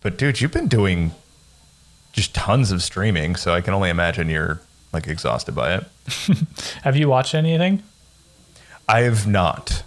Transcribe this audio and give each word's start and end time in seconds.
but 0.00 0.16
dude, 0.16 0.40
you've 0.40 0.52
been 0.52 0.68
doing 0.68 1.12
just 2.12 2.34
tons 2.34 2.72
of 2.72 2.82
streaming, 2.82 3.36
so 3.36 3.54
I 3.54 3.60
can 3.60 3.74
only 3.74 3.90
imagine 3.90 4.28
you're 4.28 4.60
like 4.92 5.06
exhausted 5.06 5.54
by 5.54 5.74
it. 5.76 5.84
Have 6.82 6.96
you 6.96 7.08
watched 7.08 7.34
anything? 7.34 7.82
I 8.88 9.02
have 9.02 9.26
not. 9.26 9.84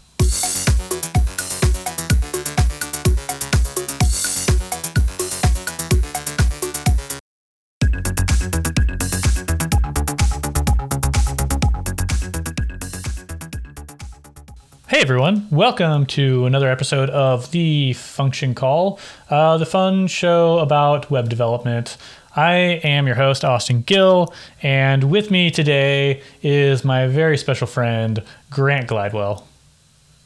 Everyone, 15.04 15.46
welcome 15.52 16.06
to 16.06 16.46
another 16.46 16.70
episode 16.70 17.10
of 17.10 17.52
The 17.52 17.92
Function 17.92 18.56
Call, 18.56 19.02
uh, 19.30 19.58
the 19.58 19.66
fun 19.66 20.08
show 20.08 20.60
about 20.60 21.12
web 21.12 21.28
development. 21.28 21.98
I 22.38 22.54
am 22.86 23.06
your 23.06 23.18
host, 23.18 23.44
Austin 23.44 23.82
Gill, 23.82 24.34
and 24.62 25.12
with 25.12 25.30
me 25.30 25.52
today 25.52 26.22
is 26.42 26.86
my 26.86 27.08
very 27.08 27.38
special 27.38 27.68
friend, 27.68 28.24
Grant 28.50 28.88
Glidewell. 28.88 29.44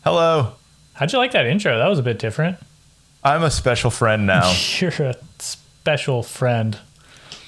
Hello. 0.03 0.51
How'd 0.93 1.11
you 1.11 1.17
like 1.17 1.31
that 1.31 1.47
intro? 1.47 1.75
That 1.79 1.87
was 1.87 1.97
a 1.97 2.03
bit 2.03 2.19
different. 2.19 2.59
I'm 3.23 3.41
a 3.41 3.49
special 3.49 3.89
friend 3.89 4.27
now. 4.27 4.55
You're 4.77 4.91
a 4.99 5.15
special 5.39 6.21
friend. 6.21 6.77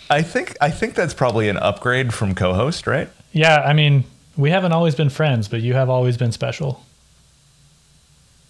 I 0.10 0.24
think 0.24 0.58
I 0.62 0.72
think 0.72 0.96
that's 0.96 1.14
probably 1.14 1.48
an 1.48 1.58
upgrade 1.58 2.12
from 2.12 2.34
co-host, 2.34 2.88
right? 2.88 3.08
Yeah, 3.34 3.58
I 3.58 3.74
mean, 3.74 4.06
we 4.36 4.50
haven't 4.50 4.72
always 4.72 4.96
been 4.96 5.12
friends, 5.12 5.48
but 5.48 5.62
you 5.62 5.76
have 5.76 5.92
always 5.92 6.18
been 6.18 6.32
special. 6.32 6.84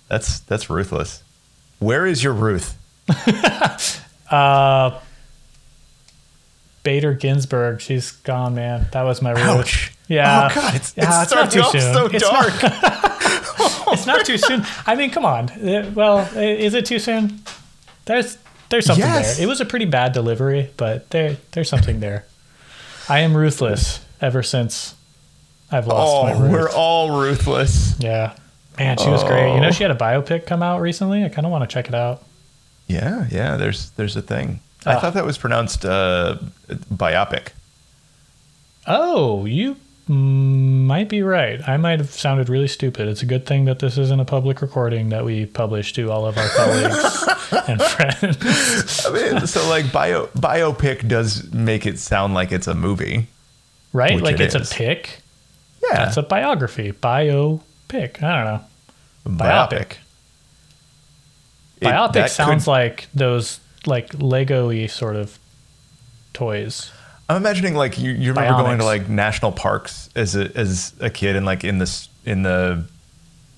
That's 0.10 0.40
that's 0.42 0.70
ruthless. 0.70 1.24
Where 1.80 2.06
is 2.06 2.24
your 2.24 2.34
Ruth? 2.34 2.76
Uh, 4.30 5.00
Bader 6.84 7.14
Ginsburg, 7.16 7.82
she's 7.82 8.12
gone, 8.12 8.54
man. 8.54 8.86
That 8.92 9.02
was 9.02 9.24
my 9.24 9.32
Ruth. 9.32 9.40
Ouch. 9.42 9.92
Yeah. 10.08 10.50
Oh 10.52 10.56
god, 10.56 10.76
it's, 10.76 10.94
Yeah, 10.96 11.20
it 11.20 11.24
it's 11.24 11.32
not 11.34 11.52
too 11.52 11.64
soon. 11.64 11.82
so 11.94 12.06
It's 12.06 12.30
dark. 12.30 12.54
It's 13.92 14.06
not 14.06 14.24
too 14.28 14.38
soon. 14.38 14.64
I 14.86 14.94
mean, 14.94 15.10
come 15.10 15.26
on. 15.26 15.50
Uh, 15.50 15.92
Well, 15.96 16.20
is 16.38 16.76
it 16.76 16.86
too 16.86 17.00
soon? 17.00 17.42
There's 18.06 18.38
there's 18.70 18.86
something 18.86 19.04
Yes. 19.04 19.38
there. 19.38 19.46
It 19.46 19.50
was 19.50 19.62
a 19.62 19.66
pretty 19.66 19.86
bad 19.86 20.14
delivery, 20.14 20.70
but 20.78 21.10
there 21.10 21.38
there's 21.54 21.70
something 21.70 22.00
there. 22.00 22.26
I 23.10 23.22
am 23.22 23.36
ruthless 23.36 24.00
ever 24.22 24.44
since 24.44 24.94
I've 25.72 25.88
lost 25.88 26.24
my 26.24 26.34
oh, 26.34 26.40
Ruth. 26.44 26.52
we're 26.52 26.70
all 26.70 27.20
ruthless. 27.20 27.96
yeah. 28.00 28.36
Man, 28.80 28.98
she 28.98 29.10
was 29.10 29.24
great. 29.24 29.54
You 29.54 29.60
know, 29.62 29.68
Oh. 29.68 29.72
she 29.72 29.84
had 29.84 29.92
a 29.92 29.96
biopic 29.96 30.46
come 30.46 30.64
out 30.64 30.80
recently. 30.82 31.24
I 31.26 31.30
kind 31.30 31.46
of 31.46 31.52
want 31.52 31.70
to 31.70 31.74
check 31.74 31.88
it 31.90 31.94
out. 31.96 32.24
Yeah, 32.88 33.28
yeah. 33.30 33.58
There's 33.58 33.92
there's 33.92 34.16
a 34.16 34.22
thing. 34.22 34.62
I 34.86 34.96
Ah. 34.96 35.00
thought 35.00 35.14
that 35.14 35.26
was 35.26 35.38
pronounced 35.38 35.86
uh, 35.86 36.38
biopic. 36.94 37.50
Oh, 38.88 39.46
you 39.46 39.76
might 40.08 41.08
be 41.10 41.22
right. 41.22 41.60
I 41.70 41.78
might 41.78 42.00
have 42.00 42.10
sounded 42.10 42.50
really 42.50 42.68
stupid. 42.68 43.08
It's 43.08 43.22
a 43.22 43.28
good 43.28 43.46
thing 43.46 43.66
that 43.66 43.78
this 43.80 43.98
isn't 43.98 44.20
a 44.20 44.26
public 44.26 44.62
recording 44.62 45.10
that 45.10 45.24
we 45.24 45.46
publish 45.46 45.94
to 45.94 46.10
all 46.12 46.26
of 46.26 46.36
our 46.38 46.48
colleagues 46.50 47.28
and 47.68 47.80
friends. 47.82 49.06
I 49.06 49.12
mean, 49.12 49.46
so 49.46 49.68
like 49.70 49.92
bio 49.92 50.28
biopic 50.28 51.08
does 51.08 51.52
make 51.54 51.86
it 51.86 52.00
sound 52.00 52.34
like 52.34 52.52
it's 52.52 52.66
a 52.68 52.74
movie. 52.74 53.28
Right? 53.94 54.20
Like 54.20 54.36
it 54.36 54.42
it's 54.42 54.56
is. 54.56 54.72
a 54.72 54.74
pick. 54.74 55.20
Yeah, 55.84 56.06
That's 56.06 56.18
a 56.18 56.24
biography. 56.24 56.92
Biopic. 56.92 58.24
I 58.24 58.36
don't 58.36 58.46
know. 58.46 58.62
Biopic. 59.38 59.94
It- 61.82 61.86
Biopic 61.88 62.30
sounds 62.30 62.66
could- 62.66 62.72
like 62.72 63.08
those 63.14 63.60
like 63.86 64.10
Lego-y 64.14 64.88
sort 64.88 65.16
of 65.16 65.38
toys. 66.34 66.92
I'm 67.30 67.38
imagining 67.38 67.76
like 67.76 67.98
you, 68.00 68.12
you 68.12 68.34
remember 68.34 68.64
going 68.64 68.80
to 68.80 68.86
like 68.86 69.08
national 69.08 69.52
parks 69.52 70.10
as 70.16 70.36
a 70.36 70.52
as 70.58 70.94
a 71.00 71.10
kid 71.10 71.36
and 71.36 71.46
like 71.46 71.64
in 71.64 71.78
this 71.78 72.10
in 72.26 72.42
the 72.44 72.84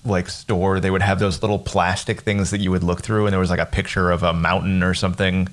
like 0.04 0.28
store 0.28 0.78
they 0.80 0.90
would 0.90 1.00
have 1.02 1.18
those 1.18 1.42
little 1.42 1.58
plastic 1.58 2.20
things 2.20 2.50
that 2.50 2.58
you 2.60 2.70
would 2.70 2.82
look 2.82 3.00
through 3.02 3.24
and 3.26 3.32
there 3.32 3.40
was 3.40 3.50
like 3.50 3.60
a 3.60 3.66
picture 3.66 4.10
of 4.10 4.22
a 4.22 4.32
mountain 4.32 4.82
or 4.82 4.94
something 4.94 5.48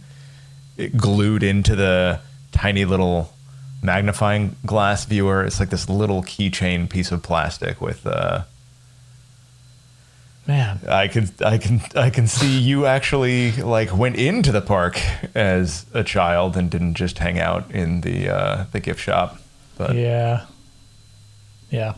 glued 0.98 1.44
into 1.44 1.76
the 1.76 2.20
tiny 2.52 2.84
little 2.86 3.32
magnifying 3.82 4.56
glass 4.66 5.06
viewer. 5.06 5.44
It's 5.46 5.60
like 5.60 5.70
this 5.70 5.88
little 5.90 6.22
keychain 6.24 6.90
piece 6.90 7.12
of 7.12 7.24
plastic 7.24 7.80
with 7.82 8.06
uh 8.06 8.44
Man, 10.50 10.80
I 10.90 11.08
can 11.08 11.30
I 11.46 11.60
can 11.60 11.80
I 11.96 12.10
can 12.10 12.26
see 12.26 12.58
you 12.58 12.88
actually 12.88 13.52
like 13.52 13.96
went 13.96 14.16
into 14.16 14.52
the 14.52 14.62
park 14.62 15.00
as 15.36 15.86
a 15.94 16.04
child 16.04 16.58
and 16.58 16.72
didn't 16.72 16.96
just 16.96 17.20
hang 17.20 17.38
out 17.40 17.70
in 17.70 18.02
the 18.02 18.30
uh, 18.30 18.66
the 18.72 18.80
gift 18.80 19.00
shop. 19.00 19.38
But 19.78 19.94
Yeah. 19.96 20.46
Yeah. 21.70 21.94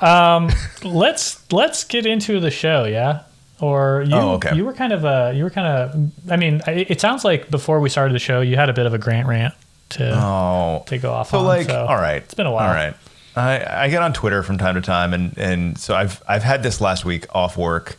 Um, 0.00 0.48
let's 0.84 1.52
let's 1.52 1.84
get 1.84 2.06
into 2.06 2.40
the 2.40 2.50
show, 2.50 2.84
yeah? 2.84 3.24
Or 3.60 4.02
you 4.08 4.14
Oh, 4.16 4.30
okay. 4.36 4.56
you 4.56 4.64
were 4.64 4.72
kind 4.72 4.94
of 4.94 5.04
uh 5.04 5.32
you 5.34 5.44
were 5.44 5.50
kind 5.50 5.66
of 5.68 6.10
I 6.32 6.36
mean, 6.36 6.62
I- 6.66 6.86
it 6.88 6.98
sounds 6.98 7.26
like 7.26 7.50
before 7.50 7.78
we 7.78 7.90
started 7.90 8.14
the 8.14 8.18
show 8.20 8.40
you 8.40 8.56
had 8.56 8.70
a 8.70 8.72
bit 8.72 8.86
of 8.86 8.94
a 8.94 8.98
grant 8.98 9.26
rant 9.28 9.52
to 9.90 10.10
oh, 10.16 10.82
to 10.86 10.96
go 10.96 11.12
off 11.12 11.28
so 11.28 11.40
on. 11.40 11.44
like 11.44 11.66
so 11.66 11.84
all 11.84 11.96
right, 11.96 12.22
It's 12.22 12.32
been 12.32 12.46
a 12.46 12.50
while. 12.50 12.68
All 12.70 12.74
right, 12.74 12.94
I 13.36 13.84
I 13.84 13.88
get 13.88 14.02
on 14.02 14.12
Twitter 14.12 14.42
from 14.42 14.58
time 14.58 14.74
to 14.74 14.80
time 14.80 15.14
and 15.14 15.36
and 15.38 15.78
so 15.78 15.94
I've 15.94 16.22
I've 16.28 16.42
had 16.42 16.62
this 16.62 16.80
last 16.80 17.04
week 17.04 17.26
off 17.34 17.56
work, 17.56 17.98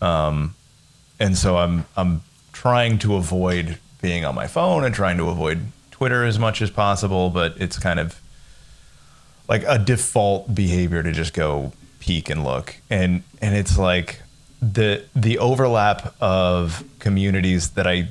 um, 0.00 0.54
and 1.20 1.36
so 1.36 1.58
I'm 1.58 1.84
I'm 1.96 2.22
trying 2.52 2.98
to 2.98 3.16
avoid 3.16 3.78
being 4.00 4.24
on 4.24 4.34
my 4.34 4.46
phone 4.46 4.84
and 4.84 4.94
trying 4.94 5.16
to 5.18 5.28
avoid 5.28 5.60
Twitter 5.90 6.24
as 6.24 6.38
much 6.38 6.60
as 6.62 6.70
possible, 6.70 7.30
but 7.30 7.54
it's 7.60 7.78
kind 7.78 7.98
of 7.98 8.20
like 9.48 9.62
a 9.66 9.78
default 9.78 10.54
behavior 10.54 11.02
to 11.02 11.12
just 11.12 11.32
go 11.32 11.72
peek 12.00 12.28
and 12.28 12.44
look. 12.44 12.76
And 12.90 13.22
and 13.40 13.54
it's 13.54 13.78
like 13.78 14.20
the 14.60 15.04
the 15.14 15.38
overlap 15.38 16.14
of 16.20 16.84
communities 16.98 17.70
that 17.70 17.86
I 17.86 18.08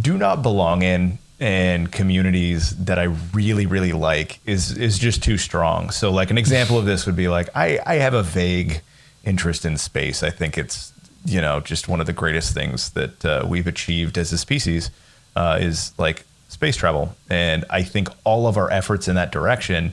do 0.00 0.16
not 0.16 0.42
belong 0.42 0.82
in 0.82 1.18
and 1.40 1.92
communities 1.92 2.70
that 2.84 2.98
I 2.98 3.04
really 3.32 3.66
really 3.66 3.92
like 3.92 4.40
is 4.44 4.76
is 4.76 4.98
just 4.98 5.22
too 5.22 5.38
strong. 5.38 5.90
So 5.90 6.10
like 6.10 6.30
an 6.30 6.38
example 6.38 6.78
of 6.78 6.84
this 6.84 7.06
would 7.06 7.16
be 7.16 7.28
like 7.28 7.48
I 7.54 7.78
I 7.86 7.94
have 7.96 8.14
a 8.14 8.22
vague 8.22 8.80
interest 9.24 9.64
in 9.64 9.76
space. 9.76 10.22
I 10.22 10.30
think 10.30 10.58
it's 10.58 10.92
you 11.24 11.40
know 11.40 11.60
just 11.60 11.88
one 11.88 12.00
of 12.00 12.06
the 12.06 12.12
greatest 12.12 12.54
things 12.54 12.90
that 12.90 13.24
uh, 13.24 13.46
we've 13.48 13.66
achieved 13.66 14.18
as 14.18 14.32
a 14.32 14.38
species 14.38 14.90
uh, 15.36 15.58
is 15.60 15.92
like 15.98 16.24
space 16.48 16.76
travel, 16.76 17.14
and 17.30 17.64
I 17.70 17.82
think 17.82 18.08
all 18.24 18.46
of 18.46 18.56
our 18.56 18.70
efforts 18.72 19.06
in 19.06 19.14
that 19.14 19.30
direction 19.30 19.92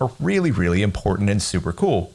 are 0.00 0.10
really 0.20 0.50
really 0.50 0.82
important 0.82 1.30
and 1.30 1.40
super 1.40 1.72
cool 1.72 2.12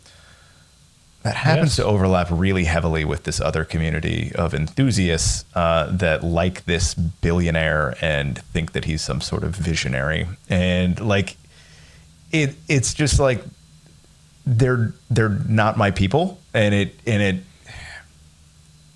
that 1.28 1.36
happens 1.36 1.72
Yes. 1.72 1.76
to 1.78 1.84
overlap 1.86 2.28
really 2.32 2.64
heavily 2.64 3.04
with 3.04 3.24
this 3.24 3.42
other 3.42 3.66
community 3.66 4.32
of 4.36 4.54
enthusiasts 4.54 5.44
uh, 5.56 5.88
that 5.92 6.24
like 6.24 6.64
this 6.66 6.94
billionaire 6.94 7.96
and 8.02 8.40
think 8.54 8.72
that 8.72 8.86
he's 8.86 9.02
some 9.02 9.20
sort 9.22 9.44
of 9.44 9.54
visionary 9.56 10.26
and 10.50 11.00
like 11.02 11.36
it 12.32 12.56
it's 12.70 12.94
just 12.94 13.20
like 13.20 13.44
they're 14.46 14.94
they're 15.10 15.38
not 15.50 15.78
my 15.78 15.92
people 15.92 16.40
and 16.54 16.74
it 16.74 16.96
and 17.06 17.22
it 17.22 17.36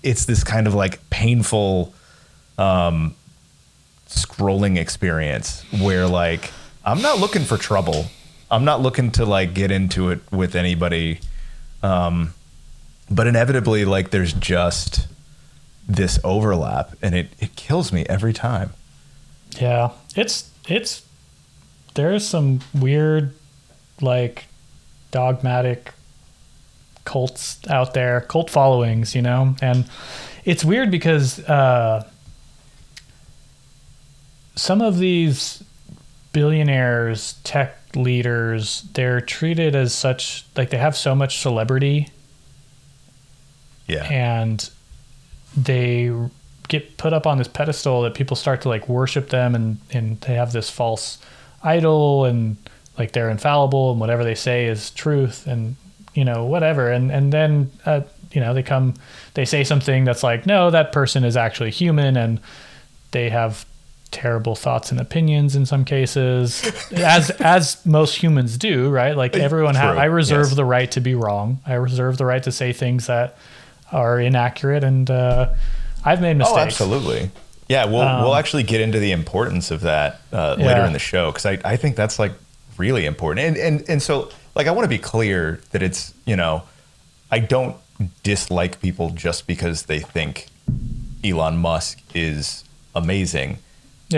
it's 0.02 0.24
this 0.24 0.42
kind 0.42 0.66
of 0.66 0.74
like 0.74 0.98
painful 1.10 1.92
um 2.58 3.14
scrolling 4.08 4.78
experience 4.78 5.64
where 5.80 6.06
like 6.06 6.50
I'm 6.84 7.00
not 7.02 7.18
looking 7.20 7.44
for 7.44 7.56
trouble. 7.58 8.06
I'm 8.50 8.64
not 8.64 8.80
looking 8.80 9.10
to 9.12 9.24
like 9.24 9.54
get 9.54 9.70
into 9.70 10.10
it 10.10 10.20
with 10.32 10.56
anybody. 10.56 11.20
Um 11.82 12.34
but 13.10 13.26
inevitably 13.26 13.84
like 13.84 14.10
there's 14.10 14.32
just 14.32 15.06
this 15.88 16.18
overlap 16.24 16.94
and 17.02 17.14
it 17.14 17.28
it 17.38 17.56
kills 17.56 17.92
me 17.92 18.04
every 18.08 18.32
time. 18.32 18.72
Yeah. 19.60 19.90
It's 20.16 20.50
it's 20.68 21.02
there's 21.94 22.26
some 22.26 22.60
weird 22.74 23.34
like 24.00 24.46
dogmatic 25.10 25.92
cults 27.04 27.58
out 27.68 27.94
there, 27.94 28.22
cult 28.22 28.48
followings, 28.48 29.14
you 29.14 29.22
know? 29.22 29.56
And 29.60 29.84
it's 30.44 30.64
weird 30.64 30.90
because 30.90 31.38
uh 31.40 32.08
some 34.54 34.82
of 34.82 34.98
these 34.98 35.62
billionaires, 36.32 37.34
tech 37.44 37.78
leaders, 37.94 38.82
they're 38.94 39.20
treated 39.20 39.74
as 39.74 39.94
such 39.94 40.44
like 40.56 40.70
they 40.70 40.78
have 40.78 40.96
so 40.96 41.14
much 41.14 41.38
celebrity 41.40 42.08
Yeah. 43.86 44.04
and 44.04 44.68
they 45.56 46.10
get 46.68 46.96
put 46.96 47.12
up 47.12 47.26
on 47.26 47.38
this 47.38 47.48
pedestal 47.48 48.02
that 48.02 48.14
people 48.14 48.36
start 48.36 48.62
to 48.62 48.68
like 48.68 48.88
worship 48.88 49.28
them 49.28 49.54
and 49.54 49.78
and 49.92 50.20
they 50.22 50.34
have 50.34 50.52
this 50.52 50.70
false 50.70 51.18
idol 51.62 52.24
and 52.24 52.56
like 52.98 53.12
they're 53.12 53.28
infallible 53.30 53.90
and 53.90 54.00
whatever 54.00 54.24
they 54.24 54.34
say 54.34 54.66
is 54.66 54.90
truth 54.92 55.46
and 55.46 55.76
you 56.14 56.24
know 56.24 56.44
whatever 56.46 56.90
and 56.90 57.10
and 57.10 57.32
then 57.32 57.70
uh, 57.84 58.00
you 58.32 58.40
know 58.40 58.54
they 58.54 58.62
come 58.62 58.94
they 59.34 59.44
say 59.44 59.62
something 59.64 60.04
that's 60.04 60.22
like 60.22 60.46
no 60.46 60.70
that 60.70 60.92
person 60.92 61.24
is 61.24 61.36
actually 61.36 61.70
human 61.70 62.16
and 62.16 62.40
they 63.10 63.28
have 63.28 63.66
terrible 64.12 64.54
thoughts 64.54 64.90
and 64.92 65.00
opinions 65.00 65.56
in 65.56 65.66
some 65.66 65.84
cases 65.84 66.62
as 66.92 67.30
as 67.40 67.84
most 67.86 68.14
humans 68.16 68.56
do 68.58 68.90
right 68.90 69.16
like 69.16 69.34
everyone 69.48 69.74
ha- 69.74 69.94
i 69.94 70.04
reserve 70.04 70.46
yes. 70.48 70.54
the 70.56 70.64
right 70.64 70.90
to 70.92 71.00
be 71.00 71.14
wrong 71.14 71.60
i 71.66 71.72
reserve 71.74 72.18
the 72.18 72.24
right 72.26 72.42
to 72.42 72.52
say 72.52 72.72
things 72.72 73.06
that 73.06 73.36
are 73.90 74.20
inaccurate 74.20 74.84
and 74.84 75.10
uh, 75.10 75.52
i've 76.04 76.20
made 76.20 76.36
mistakes 76.36 76.56
Oh, 76.56 76.60
absolutely. 76.60 77.30
Yeah, 77.68 77.86
we'll 77.86 78.00
we'll 78.22 78.34
actually 78.34 78.64
get 78.64 78.80
into 78.82 78.98
the 78.98 79.12
importance 79.12 79.70
of 79.70 79.80
that 79.82 80.20
uh, 80.32 80.56
later 80.58 80.80
Yeah. 80.80 80.86
in 80.86 80.92
the 80.92 80.98
show 80.98 81.30
because 81.30 81.46
I, 81.46 81.58
I 81.64 81.76
think 81.76 81.96
that's 81.96 82.18
like 82.18 82.32
really 82.76 83.06
important. 83.06 83.46
And 83.46 83.56
and 83.56 83.88
and 83.88 84.02
so 84.02 84.28
like 84.54 84.66
I 84.66 84.72
want 84.72 84.84
to 84.84 84.88
be 84.90 84.98
clear 84.98 85.58
that 85.70 85.82
it's 85.82 86.12
you 86.26 86.36
know 86.36 86.64
I 87.30 87.38
don't 87.38 87.76
dislike 88.22 88.80
people 88.82 89.10
just 89.10 89.46
because 89.46 89.84
they 89.84 90.00
think 90.00 90.48
Elon 91.24 91.56
Musk 91.56 91.98
is 92.14 92.64
amazing. 92.94 93.56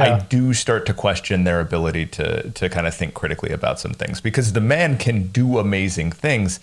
I 0.03 0.21
do 0.21 0.53
start 0.55 0.87
to 0.87 0.95
question 0.95 1.45
their 1.45 1.61
ability 1.61 2.07
to 2.07 2.51
to 2.51 2.69
kind 2.69 2.87
of 2.87 2.95
think 2.95 3.15
critically 3.15 3.51
about 3.51 3.79
some 3.81 3.93
things 3.93 4.21
because 4.21 4.53
the 4.53 4.61
man 4.61 4.97
can 4.99 5.29
do 5.29 5.59
amazing 5.59 6.13
things. 6.13 6.61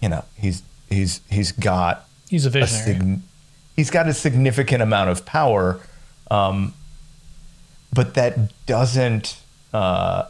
You 0.00 0.08
know, 0.08 0.24
he's 0.36 0.62
he's 0.88 1.20
he's 1.30 1.52
got 1.52 2.06
he's 2.28 2.44
a 2.44 2.48
a 2.48 2.52
visionary 2.52 2.98
sig- 2.98 3.18
he's 3.76 3.90
got 3.90 4.08
a 4.08 4.14
significant 4.14 4.82
amount 4.82 5.10
of 5.10 5.24
power, 5.24 5.80
um, 6.30 6.74
but 7.92 8.14
that 8.14 8.52
doesn't 8.66 9.36
uh, 9.72 10.26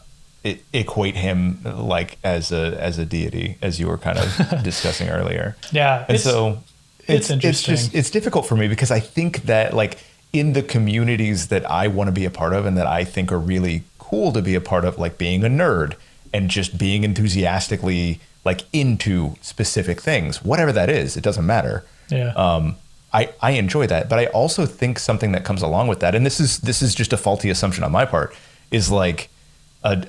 equate 0.72 1.16
him 1.16 1.60
like 1.64 2.18
as 2.22 2.52
a 2.52 2.76
as 2.80 2.98
a 2.98 3.04
deity, 3.04 3.56
as 3.62 3.80
you 3.80 3.86
were 3.88 3.98
kind 3.98 4.18
of 4.18 4.62
discussing 4.62 5.08
earlier. 5.08 5.56
yeah 5.72 6.04
And 6.08 6.14
it's, 6.16 6.24
so 6.24 6.62
it's 7.00 7.08
it's 7.08 7.30
interesting. 7.30 7.74
just 7.74 7.94
it's 7.94 8.10
difficult 8.10 8.46
for 8.46 8.56
me 8.56 8.68
because 8.68 8.90
I 8.90 9.00
think 9.00 9.42
that 9.44 9.74
like 9.74 9.98
in 10.34 10.52
the 10.52 10.62
communities 10.62 11.48
that 11.48 11.64
I 11.70 11.88
want 11.88 12.08
to 12.08 12.12
be 12.12 12.26
a 12.26 12.30
part 12.30 12.52
of 12.52 12.66
and 12.66 12.76
that 12.76 12.86
I 12.86 13.04
think 13.04 13.32
are 13.32 13.38
really 13.38 13.84
cool 13.98 14.32
to 14.32 14.42
be 14.42 14.54
a 14.54 14.60
part 14.60 14.84
of, 14.84 14.98
like 14.98 15.16
being 15.16 15.44
a 15.44 15.48
nerd 15.48 15.94
and 16.32 16.50
just 16.50 16.76
being 16.76 17.04
enthusiastically 17.04 18.20
like 18.44 18.62
into 18.72 19.36
specific 19.40 20.02
things, 20.02 20.44
whatever 20.44 20.72
that 20.72 20.90
is, 20.90 21.16
it 21.16 21.22
doesn't 21.22 21.46
matter. 21.46 21.84
yeah 22.10 22.32
Um, 22.34 22.76
I, 23.14 23.30
I 23.40 23.52
enjoy 23.52 23.86
that, 23.86 24.08
but 24.08 24.18
I 24.18 24.26
also 24.26 24.66
think 24.66 24.98
something 24.98 25.30
that 25.32 25.44
comes 25.44 25.62
along 25.62 25.86
with 25.86 26.00
that, 26.00 26.16
and 26.16 26.26
this 26.26 26.40
is 26.40 26.58
this 26.58 26.82
is 26.82 26.96
just 26.96 27.12
a 27.12 27.16
faulty 27.16 27.48
assumption 27.48 27.84
on 27.84 27.92
my 27.92 28.04
part, 28.04 28.34
is 28.72 28.90
like 28.90 29.28
a 29.84 30.04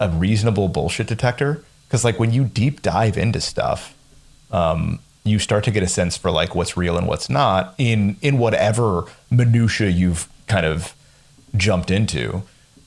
a, 0.00 0.06
a 0.06 0.08
reasonable 0.10 0.66
bullshit 0.66 1.06
detector. 1.06 1.62
Because 1.86 2.04
like 2.04 2.18
when 2.18 2.32
you 2.32 2.44
deep 2.44 2.82
dive 2.82 3.16
into 3.16 3.40
stuff, 3.40 3.94
um, 4.50 4.98
you 5.22 5.38
start 5.38 5.62
to 5.64 5.70
get 5.70 5.84
a 5.84 5.86
sense 5.86 6.16
for 6.16 6.32
like 6.32 6.56
what's 6.56 6.76
real 6.76 6.98
and 6.98 7.06
what's 7.06 7.30
not 7.30 7.74
in 7.78 8.16
in 8.22 8.38
whatever 8.38 9.04
minutia 9.30 9.88
you've 9.88 10.28
kind 10.46 10.66
of 10.66 10.94
jumped 11.56 11.90
into, 11.90 12.42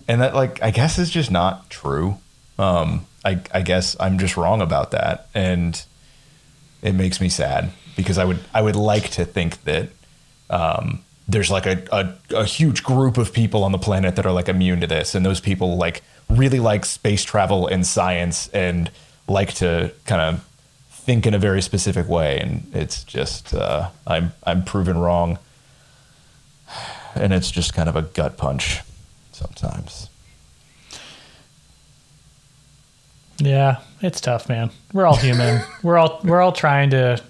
and 0.08 0.22
that 0.22 0.36
like 0.36 0.62
I 0.62 0.72
guess 0.72 0.98
is 0.98 1.10
just 1.10 1.32
not 1.32 1.70
true. 1.70 2.18
Um, 2.58 3.06
I 3.24 3.42
I 3.54 3.62
guess 3.62 3.96
I'm 4.00 4.18
just 4.18 4.38
wrong 4.38 4.62
about 4.62 4.92
that, 4.92 5.28
and 5.34 5.84
it 6.82 6.94
makes 6.94 7.22
me 7.22 7.30
sad 7.30 7.72
because 7.96 8.18
I 8.18 8.26
would 8.26 8.40
I 8.54 8.62
would 8.62 8.76
like 8.76 9.10
to 9.12 9.26
think 9.26 9.64
that 9.64 9.90
um, 10.50 11.04
there's 11.28 11.50
like 11.50 11.66
a, 11.66 11.84
a, 11.92 12.38
a 12.42 12.46
huge 12.46 12.84
group 12.84 13.18
of 13.18 13.32
people 13.34 13.64
on 13.64 13.72
the 13.72 13.78
planet 13.78 14.16
that 14.16 14.26
are 14.26 14.32
like 14.32 14.50
immune 14.50 14.82
to 14.82 14.88
this, 14.88 15.16
and 15.16 15.26
those 15.26 15.40
people 15.40 15.78
like 15.78 16.02
really 16.30 16.60
like 16.60 16.86
space 16.86 17.24
travel 17.24 17.68
and 17.68 17.86
science 17.86 18.48
and 18.50 18.92
like 19.28 19.54
to 19.54 19.92
kind 20.06 20.22
of 20.22 20.46
think 20.90 21.26
in 21.26 21.34
a 21.34 21.40
very 21.40 21.62
specific 21.62 22.08
way, 22.08 22.40
and 22.40 22.70
it's 22.74 23.04
just 23.04 23.54
uh, 23.54 23.90
I'm 24.08 24.34
I'm 24.44 24.64
proven 24.64 24.98
wrong, 24.98 25.40
and 27.16 27.34
it's 27.34 27.52
just 27.52 27.74
kind 27.74 27.90
of 27.90 27.96
a 27.96 28.02
gut 28.02 28.38
punch 28.38 28.82
sometimes. 29.32 30.10
Yeah, 33.38 33.78
it's 34.02 34.22
tough, 34.22 34.48
man. 34.50 34.70
We're 34.94 35.06
all 35.06 35.16
human. 35.16 35.64
we're 35.84 35.98
all 35.98 36.20
we're 36.24 36.42
all 36.42 36.52
trying 36.52 36.92
to 36.92 37.22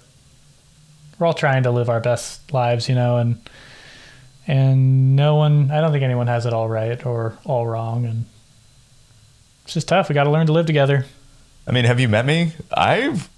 we're 1.18 1.26
all 1.26 1.34
trying 1.34 1.62
to 1.62 1.70
live 1.70 1.88
our 1.88 2.00
best 2.00 2.52
lives, 2.52 2.88
you 2.88 2.94
know, 2.94 3.16
and 3.16 3.40
and 4.46 5.16
no 5.16 5.36
one 5.36 5.70
I 5.70 5.80
don't 5.80 5.92
think 5.92 6.04
anyone 6.04 6.26
has 6.26 6.46
it 6.46 6.52
all 6.52 6.68
right 6.68 7.04
or 7.06 7.38
all 7.44 7.66
wrong 7.66 8.04
and 8.04 8.26
it's 9.64 9.74
just 9.74 9.88
tough. 9.88 10.08
We 10.08 10.14
got 10.14 10.24
to 10.24 10.30
learn 10.30 10.46
to 10.46 10.52
live 10.52 10.66
together. 10.66 11.06
I 11.66 11.72
mean, 11.72 11.84
have 11.84 12.00
you 12.00 12.08
met 12.08 12.26
me? 12.26 12.52
I've 12.76 13.28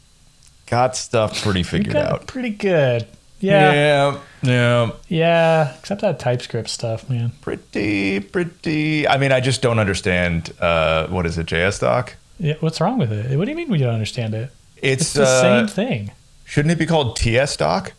got 0.66 0.96
stuff 0.96 1.42
pretty 1.42 1.62
figured 1.62 1.94
got 1.94 2.12
out. 2.12 2.26
pretty 2.26 2.50
good. 2.50 3.06
Yeah, 3.44 3.72
yeah. 3.72 4.18
yeah, 4.42 4.90
yeah. 5.08 5.74
except 5.78 6.00
that 6.02 6.18
TypeScript 6.18 6.68
stuff, 6.68 7.08
man. 7.10 7.32
pretty 7.40 8.20
pretty 8.20 9.06
i 9.08 9.16
mean 9.18 9.32
i 9.32 9.40
just 9.40 9.60
don't 9.62 9.78
understand 9.78 10.52
uh 10.60 11.06
what 11.08 11.26
is 11.26 11.36
it 11.38 11.46
js 11.46 11.80
doc 11.80 12.16
Yeah, 12.38 12.54
what's 12.60 12.80
wrong 12.80 12.98
with 12.98 13.12
it? 13.12 13.36
What 13.38 13.44
do 13.44 13.50
you 13.50 13.56
mean 13.56 13.70
we 13.70 13.78
don't 13.78 13.94
understand 13.94 14.34
it? 14.34 14.50
it's, 14.76 15.02
It's 15.02 15.12
the 15.14 15.24
uh, 15.24 15.40
same 15.40 15.66
thing. 15.68 16.10
shouldn't 16.44 16.72
it 16.72 16.78
be 16.78 16.86
called 16.86 17.16
TSDoc 17.18 17.92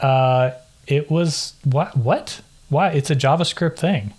Uh, 0.00 0.50
it 0.86 1.10
was 1.10 1.54
what? 1.64 1.96
What? 1.96 2.40
Why? 2.68 2.88
It's 2.90 3.10
a 3.10 3.16
JavaScript 3.16 3.78
thing. 3.78 4.12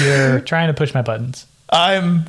You're 0.00 0.40
trying 0.52 0.68
to 0.68 0.74
push 0.74 0.94
my 0.94 1.02
buttons, 1.02 1.46
i'm 1.70 2.26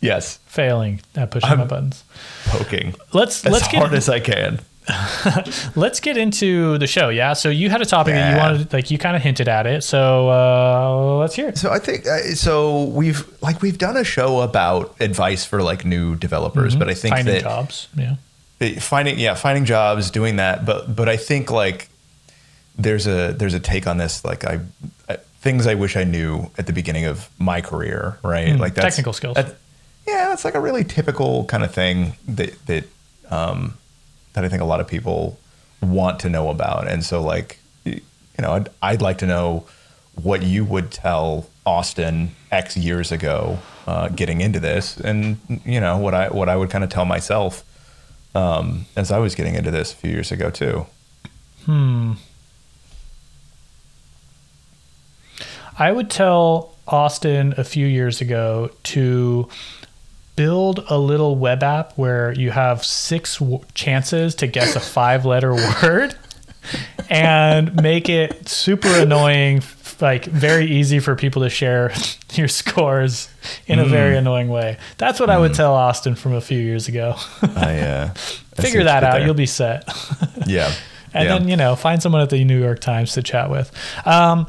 yes 0.00 0.38
failing 0.46 1.00
at 1.16 1.30
pushing 1.30 1.48
I'm- 1.50 1.58
my 1.58 1.64
buttons. 1.66 2.04
poking 2.46 2.94
Let's 3.12 3.44
as 3.44 3.52
let's 3.52 3.66
hard 3.66 3.90
get 3.90 3.98
as 3.98 4.08
i 4.08 4.20
can 4.20 4.60
let's 5.76 6.00
get 6.00 6.16
into 6.16 6.78
the 6.78 6.86
show. 6.86 7.08
Yeah. 7.08 7.32
So 7.32 7.48
you 7.48 7.70
had 7.70 7.80
a 7.80 7.86
topic 7.86 8.14
that 8.14 8.32
you 8.32 8.38
wanted, 8.38 8.72
like 8.72 8.90
you 8.90 8.98
kind 8.98 9.16
of 9.16 9.22
hinted 9.22 9.48
at 9.48 9.66
it. 9.66 9.82
So 9.82 10.28
uh, 10.28 11.16
let's 11.18 11.34
hear 11.34 11.48
it. 11.48 11.58
so 11.58 11.70
i 11.70 11.78
think 11.78 12.06
uh, 12.06 12.18
so 12.34 12.84
we've 12.84 13.24
like 13.42 13.62
we've 13.62 13.78
done 13.78 13.96
a 13.96 14.04
show 14.04 14.40
about 14.40 14.94
advice 15.00 15.44
for 15.44 15.62
like 15.62 15.84
new 15.84 16.16
developers 16.16 16.76
but 16.76 16.88
i 16.88 16.94
think 16.94 17.14
Finding 17.14 17.34
that 17.34 17.42
jobs. 17.42 17.88
Yeah. 17.96 18.16
it- 18.60 18.82
finding 18.82 19.18
yeah 19.18 19.34
finding 19.34 19.64
jobs 19.64 20.10
doing 20.10 20.36
that 20.36 20.66
but 20.66 20.94
but 20.94 21.08
i 21.08 21.16
think 21.16 21.50
like 21.50 21.88
there's 22.76 23.06
a 23.06 23.32
there's 23.32 23.54
a 23.54 23.60
take 23.60 23.86
on 23.86 23.96
this 23.96 24.24
like 24.24 24.44
i, 24.44 24.60
I 25.08 25.16
things 25.40 25.66
i 25.66 25.74
wish 25.74 25.96
i 25.96 26.04
knew 26.04 26.50
at 26.58 26.66
the 26.66 26.72
beginning 26.72 27.06
of 27.06 27.28
my 27.38 27.60
career 27.60 28.18
right 28.22 28.58
like 28.58 28.74
that's 28.74 28.96
technical 28.96 29.12
skills. 29.12 29.36
that- 29.36 29.56
yeah 30.06 30.28
that's 30.28 30.44
like 30.44 30.54
a 30.54 30.60
really 30.60 30.84
typical 30.84 31.44
kind 31.46 31.62
of 31.64 31.72
thing 31.72 32.12
that 32.28 32.52
that 32.66 32.84
um 33.30 33.74
that 34.34 34.44
i 34.44 34.48
think 34.48 34.62
a 34.62 34.66
lot 34.66 34.80
of 34.80 34.86
people 34.86 35.38
want 35.82 36.20
to 36.20 36.28
know 36.28 36.50
about 36.50 36.86
and 36.86 37.04
so 37.04 37.20
like 37.22 37.58
you 37.84 38.00
know 38.38 38.52
i'd, 38.52 38.68
I'd 38.82 39.02
like 39.02 39.18
to 39.18 39.26
know 39.26 39.66
what 40.22 40.42
you 40.42 40.64
would 40.64 40.90
tell 40.92 41.48
austin 41.66 42.30
x 42.52 42.76
years 42.76 43.10
ago 43.10 43.58
uh, 43.86 44.08
getting 44.08 44.40
into 44.40 44.60
this 44.60 44.96
and 44.98 45.38
you 45.64 45.80
know 45.80 45.98
what 45.98 46.14
i 46.14 46.28
what 46.28 46.48
i 46.48 46.56
would 46.56 46.70
kind 46.70 46.84
of 46.84 46.90
tell 46.90 47.04
myself 47.04 47.64
um, 48.34 48.86
as 48.96 49.10
I 49.10 49.18
was 49.18 49.34
getting 49.34 49.54
into 49.54 49.70
this 49.70 49.92
a 49.92 49.96
few 49.96 50.10
years 50.10 50.32
ago 50.32 50.50
too. 50.50 50.86
Hmm. 51.64 52.12
I 55.78 55.90
would 55.92 56.10
tell 56.10 56.74
Austin 56.86 57.54
a 57.56 57.64
few 57.64 57.86
years 57.86 58.20
ago 58.20 58.70
to 58.84 59.48
build 60.36 60.84
a 60.88 60.98
little 60.98 61.36
web 61.36 61.62
app 61.62 61.92
where 61.96 62.32
you 62.32 62.50
have 62.50 62.84
six 62.84 63.38
w- 63.38 63.60
chances 63.74 64.34
to 64.36 64.46
guess 64.46 64.76
a 64.76 64.80
five 64.80 65.24
letter 65.24 65.54
word 65.82 66.16
and 67.08 67.74
make 67.76 68.08
it 68.08 68.48
super 68.48 68.88
annoying 68.88 69.62
like 70.00 70.24
very 70.24 70.66
easy 70.66 70.98
for 70.98 71.14
people 71.14 71.42
to 71.42 71.50
share 71.50 71.92
your 72.32 72.48
scores 72.48 73.28
in 73.66 73.78
a 73.78 73.84
very 73.84 74.16
annoying 74.16 74.48
way 74.48 74.76
that's 74.96 75.20
what 75.20 75.30
i 75.30 75.38
would 75.38 75.54
tell 75.54 75.74
austin 75.74 76.14
from 76.14 76.32
a 76.32 76.40
few 76.40 76.58
years 76.58 76.88
ago 76.88 77.14
I 77.42 77.78
uh, 77.78 78.14
figure 78.54 78.84
that 78.84 79.04
out 79.04 79.12
there. 79.12 79.24
you'll 79.24 79.34
be 79.34 79.46
set 79.46 79.86
yeah. 80.46 80.72
and 81.14 81.24
yeah. 81.24 81.38
then 81.38 81.48
you 81.48 81.56
know 81.56 81.76
find 81.76 82.02
someone 82.02 82.20
at 82.20 82.30
the 82.30 82.44
New 82.44 82.60
York 82.60 82.80
Times 82.80 83.12
to 83.12 83.22
chat 83.22 83.48
with. 83.48 83.72
Um, 84.06 84.46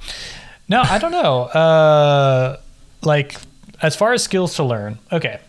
no, 0.67 0.81
I 0.81 0.97
don't 0.97 1.11
know. 1.11 1.43
Uh, 1.43 2.57
like 3.03 3.39
as 3.81 3.95
far 3.95 4.13
as 4.13 4.23
skills 4.23 4.55
to 4.55 4.63
learn, 4.63 4.97
okay. 5.11 5.39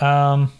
Um, 0.00 0.52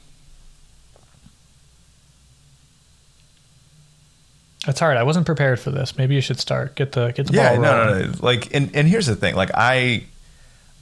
it's 4.67 4.81
hard. 4.81 4.97
I 4.97 5.03
wasn't 5.03 5.27
prepared 5.27 5.61
for 5.61 5.71
this. 5.71 5.97
Maybe 5.97 6.15
you 6.15 6.21
should 6.21 6.41
start. 6.41 6.75
Get 6.75 6.93
the 6.93 7.13
get 7.13 7.27
the 7.27 7.35
yeah, 7.35 7.55
ball 7.55 7.63
no, 7.63 7.85
no, 7.85 8.03
no. 8.07 8.13
Like, 8.21 8.55
and 8.55 8.75
and 8.75 8.89
here's 8.89 9.07
the 9.07 9.17
thing. 9.17 9.35
Like, 9.35 9.51
I 9.55 10.05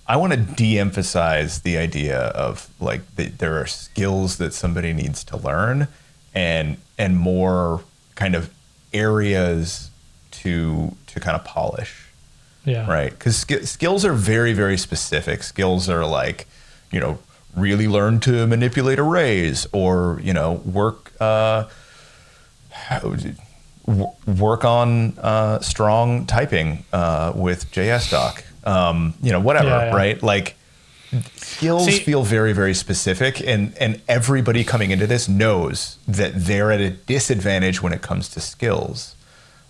I 0.07 0.17
want 0.17 0.33
to 0.33 0.39
de-emphasize 0.39 1.63
the 1.63 1.79
idea 1.79 2.19
of 2.19 2.69
like 2.81 3.03
that 3.17 3.39
there 3.39 3.61
are 3.61 3.67
skills 3.67 4.39
that 4.39 4.53
somebody 4.53 4.93
needs 4.93 5.25
to 5.25 5.37
learn, 5.37 5.89
and 6.35 6.77
and 6.99 7.17
more 7.17 7.83
kind 8.15 8.35
of 8.35 8.51
areas 8.93 9.91
to 10.31 10.95
to 11.09 11.21
kind 11.21 11.37
of 11.37 11.45
polish. 11.45 12.01
Yeah. 12.67 12.91
right? 12.91 13.11
Because 13.11 13.37
sk- 13.37 13.65
skills 13.65 14.07
are 14.07 14.15
very, 14.15 14.55
very 14.55 14.79
specific. 14.79 15.43
Skills 15.43 15.89
are 15.91 16.07
like, 16.07 16.47
you 16.91 16.99
know, 16.99 17.19
really 17.57 17.89
learn 17.89 18.21
to 18.21 18.47
manipulate 18.47 18.99
arrays, 18.99 19.67
or 19.73 20.21
you 20.23 20.33
know, 20.33 20.53
work, 20.65 21.13
uh, 21.21 21.65
work 24.27 24.65
on 24.65 25.19
uh, 25.19 25.61
strong 25.61 26.27
typing 26.27 26.85
uh, 26.93 27.33
with 27.35 27.71
JSDoc. 27.71 28.43
Um, 28.67 29.15
you 29.23 29.31
know, 29.31 29.41
whatever, 29.41 29.69
Yeah, 29.69 29.85
yeah. 29.87 29.95
right? 29.95 30.23
Like 30.23 30.57
skills 31.37 31.85
See- 31.87 31.99
feel 32.01 32.23
very, 32.25 32.53
very 32.53 32.75
specific, 32.75 33.41
and 33.47 33.77
and 33.79 34.01
everybody 34.09 34.65
coming 34.65 34.91
into 34.91 35.07
this 35.07 35.29
knows 35.29 35.99
that 36.09 36.33
they're 36.35 36.73
at 36.73 36.81
a 36.81 36.91
disadvantage 36.91 37.83
when 37.83 37.93
it 37.93 38.03
comes 38.03 38.29
to 38.31 38.41
skills. 38.41 39.15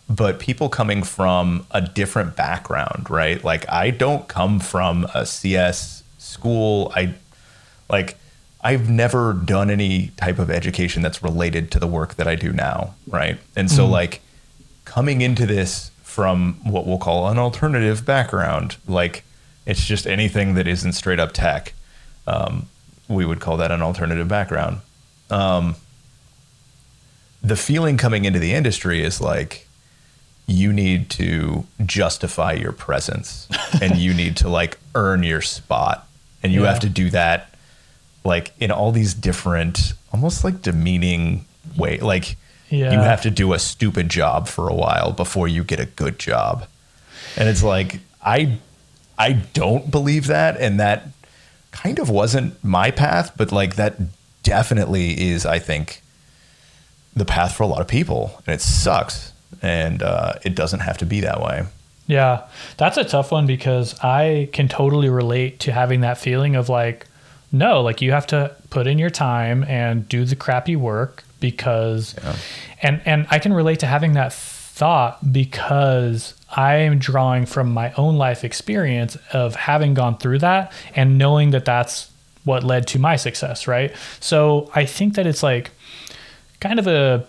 But 0.08 0.38
people 0.38 0.68
coming 0.68 1.02
from 1.02 1.66
a 1.70 1.80
different 1.80 2.36
background, 2.36 3.08
right? 3.10 3.42
Like 3.42 3.68
I 3.68 3.90
don't 3.90 4.28
come 4.28 4.60
from 4.60 5.06
a 5.14 5.24
CS 5.26 6.02
school. 6.18 6.92
I 6.94 7.14
like 7.94 8.16
I've 8.60 8.88
never 8.88 9.32
done 9.32 9.68
any 9.70 10.08
type 10.16 10.38
of 10.38 10.50
education 10.50 11.02
that's 11.02 11.22
related 11.22 11.70
to 11.72 11.78
the 11.78 11.86
work 11.86 12.14
that 12.14 12.26
I 12.26 12.34
do 12.34 12.50
now, 12.52 12.94
right? 13.06 13.36
And 13.56 13.70
so 13.70 13.86
like 13.86 14.20
coming 14.84 15.20
into 15.20 15.44
this 15.46 15.90
from 16.02 16.54
what 16.64 16.86
we'll 16.86 16.98
call 16.98 17.28
an 17.28 17.38
alternative 17.38 18.04
background, 18.06 18.76
like 18.88 19.22
it's 19.66 19.84
just 19.84 20.06
anything 20.06 20.54
that 20.54 20.66
isn't 20.66 20.94
straight 20.94 21.20
up 21.20 21.32
tech. 21.32 21.74
Um, 22.26 22.66
we 23.06 23.24
would 23.26 23.40
call 23.40 23.56
that 23.58 23.70
an 23.70 23.82
alternative 23.82 24.28
background. 24.28 24.78
Um, 25.30 25.76
the 27.42 27.56
feeling 27.56 27.96
coming 27.98 28.24
into 28.24 28.38
the 28.38 28.52
industry 28.54 29.02
is 29.02 29.20
like 29.20 29.68
you 30.46 30.72
need 30.72 31.10
to 31.10 31.66
justify 31.84 32.52
your 32.52 32.72
presence 32.72 33.46
and 33.82 33.96
you 33.96 34.14
need 34.14 34.36
to 34.38 34.48
like 34.48 34.78
earn 34.94 35.22
your 35.22 35.42
spot 35.42 36.06
and 36.42 36.52
you 36.52 36.62
Yeah. 36.62 36.70
have 36.72 36.80
to 36.80 36.88
do 36.88 37.10
that 37.10 37.53
like 38.24 38.52
in 38.58 38.70
all 38.70 38.90
these 38.92 39.14
different 39.14 39.92
almost 40.12 40.44
like 40.44 40.62
demeaning 40.62 41.44
way 41.76 41.98
like 41.98 42.36
Yeah. 42.70 42.92
you 42.92 42.98
have 42.98 43.22
to 43.22 43.30
do 43.30 43.52
a 43.52 43.58
stupid 43.58 44.08
job 44.08 44.48
for 44.48 44.68
a 44.68 44.74
while 44.74 45.12
before 45.12 45.46
you 45.48 45.62
get 45.64 45.80
a 45.80 45.86
good 45.86 46.18
job. 46.18 46.66
And 47.36 47.48
it's 47.48 47.62
like 47.62 48.00
i 48.22 48.58
i 49.18 49.32
don't 49.52 49.90
believe 49.90 50.26
that 50.28 50.56
and 50.58 50.80
that 50.80 51.08
kind 51.72 51.98
of 51.98 52.08
wasn't 52.08 52.62
my 52.64 52.90
path 52.90 53.32
but 53.36 53.52
like 53.52 53.76
that 53.76 53.94
definitely 54.42 55.10
is 55.30 55.44
i 55.44 55.58
think 55.58 56.00
the 57.14 57.24
path 57.24 57.54
for 57.54 57.62
a 57.64 57.66
lot 57.66 57.80
of 57.80 57.88
people 57.88 58.42
and 58.46 58.54
it 58.54 58.60
sucks 58.60 59.32
and 59.62 60.02
uh, 60.02 60.32
it 60.44 60.54
doesn't 60.54 60.80
have 60.80 60.98
to 60.98 61.06
be 61.06 61.20
that 61.20 61.40
way. 61.40 61.64
Yeah, 62.06 62.42
that's 62.76 62.96
a 62.98 63.04
tough 63.04 63.30
one 63.30 63.46
because 63.46 63.94
I 64.02 64.48
can 64.52 64.68
totally 64.68 65.08
relate 65.08 65.60
to 65.60 65.72
having 65.72 66.00
that 66.00 66.18
feeling 66.18 66.54
of 66.56 66.68
like, 66.68 67.06
no, 67.54 67.80
like 67.82 68.02
you 68.02 68.12
have 68.12 68.26
to 68.28 68.54
put 68.70 68.86
in 68.86 68.98
your 68.98 69.10
time 69.10 69.64
and 69.64 70.06
do 70.08 70.24
the 70.24 70.36
crappy 70.36 70.76
work 70.76 71.24
because, 71.40 72.14
Yeah. 72.22 72.36
and 72.82 73.00
and 73.06 73.26
I 73.30 73.38
can 73.38 73.52
relate 73.52 73.78
to 73.80 73.86
having 73.86 74.12
that 74.14 74.32
thought 74.32 75.32
because 75.32 76.34
I 76.56 76.74
am 76.76 76.98
drawing 76.98 77.46
from 77.46 77.72
my 77.72 77.92
own 77.96 78.16
life 78.16 78.42
experience 78.44 79.16
of 79.32 79.54
having 79.54 79.94
gone 79.94 80.18
through 80.18 80.40
that 80.40 80.72
and 80.96 81.16
knowing 81.16 81.50
that 81.50 81.64
that's 81.64 82.10
what 82.44 82.62
led 82.64 82.86
to 82.88 82.98
my 82.98 83.16
success, 83.16 83.66
right? 83.68 83.94
So 84.20 84.70
I 84.74 84.84
think 84.84 85.14
that 85.14 85.26
it's 85.26 85.42
like 85.42 85.70
kind 86.60 86.78
of 86.78 86.86
a 86.86 87.24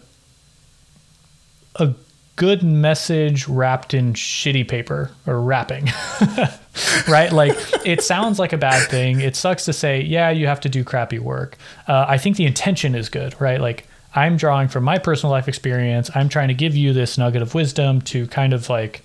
a 1.76 1.94
good 2.36 2.64
message 2.64 3.48
wrapped 3.48 3.94
in 3.94 4.14
shitty 4.14 4.68
paper 4.68 5.12
or 5.28 5.40
wrapping. 5.42 5.88
right? 7.08 7.32
Like 7.32 7.58
it 7.86 8.04
sounds 8.04 8.40
like 8.40 8.54
a 8.54 8.58
bad 8.58 8.90
thing. 8.90 9.22
It 9.22 9.36
sucks 9.36 9.66
to 9.66 9.74
say, 9.74 10.02
yeah, 10.02 10.30
you 10.30 10.48
have 10.48 10.60
to 10.62 10.70
do 10.70 10.84
crappy 10.84 11.20
work. 11.20 11.58
Uh, 11.88 12.06
I 12.08 12.18
think 12.18 12.38
the 12.38 12.46
intention 12.46 12.96
is 12.96 13.10
good, 13.10 13.40
right? 13.40 13.62
Like 13.62 13.88
I'm 14.14 14.38
drawing 14.38 14.68
from 14.68 14.84
my 14.84 14.98
personal 14.98 15.32
life 15.32 15.48
experience. 15.48 16.10
I'm 16.16 16.30
trying 16.30 16.48
to 16.48 16.54
give 16.54 16.76
you 16.76 16.94
this 16.94 17.18
nugget 17.18 17.42
of 17.42 17.54
wisdom 17.54 18.02
to 18.04 18.28
kind 18.28 18.54
of 18.54 18.70
like 18.70 19.02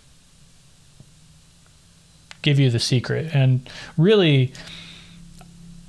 give 2.42 2.58
you 2.58 2.70
the 2.70 2.78
secret. 2.78 3.34
And 3.34 3.68
really, 3.96 4.52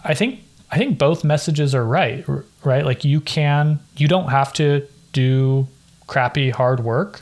I 0.04 0.14
think 0.14 0.40
I 0.72 0.78
think 0.78 0.98
both 0.98 1.24
messages 1.24 1.76
are 1.76 1.86
right, 1.86 2.26
right? 2.64 2.86
Like 2.86 3.04
you 3.04 3.20
can, 3.22 3.80
you 3.98 4.08
don't 4.08 4.30
have 4.30 4.54
to 4.54 4.88
do 5.12 5.68
crappy 6.08 6.50
hard 6.50 6.80
work, 6.82 7.22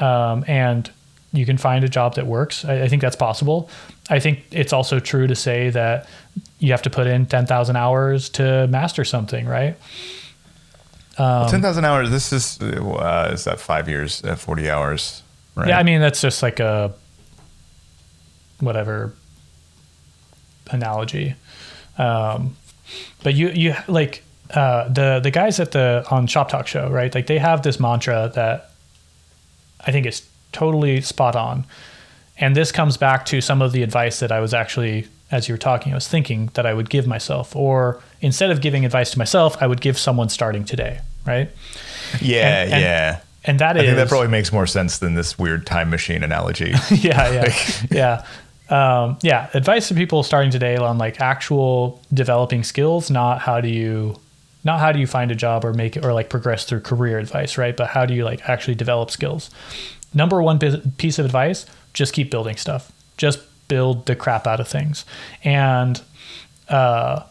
um, 0.00 0.44
and 0.48 0.90
you 1.32 1.44
can 1.44 1.58
find 1.58 1.84
a 1.84 1.88
job 1.88 2.14
that 2.14 2.26
works. 2.26 2.64
I, 2.64 2.82
I 2.82 2.88
think 2.88 3.02
that's 3.02 3.16
possible. 3.16 3.68
I 4.08 4.20
think 4.20 4.44
it's 4.50 4.72
also 4.72 5.00
true 5.00 5.26
to 5.26 5.34
say 5.34 5.70
that 5.70 6.08
you 6.58 6.70
have 6.70 6.82
to 6.82 6.90
put 6.90 7.06
in 7.06 7.26
ten 7.26 7.46
thousand 7.46 7.76
hours 7.76 8.28
to 8.30 8.66
master 8.68 9.04
something, 9.04 9.46
right? 9.46 9.76
Um, 11.18 11.48
10,000 11.48 11.86
hours 11.86 12.10
this 12.10 12.30
is 12.30 12.60
uh, 12.60 13.30
is 13.32 13.44
that 13.44 13.58
5 13.58 13.88
years 13.88 14.22
uh, 14.22 14.36
40 14.36 14.68
hours 14.68 15.22
right 15.54 15.68
Yeah, 15.68 15.78
I 15.78 15.82
mean 15.82 16.02
that's 16.02 16.20
just 16.20 16.42
like 16.42 16.60
a 16.60 16.92
whatever 18.60 19.14
analogy. 20.70 21.34
Um, 21.98 22.56
but 23.22 23.34
you 23.34 23.48
you 23.48 23.74
like 23.88 24.22
uh, 24.50 24.88
the 24.88 25.20
the 25.22 25.30
guys 25.30 25.58
at 25.60 25.72
the 25.72 26.04
on 26.10 26.26
ShopTalk 26.26 26.66
Show, 26.66 26.88
right? 26.90 27.14
Like 27.14 27.26
they 27.26 27.38
have 27.38 27.62
this 27.62 27.80
mantra 27.80 28.30
that 28.34 28.70
I 29.80 29.92
think 29.92 30.06
is 30.06 30.22
totally 30.52 31.00
spot 31.00 31.36
on. 31.36 31.66
And 32.38 32.54
this 32.54 32.70
comes 32.72 32.96
back 32.96 33.24
to 33.26 33.40
some 33.40 33.62
of 33.62 33.72
the 33.72 33.82
advice 33.82 34.20
that 34.20 34.30
I 34.32 34.40
was 34.40 34.52
actually 34.54 35.08
as 35.32 35.48
you 35.48 35.54
were 35.54 35.58
talking, 35.58 35.90
I 35.90 35.96
was 35.96 36.06
thinking 36.06 36.50
that 36.54 36.66
I 36.66 36.72
would 36.72 36.88
give 36.88 37.04
myself 37.06 37.56
or 37.56 38.00
instead 38.20 38.52
of 38.52 38.60
giving 38.60 38.84
advice 38.84 39.10
to 39.10 39.18
myself, 39.18 39.56
I 39.60 39.66
would 39.66 39.80
give 39.80 39.98
someone 39.98 40.28
starting 40.28 40.64
today, 40.64 41.00
right? 41.26 41.50
yeah 42.20 42.62
and- 42.62 42.72
and- 42.72 42.82
yeah 42.82 43.20
And 43.44 43.58
that 43.58 43.76
I 43.76 43.80
is 43.80 43.86
think 43.86 43.96
that 43.96 44.08
probably 44.08 44.28
makes 44.28 44.52
more 44.52 44.66
sense 44.68 44.98
than 44.98 45.14
this 45.14 45.36
weird 45.38 45.66
time 45.66 45.90
machine 45.90 46.22
analogy. 46.22 46.74
yeah, 46.90 47.30
yeah, 47.32 47.54
yeah. 47.90 48.24
Um, 48.68 49.18
yeah, 49.22 49.48
advice 49.54 49.88
to 49.88 49.94
people 49.94 50.22
starting 50.22 50.50
today 50.52 50.76
on 50.76 50.96
like 50.98 51.20
actual 51.20 52.00
developing 52.14 52.62
skills, 52.64 53.10
not 53.10 53.40
how 53.40 53.60
do 53.60 53.68
you, 53.68 54.16
not 54.64 54.78
how 54.80 54.90
do 54.92 54.98
you 55.00 55.06
find 55.08 55.30
a 55.30 55.36
job 55.36 55.64
or 55.64 55.72
make 55.72 55.96
it 55.96 56.04
or 56.04 56.12
like 56.12 56.28
progress 56.30 56.64
through 56.64 56.80
career 56.80 57.18
advice, 57.18 57.56
right? 57.58 57.76
But 57.76 57.88
how 57.88 58.06
do 58.06 58.14
you 58.14 58.24
like 58.24 58.48
actually 58.48 58.74
develop 58.76 59.10
skills? 59.10 59.50
Number 60.14 60.40
one 60.42 60.58
piece 60.98 61.18
of 61.20 61.24
advice: 61.24 61.66
just 61.96 62.12
keep 62.12 62.30
building 62.30 62.56
stuff. 62.56 62.92
Just 63.16 63.40
build 63.66 64.06
the 64.06 64.14
crap 64.14 64.46
out 64.46 64.60
of 64.60 64.68
things, 64.68 65.04
and 65.42 66.00
uh, 66.68 67.22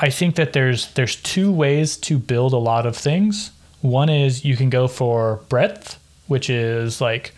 I 0.00 0.10
think 0.10 0.34
that 0.36 0.52
there's 0.52 0.92
there's 0.94 1.16
two 1.16 1.52
ways 1.52 1.96
to 1.98 2.18
build 2.18 2.52
a 2.52 2.58
lot 2.58 2.86
of 2.86 2.96
things. 2.96 3.52
One 3.82 4.08
is 4.08 4.44
you 4.44 4.56
can 4.56 4.70
go 4.70 4.88
for 4.88 5.40
breadth, 5.48 6.00
which 6.26 6.50
is 6.50 7.00
like 7.00 7.34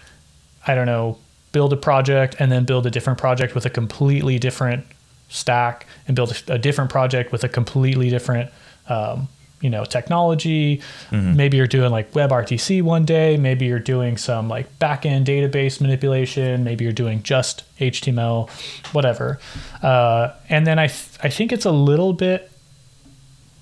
I 0.66 0.74
don't 0.74 0.86
know, 0.86 1.18
build 1.50 1.72
a 1.72 1.76
project 1.76 2.36
and 2.38 2.50
then 2.52 2.64
build 2.64 2.86
a 2.86 2.90
different 2.90 3.18
project 3.18 3.54
with 3.54 3.66
a 3.66 3.70
completely 3.70 4.38
different 4.38 4.86
stack 5.28 5.86
and 6.06 6.14
build 6.14 6.42
a, 6.48 6.58
different 6.58 6.90
project 6.90 7.32
with 7.32 7.42
a 7.42 7.48
completely 7.48 8.10
different 8.10 8.50
um, 8.88 9.28
you 9.62 9.70
know 9.70 9.84
technology. 9.86 10.82
Maybe 11.10 11.56
you're 11.56 11.66
doing 11.66 11.90
like 11.90 12.12
WebRTC 12.12 12.82
one 12.82 13.04
day. 13.06 13.36
Maybe 13.38 13.64
you're 13.64 13.78
doing 13.78 14.18
some 14.18 14.48
like 14.48 14.78
backend 14.78 15.24
database 15.24 15.80
manipulation. 15.80 16.64
Maybe 16.64 16.84
you're 16.84 16.92
doing 16.92 17.22
just 17.22 17.64
html 17.78 18.50
whatever. 18.92 19.38
Uh, 19.82 20.32
and 20.48 20.66
then 20.66 20.78
I, 20.78 20.88
th- 20.88 21.18
I 21.22 21.30
think 21.30 21.52
it's 21.52 21.64
a 21.64 21.70
little 21.72 22.12
bit 22.12 22.50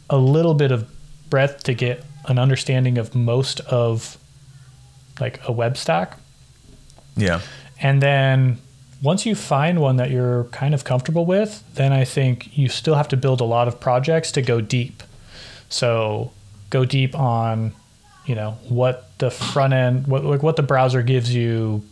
a 0.08 0.16
little 0.18 0.54
bit 0.54 0.72
of 0.72 0.88
breadth 1.30 1.62
to 1.64 1.74
get 1.74 2.04
an 2.26 2.38
understanding 2.38 2.98
of 2.98 3.14
most 3.14 3.60
of 3.60 4.18
like 5.20 5.40
a 5.46 5.52
web 5.52 5.76
stack. 5.76 6.16
Yeah. 7.16 7.40
and 7.80 8.02
then 8.02 8.58
once 9.02 9.24
you 9.24 9.34
find 9.34 9.80
one 9.80 9.96
that 9.96 10.10
you're 10.10 10.44
kind 10.44 10.74
of 10.74 10.84
comfortable 10.84 11.24
with, 11.24 11.64
then 11.74 11.92
I 11.92 12.04
think 12.04 12.56
you 12.56 12.68
still 12.68 12.94
have 12.94 13.08
to 13.08 13.16
build 13.16 13.40
a 13.40 13.44
lot 13.44 13.66
of 13.66 13.80
projects 13.80 14.30
to 14.32 14.42
go 14.42 14.60
deep. 14.60 15.02
So 15.70 16.32
go 16.68 16.84
deep 16.84 17.14
on, 17.14 17.72
you 18.26 18.34
know, 18.34 18.58
what 18.68 19.10
the 19.18 19.30
front 19.30 19.72
end, 19.72 20.06
what 20.06 20.24
like 20.24 20.42
what 20.42 20.56
the 20.56 20.62
browser 20.62 21.02
gives 21.02 21.34
you, 21.34 21.82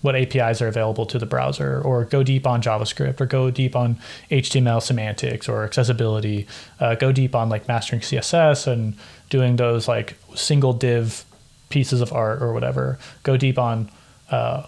what 0.00 0.16
APIs 0.16 0.62
are 0.62 0.68
available 0.68 1.04
to 1.06 1.18
the 1.18 1.26
browser, 1.26 1.82
or 1.82 2.04
go 2.04 2.22
deep 2.22 2.46
on 2.46 2.62
JavaScript, 2.62 3.20
or 3.20 3.26
go 3.26 3.50
deep 3.50 3.76
on 3.76 3.98
HTML 4.30 4.80
semantics 4.80 5.48
or 5.48 5.64
accessibility. 5.64 6.46
Uh, 6.78 6.94
go 6.94 7.12
deep 7.12 7.34
on 7.34 7.48
like 7.48 7.68
mastering 7.68 8.00
CSS 8.00 8.66
and 8.66 8.96
doing 9.28 9.56
those 9.56 9.86
like 9.86 10.16
single 10.34 10.72
div 10.72 11.24
pieces 11.68 12.00
of 12.00 12.12
art 12.12 12.40
or 12.40 12.52
whatever. 12.52 12.98
Go 13.22 13.36
deep 13.36 13.58
on 13.58 13.90
uh, 14.30 14.64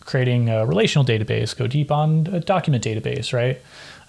creating 0.00 0.50
a 0.50 0.66
relational 0.66 1.04
database, 1.04 1.56
go 1.56 1.66
deep 1.66 1.90
on 1.90 2.28
a 2.32 2.40
document 2.40 2.84
database, 2.84 3.32
right? 3.32 3.60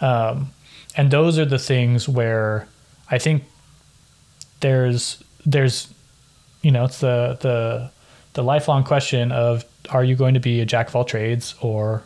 Um, 0.02 0.52
and 0.98 1.12
those 1.12 1.40
are 1.40 1.46
the 1.46 1.60
things 1.60 2.08
where 2.08 2.68
I 3.12 3.18
think 3.18 3.44
there's 4.62 5.24
there's 5.46 5.94
you 6.62 6.72
know 6.72 6.86
it's 6.86 7.00
the 7.00 7.38
the 7.42 7.92
the 8.34 8.44
lifelong 8.44 8.84
question 8.84 9.32
of 9.32 9.64
are 9.90 10.04
you 10.04 10.16
going 10.16 10.34
to 10.34 10.40
be 10.40 10.62
a 10.62 10.66
jack 10.66 10.88
of 10.90 10.96
all 10.96 11.06
trades 11.06 11.56
or 11.62 12.04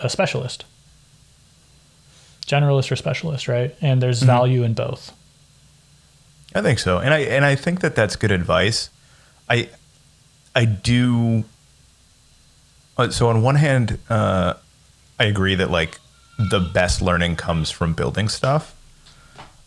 a 0.00 0.08
specialist? 0.10 0.64
Generalist 2.46 2.90
or 2.92 2.96
specialist 2.96 3.48
right? 3.48 3.74
And 3.80 4.02
there's 4.02 4.22
value 4.22 4.62
in 4.62 4.74
both. 4.74 5.12
I 6.54 6.62
think 6.62 6.78
so, 6.78 6.98
and 6.98 7.12
I 7.12 7.18
and 7.20 7.44
I 7.44 7.54
think 7.56 7.80
that 7.80 7.94
that's 7.94 8.16
good 8.16 8.30
advice. 8.30 8.88
I 9.48 9.68
I 10.54 10.64
do. 10.64 11.44
uh, 12.96 13.10
So 13.10 13.28
on 13.28 13.42
one 13.42 13.56
hand, 13.56 13.98
uh, 14.08 14.54
I 15.18 15.24
agree 15.24 15.54
that 15.56 15.70
like 15.70 15.98
the 16.38 16.60
best 16.60 17.02
learning 17.02 17.36
comes 17.36 17.70
from 17.70 17.92
building 17.94 18.28
stuff, 18.28 18.74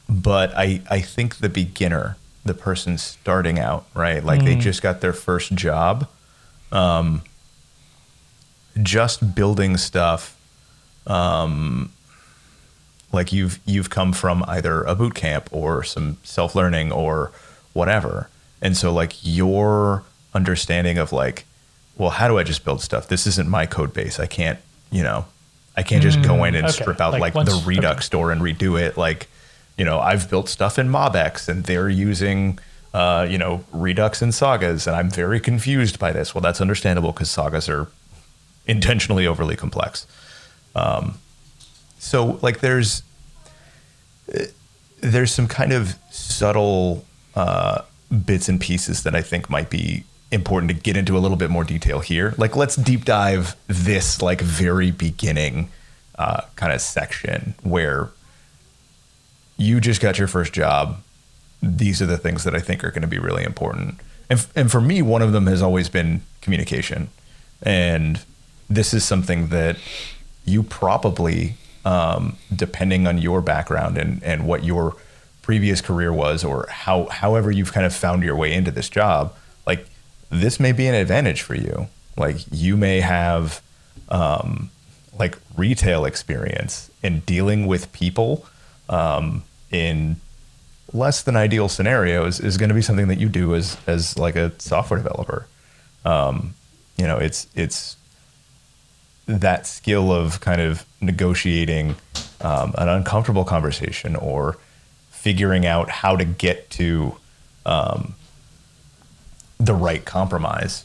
but 0.09 0.51
I 0.55 0.81
I 0.89 1.01
think 1.01 1.37
the 1.37 1.49
beginner, 1.49 2.17
the 2.43 2.53
person 2.53 2.97
starting 2.97 3.59
out, 3.59 3.85
right, 3.93 4.23
like 4.23 4.43
they 4.43 4.55
mm. 4.55 4.61
just 4.61 4.81
got 4.81 5.01
their 5.01 5.13
first 5.13 5.53
job, 5.53 6.07
um, 6.71 7.21
just 8.81 9.35
building 9.35 9.77
stuff 9.77 10.35
um, 11.09 11.91
like 13.11 13.33
you've 13.33 13.59
you've 13.65 13.89
come 13.89 14.13
from 14.13 14.43
either 14.47 14.83
a 14.83 14.95
boot 14.95 15.15
camp 15.15 15.49
or 15.51 15.83
some 15.83 16.17
self 16.23 16.55
learning 16.55 16.91
or 16.91 17.31
whatever, 17.73 18.29
and 18.61 18.77
so 18.77 18.93
like 18.93 19.13
your 19.23 20.03
understanding 20.33 20.99
of 20.99 21.11
like, 21.11 21.45
well, 21.97 22.11
how 22.11 22.27
do 22.27 22.37
I 22.37 22.43
just 22.43 22.63
build 22.63 22.81
stuff? 22.81 23.07
This 23.07 23.25
isn't 23.25 23.49
my 23.49 23.65
code 23.65 23.93
base. 23.93 24.19
I 24.19 24.27
can't, 24.27 24.59
you 24.91 25.01
know, 25.01 25.25
I 25.75 25.81
can't 25.81 26.03
just 26.03 26.21
go 26.21 26.35
mm. 26.35 26.49
in 26.49 26.55
and 26.55 26.65
okay. 26.65 26.81
strip 26.81 27.01
out 27.01 27.13
Like 27.13 27.21
like, 27.21 27.35
once- 27.35 27.49
the 27.49 27.65
Redux 27.65 27.97
okay. 27.97 28.05
store 28.05 28.31
and 28.31 28.41
redo 28.41 28.79
it. 28.79 28.95
Like, 28.95 29.27
you 29.79 29.85
know, 29.85 29.99
I've 29.99 30.29
built 30.29 30.49
stuff 30.49 30.77
in 30.77 30.89
MobX 30.89 31.47
and 31.49 31.63
they're 31.63 31.89
using. 31.89 32.59
Uh, 32.91 33.27
you 33.29 33.37
know, 33.37 33.63
Redux 33.71 34.19
and 34.19 34.33
sagas, 34.33 34.87
and 34.87 34.95
I'm 34.95 35.11
very 35.11 35.39
confused 35.39 35.99
by 35.99 36.11
this. 36.11 36.33
Well, 36.33 36.41
that's 36.41 36.59
understandable 36.59 37.11
because 37.11 37.29
sagas 37.29 37.69
are 37.69 37.87
intentionally 38.65 39.27
overly 39.27 39.55
complex. 39.55 40.07
Um, 40.75 41.19
so, 41.99 42.39
like, 42.41 42.61
there's 42.61 43.03
there's 45.01 45.31
some 45.31 45.47
kind 45.47 45.71
of 45.71 45.95
subtle 46.09 47.05
uh, 47.35 47.83
bits 48.25 48.49
and 48.49 48.59
pieces 48.59 49.03
that 49.03 49.13
I 49.13 49.21
think 49.21 49.51
might 49.51 49.69
be 49.69 50.03
important 50.31 50.71
to 50.71 50.75
get 50.75 50.97
into 50.97 51.15
a 51.15 51.19
little 51.19 51.37
bit 51.37 51.51
more 51.51 51.63
detail 51.63 51.99
here. 51.99 52.33
Like, 52.39 52.55
let's 52.55 52.75
deep 52.75 53.05
dive 53.05 53.55
this 53.67 54.19
like 54.19 54.41
very 54.41 54.89
beginning 54.89 55.69
uh, 56.17 56.41
kind 56.55 56.73
of 56.73 56.81
section 56.81 57.53
where 57.61 58.09
you 59.59 59.79
just 59.79 60.01
got 60.01 60.17
your 60.17 60.27
first 60.27 60.53
job. 60.53 61.03
These 61.61 62.01
are 62.01 62.05
the 62.05 62.17
things 62.17 62.45
that 62.45 62.55
I 62.55 62.59
think 62.59 62.83
are 62.83 62.91
going 62.91 63.01
to 63.01 63.07
be 63.07 63.19
really 63.19 63.43
important. 63.43 63.99
And, 64.29 64.39
f- 64.39 64.51
and 64.55 64.71
for 64.71 64.79
me, 64.79 65.01
one 65.01 65.21
of 65.21 65.33
them 65.33 65.45
has 65.47 65.61
always 65.61 65.89
been 65.89 66.21
communication. 66.41 67.09
And 67.61 68.21
this 68.69 68.93
is 68.93 69.03
something 69.03 69.49
that 69.49 69.77
you 70.45 70.63
probably, 70.63 71.55
um, 71.83 72.37
depending 72.55 73.05
on 73.05 73.17
your 73.17 73.41
background 73.41 73.97
and, 73.97 74.23
and 74.23 74.47
what 74.47 74.63
your 74.63 74.95
previous 75.41 75.81
career 75.81 76.13
was, 76.13 76.43
or 76.43 76.67
how 76.69 77.07
however 77.07 77.51
you've 77.51 77.73
kind 77.73 77.85
of 77.85 77.93
found 77.93 78.23
your 78.23 78.37
way 78.37 78.53
into 78.53 78.71
this 78.71 78.87
job, 78.87 79.35
like 79.67 79.85
this 80.29 80.59
may 80.59 80.71
be 80.71 80.87
an 80.87 80.95
advantage 80.95 81.41
for 81.41 81.55
you. 81.55 81.87
Like 82.15 82.37
you 82.49 82.77
may 82.77 83.01
have 83.01 83.61
um, 84.07 84.69
like 85.17 85.37
retail 85.57 86.05
experience 86.05 86.89
in 87.03 87.19
dealing 87.21 87.67
with 87.67 87.91
people 87.91 88.45
um, 88.89 89.43
in 89.71 90.17
less 90.91 91.21
than 91.21 91.35
ideal 91.35 91.69
scenarios 91.69 92.39
is 92.39 92.57
going 92.57 92.69
to 92.69 92.75
be 92.75 92.81
something 92.81 93.07
that 93.07 93.19
you 93.19 93.29
do 93.29 93.55
as 93.55 93.77
as 93.87 94.17
like 94.17 94.35
a 94.35 94.51
software 94.59 94.99
developer. 94.99 95.45
Um, 96.05 96.55
you 96.97 97.05
know, 97.05 97.17
it's 97.17 97.47
it's 97.55 97.95
that 99.27 99.67
skill 99.67 100.11
of 100.11 100.39
kind 100.41 100.59
of 100.59 100.85
negotiating 101.01 101.95
um, 102.41 102.73
an 102.77 102.89
uncomfortable 102.89 103.43
conversation 103.45 104.15
or 104.15 104.57
figuring 105.11 105.65
out 105.65 105.89
how 105.89 106.15
to 106.15 106.25
get 106.25 106.69
to 106.71 107.15
um, 107.65 108.15
the 109.59 109.73
right 109.75 110.03
compromise. 110.03 110.83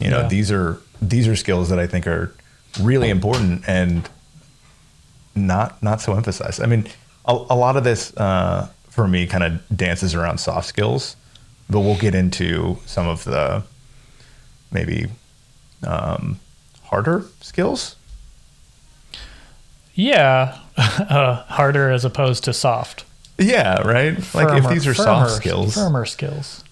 You 0.00 0.10
know, 0.10 0.22
Yeah. 0.22 0.28
these 0.28 0.50
are 0.50 0.80
these 1.00 1.28
are 1.28 1.36
skills 1.36 1.68
that 1.68 1.78
I 1.78 1.86
think 1.86 2.06
are 2.06 2.34
really 2.80 3.10
important 3.10 3.62
and 3.68 4.08
not 5.36 5.80
not 5.82 6.00
so 6.00 6.14
emphasized. 6.14 6.60
I 6.60 6.66
mean, 6.66 6.86
a, 7.26 7.32
a 7.32 7.56
lot 7.56 7.76
of 7.76 7.84
this 7.84 8.14
uh, 8.16 8.68
for 8.88 9.08
me 9.08 9.26
kind 9.26 9.44
of 9.44 9.76
dances 9.76 10.14
around 10.14 10.38
soft 10.38 10.66
skills, 10.68 11.16
but 11.68 11.80
we'll 11.80 11.98
get 11.98 12.14
into 12.14 12.78
some 12.86 13.06
of 13.08 13.24
the 13.24 13.62
maybe 14.70 15.06
um, 15.86 16.38
harder 16.84 17.24
skills. 17.40 17.96
Yeah, 19.94 20.58
uh, 20.76 21.42
harder 21.44 21.90
as 21.90 22.04
opposed 22.04 22.44
to 22.44 22.52
soft. 22.52 23.04
Yeah, 23.38 23.80
right. 23.82 24.16
like 24.34 24.62
if 24.62 24.68
these 24.70 24.86
are 24.86 24.94
firmer- 24.94 25.28
soft 25.28 25.30
skills, 25.32 25.74
firmer 25.74 26.04
skills. 26.04 26.62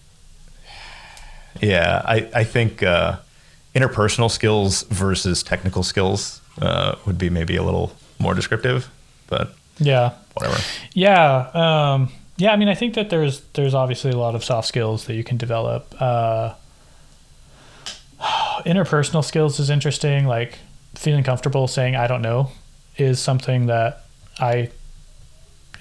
yeah, 1.60 2.02
I 2.04 2.28
I 2.34 2.44
think 2.44 2.82
uh, 2.82 3.16
interpersonal 3.74 4.30
skills 4.30 4.82
versus 4.84 5.42
technical 5.42 5.82
skills 5.82 6.40
uh, 6.60 6.96
would 7.06 7.18
be 7.18 7.30
maybe 7.30 7.56
a 7.56 7.62
little 7.62 7.92
more 8.18 8.34
descriptive, 8.34 8.88
but 9.28 9.54
Yeah, 9.78 10.12
whatever. 10.34 10.58
yeah, 10.94 11.50
um, 11.54 12.12
yeah. 12.36 12.52
I 12.52 12.56
mean, 12.56 12.68
I 12.68 12.74
think 12.74 12.94
that 12.94 13.10
there's 13.10 13.40
there's 13.54 13.74
obviously 13.74 14.10
a 14.10 14.18
lot 14.18 14.34
of 14.34 14.44
soft 14.44 14.68
skills 14.68 15.06
that 15.06 15.14
you 15.14 15.24
can 15.24 15.36
develop. 15.36 15.94
Uh, 16.00 16.54
interpersonal 18.64 19.24
skills 19.24 19.58
is 19.58 19.70
interesting. 19.70 20.26
Like 20.26 20.58
feeling 20.94 21.24
comfortable 21.24 21.68
saying 21.68 21.96
"I 21.96 22.06
don't 22.06 22.22
know" 22.22 22.50
is 22.96 23.20
something 23.20 23.66
that 23.66 24.04
I 24.38 24.70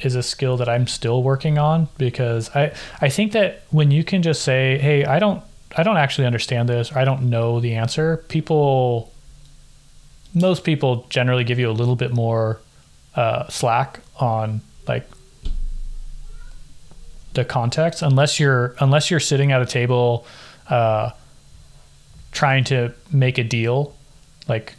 is 0.01 0.15
a 0.15 0.23
skill 0.23 0.57
that 0.57 0.67
I'm 0.67 0.87
still 0.87 1.21
working 1.21 1.57
on 1.57 1.87
because 1.97 2.49
I 2.55 2.73
I 2.99 3.09
think 3.09 3.33
that 3.33 3.63
when 3.69 3.91
you 3.91 4.03
can 4.03 4.21
just 4.21 4.41
say, 4.43 4.77
"Hey, 4.77 5.05
I 5.05 5.19
don't 5.19 5.43
I 5.77 5.83
don't 5.83 5.97
actually 5.97 6.27
understand 6.27 6.69
this," 6.69 6.91
"I 6.95 7.05
don't 7.05 7.29
know 7.29 7.59
the 7.59 7.75
answer," 7.75 8.17
people 8.27 9.11
most 10.33 10.63
people 10.63 11.05
generally 11.09 11.43
give 11.43 11.59
you 11.59 11.69
a 11.69 11.73
little 11.73 11.95
bit 11.95 12.13
more 12.13 12.59
uh, 13.15 13.47
slack 13.49 13.99
on 14.21 14.61
like 14.87 15.07
the 17.33 17.45
context 17.45 18.01
unless 18.01 18.39
you're 18.39 18.75
unless 18.79 19.09
you're 19.09 19.19
sitting 19.19 19.51
at 19.51 19.61
a 19.61 19.65
table 19.65 20.25
uh, 20.69 21.11
trying 22.31 22.63
to 22.63 22.93
make 23.11 23.37
a 23.37 23.43
deal 23.43 23.95
like 24.47 24.75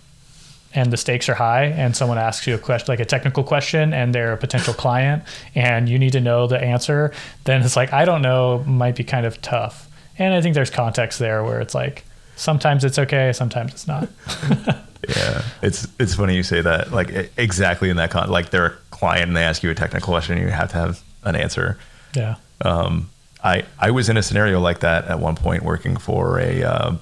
and 0.74 0.90
the 0.90 0.96
stakes 0.96 1.28
are 1.28 1.34
high 1.34 1.64
and 1.64 1.96
someone 1.96 2.18
asks 2.18 2.46
you 2.46 2.54
a 2.54 2.58
question 2.58 2.90
like 2.90 3.00
a 3.00 3.04
technical 3.04 3.44
question 3.44 3.92
and 3.92 4.14
they're 4.14 4.32
a 4.32 4.38
potential 4.38 4.74
client 4.74 5.22
and 5.54 5.88
you 5.88 5.98
need 5.98 6.12
to 6.12 6.20
know 6.20 6.46
the 6.46 6.58
answer 6.58 7.12
then 7.44 7.62
it's 7.62 7.76
like 7.76 7.92
i 7.92 8.04
don't 8.04 8.22
know 8.22 8.62
might 8.66 8.96
be 8.96 9.04
kind 9.04 9.26
of 9.26 9.40
tough 9.42 9.88
and 10.18 10.34
i 10.34 10.40
think 10.40 10.54
there's 10.54 10.70
context 10.70 11.18
there 11.18 11.42
where 11.44 11.60
it's 11.60 11.74
like 11.74 12.04
sometimes 12.36 12.84
it's 12.84 12.98
okay 12.98 13.32
sometimes 13.32 13.72
it's 13.72 13.86
not 13.86 14.08
Yeah, 15.08 15.42
it's 15.62 15.88
it's 15.98 16.14
funny 16.14 16.36
you 16.36 16.42
say 16.42 16.60
that. 16.60 16.92
Like 16.92 17.32
exactly 17.36 17.90
in 17.90 17.96
that 17.96 18.10
con, 18.10 18.30
like 18.30 18.50
they're 18.50 18.66
a 18.66 18.76
client 19.02 19.26
and 19.26 19.36
they 19.36 19.42
ask 19.42 19.64
you 19.64 19.70
a 19.70 19.74
technical 19.74 20.12
question, 20.12 20.38
you 20.38 20.46
have 20.46 20.70
to 20.70 20.76
have 20.76 21.02
an 21.24 21.34
answer. 21.34 21.76
yeah 22.14 22.36
Um, 22.60 23.10
I 23.42 23.64
I 23.86 23.90
was 23.90 24.08
in 24.08 24.16
a 24.16 24.22
scenario 24.22 24.60
like 24.60 24.78
that 24.80 25.06
at 25.06 25.18
one 25.18 25.34
point, 25.34 25.64
working 25.64 25.96
for 25.96 26.38
a 26.38 26.62
uh, 26.62 26.94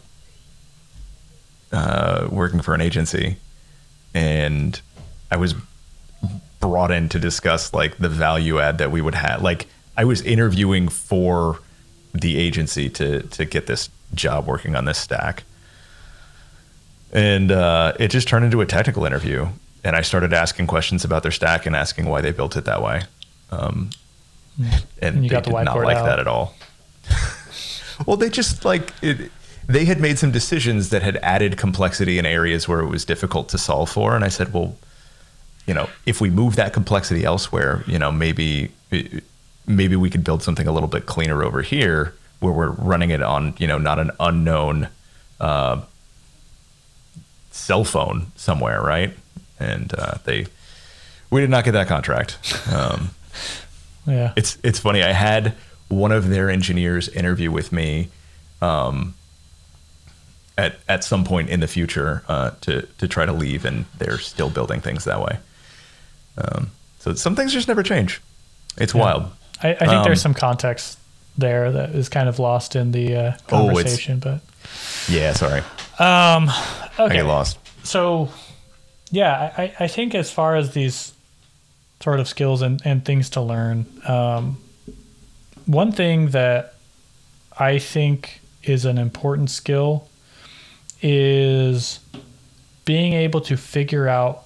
uh, 1.73 2.29
working 2.31 2.63
for 2.63 2.73
an 2.73 2.81
agency, 2.81 3.37
and 4.15 4.81
I 5.31 5.37
was 5.37 5.55
brought 6.61 6.91
in 6.91 7.11
to 7.11 7.19
discuss 7.19 7.75
like 7.75 7.99
the 7.99 8.09
value 8.09 8.59
add 8.61 8.79
that 8.79 8.91
we 8.91 9.03
would 9.03 9.15
have. 9.15 9.43
Like 9.43 9.67
I 9.95 10.05
was 10.05 10.23
interviewing 10.23 10.89
for 10.89 11.61
the 12.15 12.39
agency 12.39 12.89
to 12.89 13.21
to 13.37 13.45
get 13.45 13.67
this 13.67 13.91
job 14.15 14.47
working 14.47 14.75
on 14.75 14.87
this 14.87 14.97
stack, 14.97 15.45
and 17.13 17.53
uh, 17.53 17.93
it 18.01 18.09
just 18.09 18.27
turned 18.27 18.47
into 18.47 18.63
a 18.63 18.67
technical 18.67 19.05
interview. 19.05 19.49
And 19.85 19.97
I 19.97 20.03
started 20.03 20.33
asking 20.33 20.67
questions 20.67 21.05
about 21.05 21.23
their 21.23 21.33
stack 21.33 21.67
and 21.67 21.75
asking 21.75 22.07
why 22.07 22.21
they 22.21 22.33
built 22.33 22.57
it 22.57 22.65
that 22.67 22.83
way. 22.83 23.03
Um, 23.51 23.91
and 24.59 24.85
And 25.01 25.25
you 25.25 25.31
they 25.31 25.35
got 25.35 25.45
the 25.45 25.51
did 25.51 25.65
not 25.65 25.77
like 25.79 25.97
out. 25.97 26.05
that 26.05 26.19
at 26.19 26.27
all. 26.27 26.55
well, 28.07 28.17
they 28.17 28.29
just 28.29 28.65
like 28.65 28.93
it. 29.03 29.31
They 29.67 29.85
had 29.85 30.01
made 30.01 30.19
some 30.19 30.33
decisions 30.33 30.89
that 30.91 31.03
had 31.03 31.17
added 31.19 31.57
complexity 31.57 32.19
in 32.19 32.27
areas 32.27 32.67
where 32.69 32.81
it 32.81 32.89
was 32.89 33.05
difficult 33.05 33.49
to 33.51 33.59
solve 33.59 33.89
for, 33.89 34.17
and 34.17 34.25
I 34.25 34.29
said, 34.29 34.53
well, 34.53 34.77
you 35.67 35.75
know, 35.75 35.89
if 36.07 36.21
we 36.21 36.29
move 36.29 36.57
that 36.57 36.73
complexity 36.73 37.25
elsewhere, 37.25 37.85
you 37.87 37.99
know, 37.99 38.11
maybe 38.11 38.73
maybe 39.67 39.95
we 39.97 40.11
could 40.11 40.25
build 40.25 40.43
something 40.43 40.67
a 40.67 40.73
little 40.73 40.89
bit 40.89 41.07
cleaner 41.07 41.43
over 41.45 41.63
here, 41.63 42.15
where 42.41 42.53
we're 42.53 42.71
running 42.71 43.11
it 43.11 43.23
on, 43.23 43.55
you 43.59 43.67
know, 43.67 43.79
not 43.79 43.99
an 43.99 44.11
unknown 44.19 44.89
uh, 45.39 45.81
cell 47.51 47.85
phone 47.85 48.27
somewhere, 48.37 48.83
right? 48.83 49.15
And 49.61 49.93
uh, 49.97 50.15
they, 50.25 50.47
we 51.31 51.41
did 51.41 51.51
not 51.51 51.65
get 51.65 51.73
that 51.73 51.87
contract. 51.87 52.39
Um, 52.73 53.11
yeah 54.07 54.33
it's 54.37 54.57
it's 54.65 54.79
funny. 54.81 55.03
I 55.03 55.13
had 55.13 55.55
one 55.89 56.11
of 56.13 56.29
their 56.31 56.49
engineers 56.51 57.09
interview 57.09 57.51
with 57.53 57.71
me 57.73 58.09
um, 58.63 59.15
at 60.57 60.77
at 60.89 61.05
some 61.05 61.25
point 61.25 61.51
in 61.51 61.61
the 61.61 61.67
future 61.67 62.23
uh, 62.29 62.51
to 62.63 62.83
to 62.99 63.07
try 63.09 63.27
to 63.27 63.33
leave, 63.33 63.65
and 63.65 63.85
they're 63.99 64.19
still 64.19 64.51
building 64.51 64.81
things 64.81 65.05
that 65.05 65.21
way. 65.21 65.39
Um, 66.39 66.71
so 66.99 67.15
some 67.15 67.37
things 67.37 67.53
just 67.53 67.69
never 67.69 67.83
change. 67.83 68.21
It's 68.79 68.95
wild. 68.95 69.25
I, 69.63 69.71
I 69.73 69.75
think 69.75 69.91
Um, 69.93 70.05
there's 70.05 70.23
some 70.23 70.35
context 70.35 70.99
there 71.37 71.71
that 71.73 71.91
is 71.91 72.09
kind 72.09 72.29
of 72.29 72.39
lost 72.39 72.77
in 72.77 72.93
the 72.93 73.17
uh, 73.17 73.33
Oh, 73.53 73.67
conversation. 73.69 74.19
but 74.19 74.41
Yeah, 75.09 75.33
sorry. 75.35 75.61
um, 75.99 76.49
I 76.49 76.91
okay, 76.99 77.17
get 77.17 77.27
lost. 77.27 77.59
so 77.83 78.31
yeah, 79.11 79.53
I, 79.57 79.75
I- 79.81 79.89
think 79.89 80.15
as 80.15 80.31
far 80.31 80.57
as 80.57 80.73
these 80.73 81.13
sort 82.01 82.21
of 82.21 82.29
skills 82.29 82.63
and, 82.63 82.81
and 82.85 83.05
things 83.05 83.31
to 83.31 83.41
learn, 83.41 83.87
um, 84.07 84.59
one 85.67 85.93
thing 85.93 86.29
that 86.29 86.75
I 87.59 87.79
think 87.79 88.41
is 88.63 88.85
an 88.85 88.99
important 88.99 89.51
skill 89.51 90.09
is 91.03 92.01
being 92.85 93.13
able 93.15 93.41
to 93.43 93.57
figure 93.57 94.09
out 94.09 94.45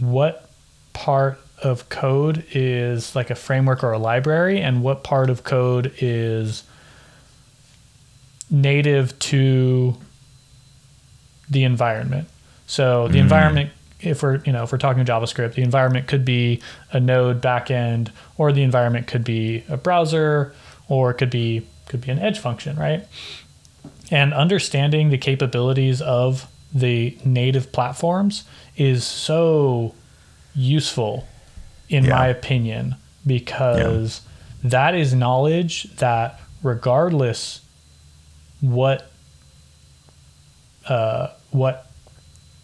what 0.00 0.48
part 0.92 1.40
of 1.62 1.88
code 1.88 2.44
is 2.52 3.16
like 3.16 3.30
a 3.30 3.34
framework 3.34 3.82
or 3.82 3.92
a 3.92 3.98
library 3.98 4.60
and 4.60 4.82
what 4.82 5.02
part 5.02 5.28
of 5.30 5.42
code 5.42 5.92
is 5.98 6.62
native 8.50 9.18
to 9.18 9.96
the 11.50 11.64
environment. 11.64 12.28
So 12.68 13.08
the 13.08 13.18
environment, 13.18 13.70
if 13.98 14.22
we're 14.22 14.36
you 14.44 14.52
know 14.52 14.62
if 14.62 14.70
we're 14.70 14.78
talking 14.78 15.04
JavaScript, 15.04 15.54
the 15.54 15.62
environment 15.62 16.06
could 16.06 16.24
be 16.24 16.60
a 16.92 17.00
Node 17.00 17.40
backend, 17.42 18.10
or 18.36 18.52
the 18.52 18.62
environment 18.62 19.06
could 19.08 19.24
be 19.24 19.64
a 19.68 19.76
browser, 19.76 20.54
or 20.86 21.10
it 21.10 21.14
could 21.14 21.30
be 21.30 21.66
could 21.86 22.02
be 22.02 22.10
an 22.12 22.18
edge 22.20 22.38
function, 22.38 22.76
right? 22.76 23.04
And 24.10 24.32
understanding 24.34 25.08
the 25.10 25.18
capabilities 25.18 26.00
of 26.02 26.46
the 26.72 27.16
native 27.24 27.72
platforms 27.72 28.44
is 28.76 29.02
so 29.04 29.94
useful, 30.54 31.26
in 31.88 32.04
Yeah. 32.04 32.10
my 32.16 32.26
opinion, 32.28 32.96
because 33.26 34.20
that 34.62 34.94
is 34.94 35.14
knowledge 35.14 35.84
that 35.96 36.38
regardless 36.62 37.60
what 38.60 39.10
uh, 40.86 41.28
what 41.50 41.87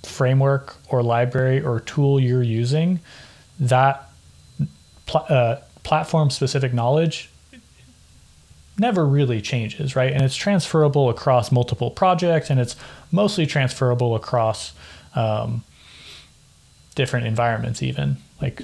framework 0.05 0.77
or 0.89 1.03
library 1.03 1.61
or 1.61 1.81
tool 1.81 2.21
you're 2.21 2.43
using, 2.43 3.01
that 3.59 4.09
pl- 5.07 5.27
uh, 5.29 5.57
platform 5.83 6.31
specific 6.31 6.73
knowledge 6.73 7.31
never 8.79 9.07
really 9.07 9.41
changes, 9.41 9.95
right? 9.95 10.13
And 10.13 10.23
it's 10.23 10.35
transferable 10.35 11.09
across 11.09 11.53
multiple 11.53 11.91
projects 11.91 12.51
and 12.51 12.59
it's 12.59 12.77
mostly 13.13 13.47
transferable 13.47 14.17
across 14.17 14.73
um, 15.15 15.63
different 16.95 17.27
environments, 17.27 17.83
even. 17.83 18.17
Like, 18.41 18.63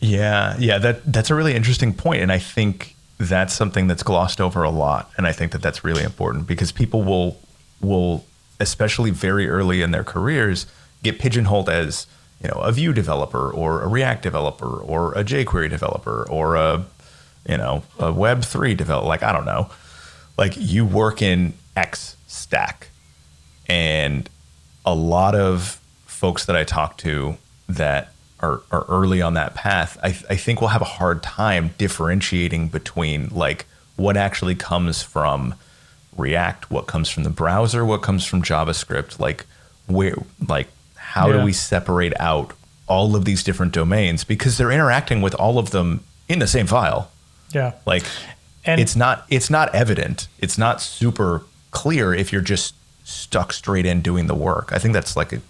Yeah, 0.00 0.56
yeah, 0.58 0.78
that 0.78 1.12
that's 1.12 1.30
a 1.30 1.34
really 1.34 1.54
interesting 1.54 1.92
point, 1.92 2.22
and 2.22 2.30
I 2.30 2.38
think 2.38 2.94
that's 3.18 3.52
something 3.52 3.88
that's 3.88 4.04
glossed 4.04 4.40
over 4.40 4.62
a 4.62 4.70
lot, 4.70 5.10
and 5.16 5.26
I 5.26 5.32
think 5.32 5.52
that 5.52 5.62
that's 5.62 5.82
really 5.82 6.04
important 6.04 6.46
because 6.46 6.70
people 6.70 7.02
will 7.02 7.40
will 7.80 8.24
especially 8.60 9.10
very 9.10 9.48
early 9.48 9.82
in 9.82 9.90
their 9.90 10.04
careers 10.04 10.66
get 11.02 11.18
pigeonholed 11.18 11.68
as 11.68 12.06
you 12.42 12.48
know 12.48 12.60
a 12.60 12.72
Vue 12.72 12.92
developer 12.92 13.50
or 13.50 13.82
a 13.82 13.88
React 13.88 14.22
developer 14.22 14.78
or 14.78 15.12
a 15.12 15.24
jQuery 15.24 15.70
developer 15.70 16.26
or 16.28 16.56
a 16.56 16.84
you 17.48 17.56
know 17.56 17.82
a 17.98 18.12
Web 18.12 18.44
three 18.44 18.74
developer. 18.74 19.06
Like 19.06 19.22
I 19.22 19.32
don't 19.32 19.46
know, 19.46 19.70
like 20.36 20.54
you 20.56 20.84
work 20.84 21.22
in 21.22 21.54
X 21.76 22.16
stack, 22.26 22.88
and 23.68 24.28
a 24.84 24.94
lot 24.94 25.34
of 25.34 25.80
folks 26.06 26.46
that 26.46 26.56
I 26.56 26.64
talk 26.64 26.96
to 26.98 27.36
that 27.68 28.12
are, 28.40 28.62
are 28.70 28.84
early 28.88 29.20
on 29.20 29.34
that 29.34 29.54
path, 29.54 29.98
I, 30.02 30.08
I 30.08 30.36
think 30.36 30.60
will 30.60 30.68
have 30.68 30.82
a 30.82 30.86
hard 30.86 31.22
time 31.22 31.74
differentiating 31.78 32.68
between 32.68 33.28
like 33.28 33.66
what 33.96 34.16
actually 34.16 34.54
comes 34.54 35.02
from 35.02 35.54
React, 36.18 36.70
what 36.70 36.86
comes 36.86 37.08
from 37.08 37.22
the 37.24 37.30
browser, 37.30 37.84
what 37.84 38.02
comes 38.02 38.24
from 38.24 38.42
JavaScript, 38.42 39.18
like 39.18 39.46
where, 39.86 40.14
like 40.46 40.68
how 40.96 41.28
Yeah. 41.30 41.38
do 41.38 41.44
we 41.44 41.52
separate 41.52 42.12
out 42.20 42.52
all 42.86 43.14
of 43.16 43.24
these 43.24 43.42
different 43.42 43.72
domains 43.72 44.24
because 44.24 44.56
they're 44.58 44.70
interacting 44.72 45.20
with 45.22 45.34
all 45.34 45.58
of 45.58 45.70
them 45.70 46.00
in 46.28 46.38
the 46.38 46.46
same 46.46 46.66
file. 46.66 47.10
yeah. 47.52 47.72
Like 47.86 48.04
And 48.64 48.80
it's 48.80 48.96
not 48.96 49.24
it's 49.30 49.48
not 49.50 49.74
evident. 49.74 50.28
It's 50.38 50.58
not 50.58 50.82
super 50.82 51.42
clear 51.70 52.12
if 52.14 52.32
you're 52.32 52.42
just 52.42 52.74
stuck 53.04 53.52
straight 53.52 53.86
in 53.86 54.02
doing 54.02 54.26
the 54.26 54.34
work. 54.34 54.70
I 54.72 54.78
think 54.78 54.92
that's 54.94 55.16
like 55.16 55.32
a, 55.32 55.40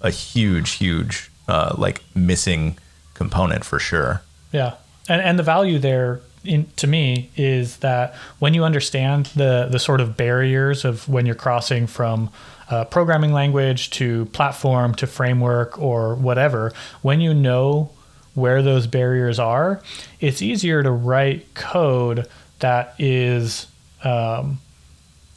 a 0.00 0.10
huge, 0.10 0.70
huge 0.72 1.30
uh, 1.48 1.74
like 1.78 2.02
missing 2.14 2.76
component 3.14 3.64
for 3.64 3.78
sure. 3.78 4.22
Yeah, 4.52 4.74
and 5.08 5.20
and 5.22 5.38
the 5.38 5.44
value 5.44 5.78
there, 5.78 6.20
in, 6.46 6.66
to 6.76 6.86
me, 6.86 7.30
is 7.36 7.78
that 7.78 8.14
when 8.38 8.54
you 8.54 8.64
understand 8.64 9.26
the 9.36 9.68
the 9.70 9.78
sort 9.78 10.00
of 10.00 10.16
barriers 10.16 10.84
of 10.84 11.08
when 11.08 11.26
you're 11.26 11.34
crossing 11.34 11.86
from 11.86 12.30
uh, 12.70 12.84
programming 12.84 13.32
language 13.32 13.90
to 13.90 14.24
platform 14.26 14.94
to 14.96 15.06
framework 15.06 15.78
or 15.80 16.14
whatever, 16.14 16.72
when 17.02 17.20
you 17.20 17.32
know 17.32 17.90
where 18.34 18.62
those 18.62 18.86
barriers 18.86 19.38
are, 19.38 19.80
it's 20.20 20.42
easier 20.42 20.82
to 20.82 20.90
write 20.90 21.54
code 21.54 22.28
that 22.58 22.94
is, 22.98 23.66
um, 24.04 24.58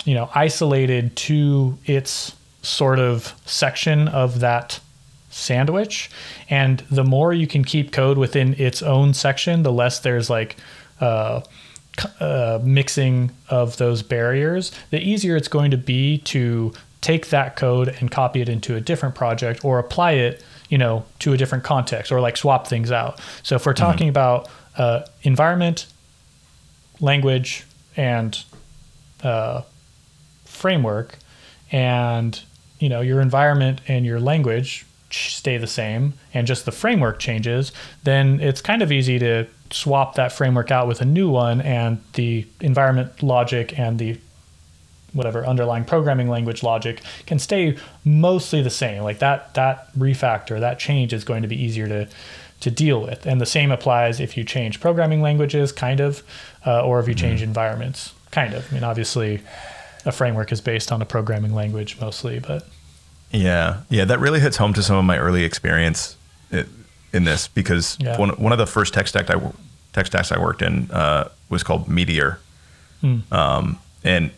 you 0.05 0.13
know, 0.13 0.29
isolated 0.35 1.15
to 1.15 1.77
its 1.85 2.35
sort 2.61 2.99
of 2.99 3.33
section 3.45 4.07
of 4.09 4.41
that 4.41 4.79
sandwich. 5.29 6.09
And 6.49 6.79
the 6.91 7.03
more 7.03 7.33
you 7.33 7.47
can 7.47 7.63
keep 7.63 7.91
code 7.91 8.17
within 8.17 8.55
its 8.59 8.81
own 8.81 9.13
section, 9.13 9.63
the 9.63 9.71
less 9.71 9.99
there's 9.99 10.29
like 10.29 10.57
uh, 10.99 11.41
uh, 12.19 12.59
mixing 12.63 13.31
of 13.49 13.77
those 13.77 14.01
barriers, 14.01 14.71
the 14.89 14.99
easier 14.99 15.35
it's 15.35 15.47
going 15.47 15.71
to 15.71 15.77
be 15.77 16.19
to 16.19 16.73
take 17.01 17.29
that 17.29 17.55
code 17.55 17.95
and 17.99 18.11
copy 18.11 18.41
it 18.41 18.49
into 18.49 18.75
a 18.75 18.81
different 18.81 19.15
project 19.15 19.63
or 19.63 19.79
apply 19.79 20.13
it, 20.13 20.43
you 20.69 20.77
know, 20.77 21.05
to 21.19 21.33
a 21.33 21.37
different 21.37 21.63
context 21.63 22.11
or 22.11 22.19
like 22.19 22.37
swap 22.37 22.67
things 22.67 22.91
out. 22.91 23.19
So 23.43 23.55
if 23.55 23.65
we're 23.65 23.73
talking 23.73 24.09
about 24.09 24.49
uh, 24.77 25.05
environment, 25.23 25.87
language, 26.99 27.65
and 27.95 28.41
uh, 29.23 29.63
framework, 30.45 31.17
and 31.71 32.41
you 32.79 32.89
know 32.89 33.01
your 33.01 33.21
environment 33.21 33.81
and 33.87 34.05
your 34.05 34.19
language 34.19 34.85
stay 35.11 35.57
the 35.57 35.67
same, 35.67 36.13
and 36.33 36.47
just 36.47 36.65
the 36.65 36.71
framework 36.71 37.19
changes, 37.19 37.71
then 38.03 38.39
it's 38.39 38.61
kind 38.61 38.81
of 38.81 38.91
easy 38.91 39.19
to 39.19 39.47
swap 39.71 40.15
that 40.15 40.31
framework 40.31 40.71
out 40.71 40.87
with 40.87 41.01
a 41.01 41.05
new 41.05 41.29
one, 41.29 41.61
and 41.61 42.01
the 42.13 42.45
environment 42.61 43.21
logic 43.23 43.77
and 43.77 43.99
the 43.99 44.17
whatever 45.13 45.43
underlying 45.45 45.83
programming 45.85 46.29
language 46.29 46.61
logic 46.61 47.01
can 47.25 47.39
stay 47.39 47.75
mostly 48.05 48.61
the 48.61 48.69
same. 48.69 49.01
Like 49.03 49.19
that 49.19 49.53
that 49.55 49.91
refactor, 49.97 50.59
that 50.59 50.79
change 50.79 51.13
is 51.13 51.23
going 51.23 51.41
to 51.41 51.47
be 51.47 51.61
easier 51.61 51.87
to 51.87 52.07
to 52.61 52.69
deal 52.71 53.01
with. 53.01 53.25
And 53.25 53.39
the 53.39 53.45
same 53.45 53.71
applies 53.71 54.19
if 54.19 54.35
you 54.37 54.43
change 54.43 54.79
programming 54.81 55.21
languages, 55.21 55.71
kind 55.71 56.01
of, 56.01 56.23
uh, 56.65 56.83
or 56.83 56.99
if 56.99 57.07
you 57.07 57.15
change 57.15 57.41
environments, 57.41 58.13
kind 58.31 58.53
of. 58.53 58.69
I 58.69 58.73
mean, 58.73 58.83
obviously, 58.83 59.39
a 60.05 60.11
framework 60.11 60.51
is 60.51 60.59
based 60.59 60.91
on 60.91 61.01
a 61.01 61.05
programming 61.05 61.53
language 61.53 61.97
mostly, 62.01 62.39
but 62.39 62.67
Yeah, 63.31 63.81
yeah, 63.89 64.05
that 64.05 64.19
really 64.19 64.39
hits 64.41 64.57
home 64.57 64.73
to 64.73 64.83
some 64.83 64.97
of 64.97 65.05
my 65.05 65.17
early 65.17 65.43
experience 65.45 66.17
i- 66.51 66.65
in 67.13 67.23
this 67.23 67.47
because 67.47 67.97
Yeah. 67.99 68.17
one 68.17 68.29
one 68.31 68.51
of 68.51 68.57
the 68.57 68.67
first 68.67 68.93
tech 68.93 69.07
stack 69.07 69.29
I 69.29 69.35
tech 69.93 70.05
stacks 70.07 70.31
I 70.31 70.39
worked 70.39 70.61
in 70.61 70.89
uh, 70.91 71.29
was 71.49 71.63
called 71.63 71.87
Meteor, 71.87 72.39
um, 73.31 73.79
and 74.03 74.31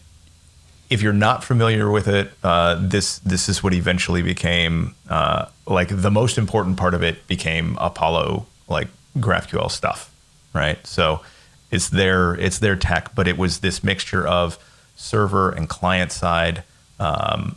if 0.90 1.02
you're 1.02 1.14
not 1.14 1.44
familiar 1.44 1.90
with 1.90 2.08
it, 2.08 2.32
uh, 2.44 2.76
this 2.80 3.20
this 3.20 3.48
is 3.50 3.64
what 3.64 3.74
eventually 3.74 4.22
became 4.22 4.94
uh, 5.10 5.46
like 5.66 5.90
the 5.90 6.12
most 6.12 6.38
important 6.38 6.78
part 6.78 6.94
of 6.94 7.02
it 7.04 7.26
became 7.28 7.78
Apollo 7.80 8.46
like 8.68 8.88
GraphQL 9.18 9.70
stuff, 9.72 10.10
right? 10.54 10.86
So 10.88 11.22
it's 11.72 11.90
their 11.90 12.36
it's 12.36 12.60
their 12.60 12.76
tech, 12.76 13.14
but 13.16 13.28
it 13.28 13.38
was 13.38 13.60
this 13.60 13.84
mixture 13.84 14.26
of 14.28 14.58
server 14.96 15.50
and 15.50 15.68
client 15.68 16.12
side 16.12 16.64
um, 17.00 17.56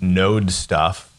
Node 0.00 0.50
stuff 0.50 1.10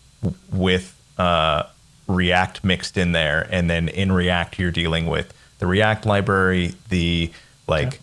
with 0.52 0.94
uh, 1.18 1.64
React 2.08 2.64
mixed 2.64 2.98
in 2.98 3.12
there, 3.12 3.48
and 3.52 3.70
then 3.70 3.90
in 3.90 4.12
React 4.12 4.60
you're 4.60 4.72
dealing 4.72 5.08
with 5.08 5.34
the 5.60 5.68
React 5.68 6.06
library, 6.06 6.74
the 6.90 7.32
like 7.68 8.00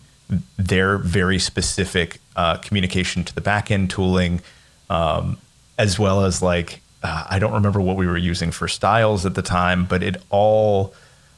their 0.57 0.97
very 0.97 1.39
specific 1.39 2.19
uh, 2.35 2.57
communication 2.57 3.23
to 3.23 3.33
the 3.35 3.41
backend 3.41 3.89
tooling, 3.89 4.41
um, 4.89 5.37
as 5.77 5.97
well 5.99 6.23
as 6.25 6.41
like 6.41 6.81
uh, 7.03 7.25
I 7.29 7.39
don't 7.39 7.53
remember 7.53 7.79
what 7.81 7.95
we 7.97 8.07
were 8.07 8.17
using 8.17 8.51
for 8.51 8.67
styles 8.67 9.25
at 9.25 9.35
the 9.35 9.41
time, 9.41 9.85
but 9.85 10.01
it 10.03 10.17
all 10.29 10.93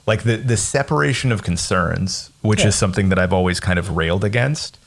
like 0.05 0.23
the 0.23 0.37
the 0.37 0.57
separation 0.57 1.31
of 1.31 1.43
concerns, 1.43 2.31
which 2.41 2.61
Yeah. 2.61 2.67
is 2.67 2.75
something 2.75 3.09
that 3.09 3.19
I've 3.19 3.33
always 3.33 3.59
kind 3.59 3.77
of 3.79 3.95
railed 3.97 4.23
against. 4.23 4.77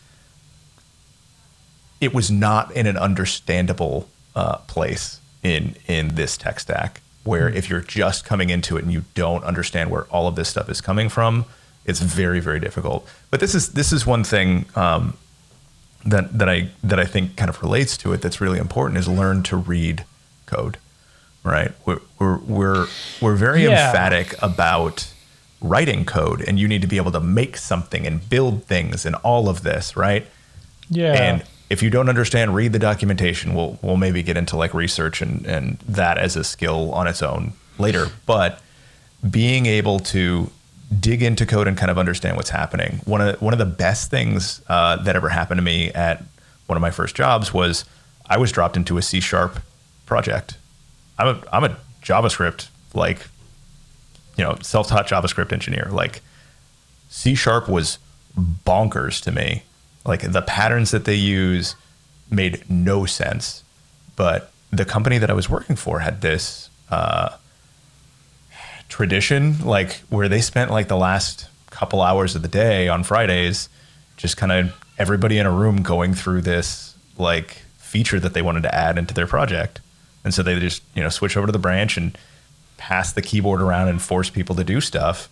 It 2.00 2.14
was 2.14 2.30
not 2.30 2.72
in 2.72 2.86
an 2.86 2.96
understandable 2.96 4.08
uh, 4.34 4.56
place 4.58 5.20
in 5.42 5.76
in 5.86 6.14
this 6.14 6.36
tech 6.38 6.60
stack, 6.60 7.00
where 7.24 7.48
if 7.48 7.68
you're 7.68 7.80
just 7.82 8.24
coming 8.24 8.50
into 8.50 8.76
it 8.76 8.84
and 8.84 8.92
you 8.92 9.04
don't 9.14 9.44
understand 9.44 9.90
where 9.90 10.04
all 10.04 10.26
of 10.26 10.36
this 10.36 10.48
stuff 10.48 10.68
is 10.70 10.80
coming 10.80 11.08
from, 11.08 11.44
it's 11.84 12.00
very 12.00 12.40
very 12.40 12.60
difficult. 12.60 13.06
But 13.30 13.40
this 13.40 13.54
is 13.54 13.70
this 13.70 13.92
is 13.92 14.06
one 14.06 14.24
thing 14.24 14.66
um, 14.76 15.16
that 16.06 16.38
that 16.38 16.48
I 16.48 16.68
that 16.82 16.98
I 16.98 17.04
think 17.04 17.36
kind 17.36 17.48
of 17.50 17.60
relates 17.62 17.96
to 17.98 18.12
it. 18.12 18.22
That's 18.22 18.40
really 18.40 18.58
important 18.58 18.98
is 18.98 19.08
learn 19.08 19.42
to 19.44 19.56
read 19.56 20.04
code. 20.46 20.78
Right? 21.42 21.72
We're 21.86 22.00
we're 22.18 22.36
we're, 22.38 22.86
we're 23.20 23.34
very 23.36 23.64
Yeah. 23.64 23.86
emphatic 23.88 24.34
about 24.42 25.10
writing 25.62 26.04
code, 26.04 26.42
and 26.42 26.58
you 26.58 26.68
need 26.68 26.82
to 26.82 26.86
be 26.88 26.96
able 26.98 27.12
to 27.12 27.20
make 27.20 27.56
something 27.56 28.06
and 28.06 28.28
build 28.28 28.64
things 28.64 29.06
and 29.06 29.14
all 29.16 29.48
of 29.48 29.62
this. 29.62 29.96
Right? 29.96 30.26
Yeah. 30.90 31.12
And 31.14 31.42
if 31.70 31.84
you 31.84 31.88
don't 31.88 32.08
understand, 32.08 32.54
read 32.54 32.72
the 32.72 32.78
documentation. 32.78 33.54
We'll 33.54 33.78
we'll 33.80 33.96
maybe 33.96 34.22
get 34.22 34.36
into 34.36 34.56
like 34.56 34.74
research 34.74 35.22
and 35.22 35.46
and 35.46 35.78
that 35.88 36.18
as 36.18 36.36
a 36.36 36.44
skill 36.44 36.92
on 36.92 37.06
its 37.06 37.22
own 37.22 37.52
later. 37.78 38.08
But 38.26 38.60
being 39.28 39.66
able 39.66 40.00
to 40.00 40.50
dig 40.98 41.22
into 41.22 41.46
code 41.46 41.68
and 41.68 41.76
kind 41.76 41.90
of 41.90 41.98
understand 41.98 42.36
what's 42.36 42.50
happening. 42.50 43.00
One 43.04 43.20
of 43.20 43.38
the, 43.38 43.44
one 43.44 43.54
of 43.54 43.60
the 43.60 43.66
best 43.66 44.10
things 44.10 44.60
uh, 44.68 44.96
that 44.96 45.14
ever 45.14 45.28
happened 45.28 45.58
to 45.58 45.62
me 45.62 45.92
at 45.92 46.24
one 46.66 46.76
of 46.76 46.82
my 46.82 46.90
first 46.90 47.14
jobs 47.14 47.54
was 47.54 47.84
I 48.26 48.38
was 48.38 48.50
dropped 48.50 48.76
into 48.76 48.98
a 48.98 49.02
C 49.02 49.20
sharp 49.20 49.60
project. 50.06 50.56
I'm 51.18 51.28
a 51.28 51.42
I'm 51.52 51.64
a 51.64 51.76
JavaScript 52.02 52.68
like 52.94 53.28
you 54.36 54.42
know 54.42 54.56
self 54.60 54.88
taught 54.88 55.06
JavaScript 55.06 55.52
engineer. 55.52 55.88
Like 55.92 56.20
C 57.08 57.36
sharp 57.36 57.68
was 57.68 57.98
bonkers 58.36 59.22
to 59.22 59.30
me. 59.30 59.62
Like 60.04 60.32
the 60.32 60.42
patterns 60.42 60.90
that 60.90 61.04
they 61.04 61.14
use 61.14 61.76
made 62.30 62.68
no 62.70 63.06
sense. 63.06 63.64
But 64.16 64.50
the 64.70 64.84
company 64.84 65.18
that 65.18 65.30
I 65.30 65.34
was 65.34 65.48
working 65.48 65.76
for 65.76 66.00
had 66.00 66.20
this 66.20 66.70
uh, 66.90 67.36
tradition, 68.88 69.64
like 69.64 69.94
where 70.08 70.28
they 70.28 70.40
spent 70.40 70.70
like 70.70 70.88
the 70.88 70.96
last 70.96 71.48
couple 71.70 72.02
hours 72.02 72.34
of 72.34 72.42
the 72.42 72.48
day 72.48 72.88
on 72.88 73.02
Fridays, 73.02 73.68
just 74.16 74.36
kind 74.36 74.52
of 74.52 74.74
everybody 74.98 75.38
in 75.38 75.46
a 75.46 75.50
room 75.50 75.82
going 75.82 76.14
through 76.14 76.42
this 76.42 76.94
like 77.16 77.62
feature 77.78 78.20
that 78.20 78.34
they 78.34 78.42
wanted 78.42 78.62
to 78.62 78.74
add 78.74 78.98
into 78.98 79.14
their 79.14 79.26
project. 79.26 79.80
And 80.24 80.34
so 80.34 80.42
they 80.42 80.58
just, 80.60 80.82
you 80.94 81.02
know, 81.02 81.08
switch 81.08 81.36
over 81.36 81.46
to 81.46 81.52
the 81.52 81.58
branch 81.58 81.96
and 81.96 82.16
pass 82.76 83.12
the 83.12 83.22
keyboard 83.22 83.60
around 83.60 83.88
and 83.88 84.00
force 84.00 84.30
people 84.30 84.54
to 84.56 84.64
do 84.64 84.80
stuff. 84.80 85.28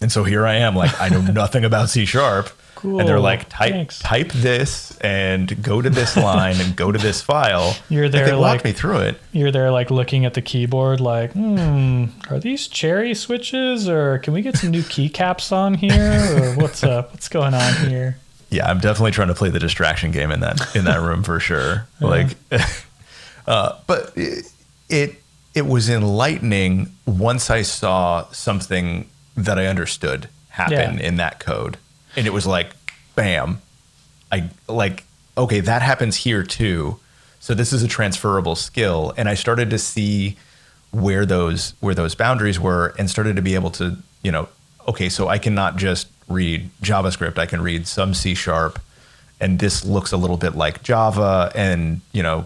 And 0.00 0.10
so 0.10 0.24
here 0.24 0.46
I 0.46 0.54
am, 0.56 0.74
like 0.74 0.98
I 1.00 1.08
know 1.08 1.20
nothing 1.20 1.64
about 1.64 1.90
C 1.90 2.04
sharp. 2.04 2.50
And 2.82 3.00
they're 3.06 3.20
like, 3.20 3.46
type 3.50 3.72
Thanks. 3.74 3.98
type 3.98 4.32
this 4.32 4.96
and 5.02 5.62
go 5.62 5.82
to 5.82 5.90
this 5.90 6.16
line 6.16 6.58
and 6.62 6.74
go 6.74 6.90
to 6.90 6.98
this 6.98 7.20
file. 7.20 7.76
You're 7.90 8.04
And 8.04 8.14
there, 8.14 8.24
they 8.24 8.32
like- 8.32 8.54
walked 8.54 8.64
me 8.64 8.72
through 8.72 9.00
it. 9.00 9.20
You're 9.32 9.50
there 9.50 9.70
like 9.70 9.90
looking 9.90 10.24
at 10.24 10.32
the 10.32 10.40
keyboard 10.40 10.98
like, 10.98 11.32
hmm, 11.32 12.06
are 12.30 12.38
these 12.40 12.68
cherry 12.68 13.12
switches 13.12 13.86
or 13.86 14.16
can 14.20 14.32
we 14.32 14.40
get 14.40 14.56
some 14.56 14.70
new 14.70 14.80
keycaps 14.80 15.52
on 15.52 15.74
here 15.74 15.92
or 16.42 16.54
what's 16.54 16.82
up? 16.82 17.12
What's 17.12 17.28
going 17.28 17.52
on 17.52 17.74
here? 17.86 18.16
Yeah, 18.48 18.70
I'm 18.70 18.78
definitely 18.78 19.12
trying 19.12 19.28
to 19.28 19.34
play 19.34 19.50
the 19.50 19.60
distraction 19.60 20.10
game 20.10 20.30
in 20.30 20.40
that 20.40 20.74
in 20.74 20.86
that 20.86 21.02
room 21.02 21.22
for 21.22 21.38
sure. 21.38 21.86
Like, 22.00 22.28
uh, 23.46 23.78
but 23.86 24.12
it, 24.16 24.46
it 24.88 25.22
it 25.54 25.66
was 25.66 25.90
enlightening 25.90 26.90
once 27.06 27.50
I 27.50 27.60
saw 27.62 28.24
something 28.32 29.08
that 29.36 29.58
I 29.58 29.66
understood 29.66 30.28
happen 30.50 30.98
Yeah. 30.98 31.06
in 31.06 31.16
that 31.16 31.38
code, 31.40 31.76
and 32.16 32.26
it 32.26 32.32
was 32.32 32.46
like, 32.46 32.70
bam, 33.14 33.60
I 34.32 34.50
like 34.68 35.04
okay, 35.38 35.60
that 35.60 35.80
happens 35.82 36.16
here 36.16 36.42
too. 36.42 36.98
So 37.38 37.54
this 37.54 37.72
is 37.72 37.82
a 37.82 37.88
transferable 37.88 38.54
skill, 38.56 39.14
and 39.16 39.28
I 39.28 39.34
started 39.34 39.70
to 39.70 39.78
see 39.78 40.36
where 40.90 41.24
those 41.24 41.74
where 41.80 41.94
those 41.94 42.14
boundaries 42.14 42.58
were, 42.60 42.94
and 42.98 43.08
started 43.08 43.36
to 43.36 43.42
be 43.42 43.54
able 43.54 43.70
to 43.72 43.96
you 44.22 44.30
know, 44.32 44.48
okay, 44.88 45.08
so 45.08 45.28
I 45.28 45.38
cannot 45.38 45.76
just 45.76 46.08
read 46.28 46.68
JavaScript, 46.82 47.38
I 47.38 47.46
can 47.46 47.62
read 47.62 47.86
some 47.86 48.12
C 48.12 48.34
sharp, 48.34 48.78
and 49.40 49.58
this 49.58 49.84
looks 49.84 50.12
a 50.12 50.16
little 50.16 50.36
bit 50.36 50.54
like 50.54 50.82
Java, 50.82 51.50
and 51.54 52.00
you 52.12 52.22
know, 52.22 52.44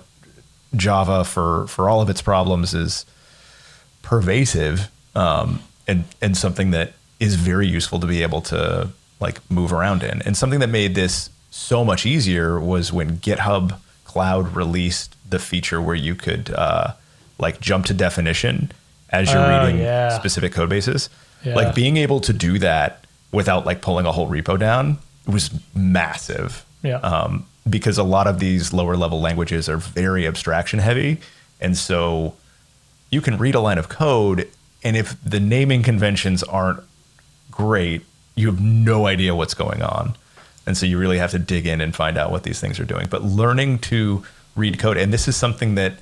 Java 0.76 1.24
for 1.24 1.66
for 1.66 1.88
all 1.88 2.00
of 2.00 2.08
its 2.10 2.22
problems 2.22 2.74
is 2.74 3.04
pervasive. 4.02 4.90
Um, 5.16 5.60
and 5.86 6.04
and 6.22 6.36
something 6.36 6.70
that 6.72 6.92
is 7.20 7.34
very 7.36 7.66
useful 7.66 8.00
to 8.00 8.06
be 8.06 8.22
able 8.22 8.40
to 8.42 8.88
like 9.20 9.38
move 9.50 9.72
around 9.72 10.02
in. 10.02 10.22
And 10.22 10.36
something 10.36 10.60
that 10.60 10.68
made 10.68 10.94
this 10.94 11.30
so 11.50 11.84
much 11.84 12.04
easier 12.04 12.58
was 12.58 12.92
when 12.92 13.18
GitHub 13.18 13.78
Cloud 14.04 14.54
released 14.56 15.14
the 15.28 15.38
feature 15.38 15.80
where 15.80 15.94
you 15.94 16.14
could 16.14 16.50
uh, 16.54 16.92
like 17.38 17.60
jump 17.60 17.86
to 17.86 17.94
definition 17.94 18.70
as 19.10 19.32
you're 19.32 19.40
Oh, 19.42 19.64
reading 19.64 19.80
yeah. 19.80 20.16
specific 20.18 20.52
code 20.52 20.68
bases. 20.68 21.08
Yeah. 21.44 21.54
Like 21.54 21.74
being 21.74 21.96
able 21.96 22.20
to 22.20 22.32
do 22.32 22.58
that 22.58 23.04
without 23.32 23.64
like 23.66 23.80
pulling 23.80 24.06
a 24.06 24.12
whole 24.12 24.28
repo 24.28 24.58
down 24.58 24.98
was 25.26 25.50
massive 25.74 26.64
Yeah. 26.82 26.96
um, 26.98 27.46
because 27.68 27.98
a 27.98 28.02
lot 28.04 28.26
of 28.26 28.38
these 28.40 28.72
lower 28.72 28.96
level 28.96 29.20
languages 29.20 29.68
are 29.68 29.76
very 29.78 30.26
abstraction 30.26 30.78
heavy. 30.80 31.18
And 31.60 31.76
so 31.76 32.34
you 33.10 33.20
can 33.20 33.38
read 33.38 33.54
a 33.54 33.60
line 33.60 33.78
of 33.78 33.88
code, 33.88 34.48
and 34.84 34.96
if 34.96 35.20
the 35.24 35.40
naming 35.40 35.82
conventions 35.82 36.42
aren't 36.42 36.80
great, 37.50 38.02
you 38.36 38.46
have 38.46 38.60
no 38.60 39.06
idea 39.06 39.34
what's 39.34 39.54
going 39.54 39.82
on. 39.82 40.16
And 40.66 40.76
so 40.76 40.86
you 40.86 40.98
really 40.98 41.18
have 41.18 41.30
to 41.32 41.38
dig 41.38 41.66
in 41.66 41.80
and 41.80 41.94
find 41.94 42.16
out 42.16 42.30
what 42.30 42.42
these 42.42 42.60
things 42.60 42.78
are 42.80 42.84
doing. 42.84 43.06
But 43.10 43.22
learning 43.22 43.80
to 43.80 44.24
read 44.56 44.78
code, 44.78 44.96
and 44.96 45.12
this 45.12 45.28
is 45.28 45.36
something 45.36 45.74
that 45.74 45.94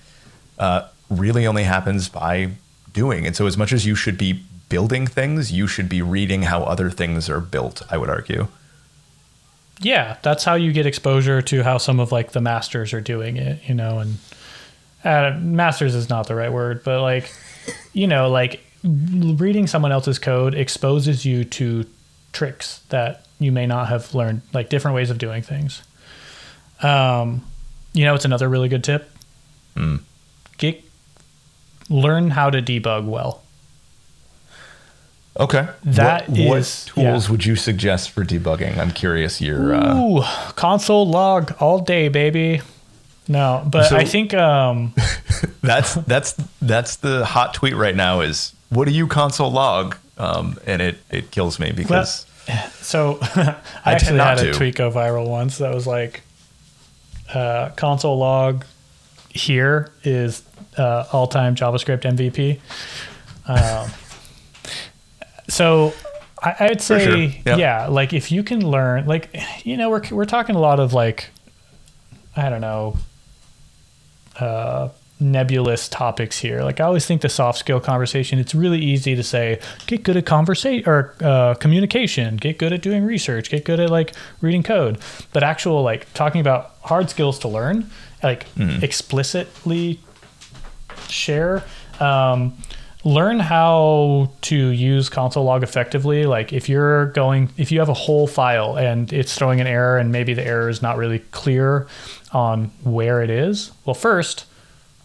uh, 0.59 0.88
really 1.11 1.47
only 1.47 1.64
happens 1.64 2.09
by 2.09 2.51
doing. 2.92 3.27
And 3.27 3.35
so, 3.35 3.47
as 3.47 3.57
much 3.57 3.73
as 3.73 3.87
you 3.87 3.95
should 3.95 4.18
be 4.18 4.42
building 4.68 5.07
things, 5.07 5.53
you 5.53 5.66
should 5.66 5.88
be 5.88 6.01
reading 6.01 6.42
how 6.42 6.62
other 6.62 6.90
things 6.90 7.29
are 7.29 7.40
built, 7.40 7.83
I 7.90 7.99
would 7.99 8.09
argue. 8.09 8.49
yeah, 9.81 10.16
that's 10.23 10.45
how 10.45 10.55
you 10.55 10.73
get 10.73 10.87
exposure 10.87 11.42
to 11.42 11.62
how 11.62 11.79
some 11.79 12.01
of 12.01 12.12
like 12.12 12.33
the 12.33 12.40
masters 12.40 12.92
are 12.92 13.01
doing 13.01 13.37
it, 13.37 13.61
you 13.66 13.75
know, 13.75 13.99
and 13.99 14.18
uh, 15.05 15.37
masters 15.40 15.95
is 15.95 16.09
not 16.09 16.29
the 16.29 16.35
right 16.35 16.53
word, 16.53 16.83
but 16.85 17.03
like, 17.03 17.33
you 17.92 18.07
know, 18.07 18.31
like 18.31 18.61
reading 18.85 19.66
someone 19.66 19.92
else's 19.92 20.18
code 20.18 20.55
exposes 20.55 21.25
you 21.25 21.45
to 21.45 21.85
tricks 22.33 22.81
that 22.88 23.27
you 23.38 23.53
may 23.53 23.66
not 23.66 23.88
have 23.88 24.14
learned, 24.14 24.42
like 24.53 24.68
different 24.68 24.95
ways 24.95 25.11
of 25.11 25.18
doing 25.18 25.42
things. 25.42 25.83
Um, 26.83 27.45
you 27.92 28.05
know, 28.05 28.14
it's 28.14 28.25
another 28.25 28.49
really 28.49 28.68
good 28.68 28.83
tip. 28.85 29.09
Get 30.59 30.83
learn 31.88 32.31
how 32.31 32.51
to 32.51 32.61
debug 32.62 33.07
well. 33.07 33.42
Okay. 35.38 35.66
That 35.85 36.29
what, 36.29 36.38
what 36.49 36.59
is- 36.59 36.85
tools 36.87 37.27
yeah. 37.27 37.31
would 37.31 37.47
you 37.47 37.57
suggest 37.57 38.11
for 38.11 38.25
debugging? 38.25 38.77
I'm 38.79 38.90
curious. 38.90 39.40
Your 39.40 39.75
uh, 39.75 39.97
Ooh, 39.99 40.23
console 40.57 41.09
log 41.09 41.55
all 41.59 41.79
day, 41.81 42.09
baby. 42.09 42.61
No, 43.29 43.66
but 43.71 43.88
So- 43.88 43.97
I 43.97 44.05
think 44.05 44.35
um, 44.35 44.95
that's 45.62 45.95
that's 45.95 46.33
that's 46.61 46.97
the 46.97 47.25
hot 47.25 47.55
tweet 47.55 47.75
right 47.75 47.97
now. 47.97 48.21
Is 48.21 48.53
what 48.73 48.89
do 48.89 48.95
you 48.95 49.07
console 49.07 49.51
log? 49.51 49.97
Um, 50.19 50.59
and 50.67 50.81
it 50.81 50.99
it 51.11 51.31
kills 51.31 51.59
me 51.61 51.73
because 51.73 52.27
so. 52.81 53.19
I 53.23 53.25
tend 53.25 53.59
actually 53.85 54.19
had 54.19 54.39
a 54.39 54.45
to. 54.45 54.53
tweet 54.53 54.77
go 54.77 54.91
viral 54.91 55.29
once 55.29 55.59
that 55.59 55.75
was 55.75 55.87
like, 55.87 56.23
uh, 57.33 57.71
console 57.71 58.19
log 58.19 58.65
here 59.31 59.93
is 60.05 60.43
uh, 60.77 61.07
all 61.13 61.27
time 61.27 61.55
JavaScript 61.55 62.03
MVP. 62.03 62.59
Um, 63.47 63.91
so 65.49 65.95
I, 66.43 66.57
I'd 66.61 66.81
say, 66.81 67.05
sure. 67.05 67.17
Yep. 67.47 67.59
yeah, 67.59 67.87
like 67.87 68.13
if 68.13 68.33
you 68.33 68.43
can 68.43 68.67
learn, 68.67 69.07
like 69.07 69.35
you 69.65 69.77
know, 69.77 69.91
we're 69.91 70.03
we're 70.11 70.25
talking 70.25 70.57
a 70.57 70.61
lot 70.61 70.81
of 70.81 70.93
like, 70.93 71.31
I 72.37 72.49
don't 72.49 72.61
know, 72.61 72.97
uh, 74.39 74.89
nebulous 75.23 75.89
topics 75.89 76.39
here. 76.39 76.63
Like 76.63 76.81
I 76.81 76.85
always 76.85 77.07
think 77.07 77.23
the 77.23 77.29
soft 77.29 77.59
skill 77.59 77.81
conversation, 77.81 78.39
it's 78.39 78.55
really 78.55 78.81
easy 78.81 79.15
to 79.15 79.23
say, 79.23 79.61
get 79.87 80.03
good 80.03 80.17
at 80.17 80.27
conversation 80.27 80.89
or 80.89 81.15
uh, 81.21 81.55
communication, 81.55 82.37
get 82.37 82.59
good 82.59 82.73
at 82.73 82.83
doing 82.83 83.05
research, 83.05 83.51
get 83.51 83.65
good 83.65 83.81
at 83.81 83.91
like 83.91 84.15
reading 84.41 84.63
code. 84.63 84.99
But 85.33 85.43
actual 85.43 85.83
like 85.83 86.13
talking 86.13 86.41
about 86.41 86.77
hard 86.83 87.09
skills 87.09 87.39
to 87.41 87.49
learn, 87.49 87.91
like 88.23 88.47
explicitly 88.83 90.01
share. 91.09 91.65
Um, 92.01 92.57
learn 93.05 93.41
how 93.41 94.31
to 94.43 94.57
use 94.57 95.09
console 95.09 95.45
log 95.45 95.65
effectively 95.65 96.25
like 96.25 96.53
if 96.53 96.69
you're 96.69 97.07
going 97.07 97.51
if 97.57 97.73
you 97.73 97.81
have 97.81 97.89
a 97.89 97.95
whole 97.95 98.29
file 98.29 98.77
and 98.77 99.13
it's 99.13 99.35
throwing 99.35 99.61
an 99.61 99.67
error 99.67 99.99
and 99.99 100.13
maybe 100.13 100.35
the 100.35 100.47
error 100.47 100.69
is 100.69 100.83
not 100.83 100.97
really 100.97 101.19
clear 101.19 101.89
on 102.33 102.67
where 102.85 103.21
it 103.21 103.29
is 103.29 103.73
well 103.85 103.95
first 103.95 104.45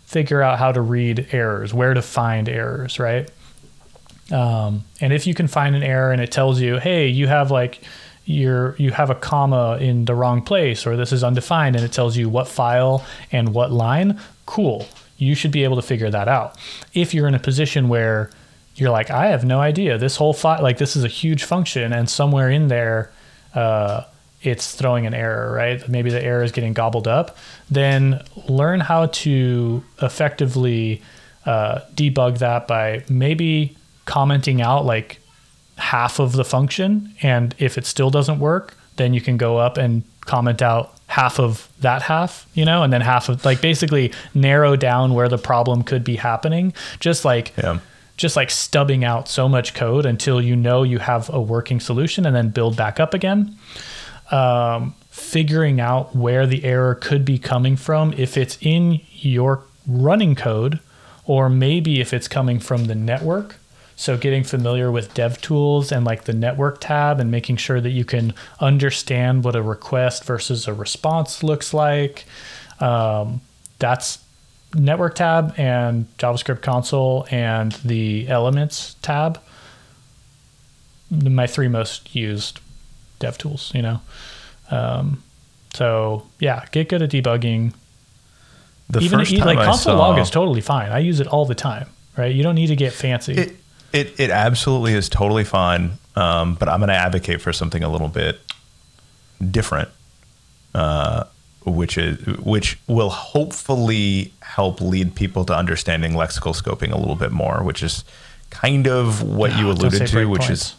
figure 0.07 0.41
out 0.41 0.57
how 0.57 0.71
to 0.71 0.81
read 0.81 1.27
errors 1.31 1.73
where 1.73 1.93
to 1.93 2.01
find 2.01 2.49
errors 2.49 2.99
right? 2.99 3.29
Um, 4.31 4.83
and 4.99 5.13
if 5.13 5.25
you 5.25 5.33
can 5.33 5.47
find 5.47 5.75
an 5.75 5.83
error 5.83 6.11
and 6.11 6.21
it 6.21 6.31
tells 6.31 6.59
you 6.59 6.79
hey 6.79 7.07
you 7.07 7.27
have 7.27 7.51
like 7.51 7.81
you're 8.25 8.75
you 8.77 8.91
have 8.91 9.09
a 9.09 9.15
comma 9.15 9.77
in 9.79 10.03
the 10.03 10.13
wrong 10.13 10.41
place 10.41 10.85
or 10.85 10.97
this 10.97 11.13
is 11.13 11.23
undefined 11.23 11.77
and 11.77 11.85
it 11.85 11.93
tells 11.93 12.17
you 12.17 12.27
what 12.27 12.47
file 12.47 13.05
and 13.31 13.53
what 13.53 13.71
line 13.71 14.19
cool. 14.47 14.87
You 15.17 15.35
should 15.35 15.51
be 15.51 15.63
able 15.63 15.75
to 15.75 15.83
figure 15.83 16.09
that 16.09 16.27
out. 16.27 16.57
If 16.93 17.13
you're 17.13 17.27
in 17.27 17.35
a 17.35 17.39
position 17.39 17.87
where 17.87 18.31
you're 18.75 18.89
like, 18.89 19.11
I 19.11 19.27
have 19.27 19.45
no 19.45 19.59
idea. 19.59 19.99
This 19.99 20.15
whole 20.15 20.33
file, 20.33 20.63
like 20.63 20.79
this 20.79 20.95
is 20.95 21.03
a 21.03 21.07
huge 21.07 21.43
function, 21.43 21.93
and 21.93 22.09
somewhere 22.09 22.49
in 22.49 22.67
there, 22.67 23.11
uh, 23.53 24.03
it's 24.41 24.75
throwing 24.75 25.05
an 25.07 25.13
error, 25.13 25.51
right? 25.51 25.87
Maybe 25.89 26.09
the 26.09 26.23
error 26.23 26.43
is 26.43 26.51
getting 26.51 26.73
gobbled 26.73 27.07
up. 27.07 27.37
Then 27.71 28.23
learn 28.47 28.79
how 28.79 29.07
to 29.07 29.83
effectively 30.01 31.01
uh, 31.45 31.79
debug 31.95 32.39
that 32.39 32.67
by 32.67 33.03
maybe 33.09 33.75
commenting 34.05 34.61
out 34.61 34.85
like 34.85 35.19
half 35.77 36.19
of 36.19 36.33
the 36.33 36.43
function, 36.45 37.13
and 37.21 37.55
if 37.59 37.77
it 37.77 37.85
still 37.85 38.09
doesn't 38.09 38.39
work, 38.39 38.75
then 38.97 39.13
you 39.13 39.21
can 39.21 39.37
go 39.37 39.57
up 39.57 39.77
and 39.77 40.03
comment 40.21 40.61
out 40.61 40.93
half 41.07 41.39
of 41.39 41.69
that 41.79 42.01
half, 42.01 42.47
you 42.53 42.65
know, 42.65 42.83
and 42.83 42.91
then 42.91 42.99
half 43.01 43.29
of 43.29 43.43
like 43.45 43.61
basically 43.61 44.11
narrow 44.33 44.75
down 44.75 45.13
where 45.13 45.29
the 45.29 45.37
problem 45.37 45.83
could 45.83 46.03
be 46.03 46.15
happening. 46.17 46.73
Just 46.99 47.23
like 47.23 47.53
Yeah. 47.57 47.79
just 48.17 48.35
like 48.35 48.49
stubbing 48.49 49.05
out 49.05 49.29
so 49.29 49.47
much 49.47 49.73
code 49.73 50.05
until 50.05 50.41
you 50.41 50.55
know 50.55 50.83
you 50.83 50.97
have 50.99 51.29
a 51.29 51.39
working 51.39 51.79
solution 51.79 52.25
and 52.25 52.35
then 52.35 52.49
build 52.49 52.75
back 52.75 52.99
up 52.99 53.13
again. 53.13 53.55
Um, 54.31 54.95
figuring 55.09 55.81
out 55.81 56.15
where 56.15 56.45
the 56.45 56.63
error 56.63 56.93
could 56.93 57.25
be 57.25 57.39
coming 57.39 57.75
from, 57.75 58.13
if 58.13 58.37
it's 58.37 58.57
in 58.61 59.01
your 59.11 59.63
running 59.87 60.35
code, 60.35 60.79
or 61.25 61.49
maybe 61.49 61.99
if 61.99 62.13
it's 62.13 62.27
coming 62.27 62.59
from 62.59 62.85
the 62.85 62.95
network. 62.95 63.55
So 63.95 64.15
getting 64.15 64.43
familiar 64.43 64.91
with 64.91 65.15
dev 65.15 65.41
tools 65.41 65.91
and 65.91 66.05
like 66.05 66.25
the 66.25 66.33
network 66.33 66.79
tab 66.79 67.19
and 67.19 67.31
making 67.31 67.57
sure 67.57 67.81
that 67.81 67.89
you 67.89 68.05
can 68.05 68.35
understand 68.59 69.43
what 69.43 69.55
a 69.55 69.61
request 69.63 70.23
versus 70.23 70.67
a 70.67 70.73
response 70.73 71.41
looks 71.41 71.73
like. 71.73 72.25
Um, 72.79 73.41
that's 73.79 74.19
network 74.75 75.15
tab 75.15 75.55
and 75.57 76.05
JavaScript 76.19 76.61
console 76.61 77.25
and 77.31 77.71
the 77.71 78.27
elements 78.27 78.95
tab. 79.01 79.41
My 81.09 81.47
three 81.47 81.67
most 81.67 82.15
used 82.15 82.59
dev 83.19 83.37
tools, 83.37 83.71
you 83.73 83.81
know. 83.81 84.01
Um, 84.71 85.23
so 85.73 86.27
yeah, 86.39 86.65
get 86.71 86.89
good 86.89 87.01
at 87.01 87.09
debugging. 87.11 87.73
The 88.89 89.01
Even 89.01 89.19
first 89.19 89.35
time 89.37 89.45
like 89.45 89.57
console 89.57 89.97
saw, 89.97 90.07
log 90.07 90.19
is 90.19 90.29
totally 90.29 90.61
fine. 90.61 90.91
I 90.91 90.99
use 90.99 91.19
it 91.19 91.27
all 91.27 91.45
the 91.45 91.55
time, 91.55 91.87
right? 92.17 92.33
You 92.33 92.43
don't 92.43 92.55
need 92.55 92.67
to 92.67 92.75
get 92.75 92.93
fancy. 92.93 93.33
it, 93.33 93.55
it 93.93 94.19
it 94.19 94.29
absolutely 94.29 94.93
is 94.93 95.09
totally 95.09 95.43
fine. 95.43 95.97
Um, 96.15 96.55
but 96.55 96.67
I'm 96.67 96.79
going 96.79 96.89
to 96.89 96.95
advocate 96.95 97.41
for 97.41 97.53
something 97.53 97.83
a 97.83 97.89
little 97.89 98.07
bit 98.07 98.39
different, 99.51 99.89
uh, 100.73 101.25
which 101.65 101.97
is 101.97 102.17
which 102.37 102.79
will 102.87 103.11
hopefully 103.11 104.33
help 104.41 104.81
lead 104.81 105.13
people 105.13 105.45
to 105.45 105.55
understanding 105.55 106.13
lexical 106.13 106.59
scoping 106.59 106.91
a 106.91 106.97
little 106.97 107.15
bit 107.15 107.31
more, 107.31 107.61
which 107.63 107.83
is 107.83 108.03
kind 108.49 108.87
of 108.87 109.21
what 109.21 109.55
you 109.57 109.69
alluded 109.69 110.07
to, 110.07 110.25
which 110.25 110.43
breakpoints. 110.43 110.49
is 110.51 110.75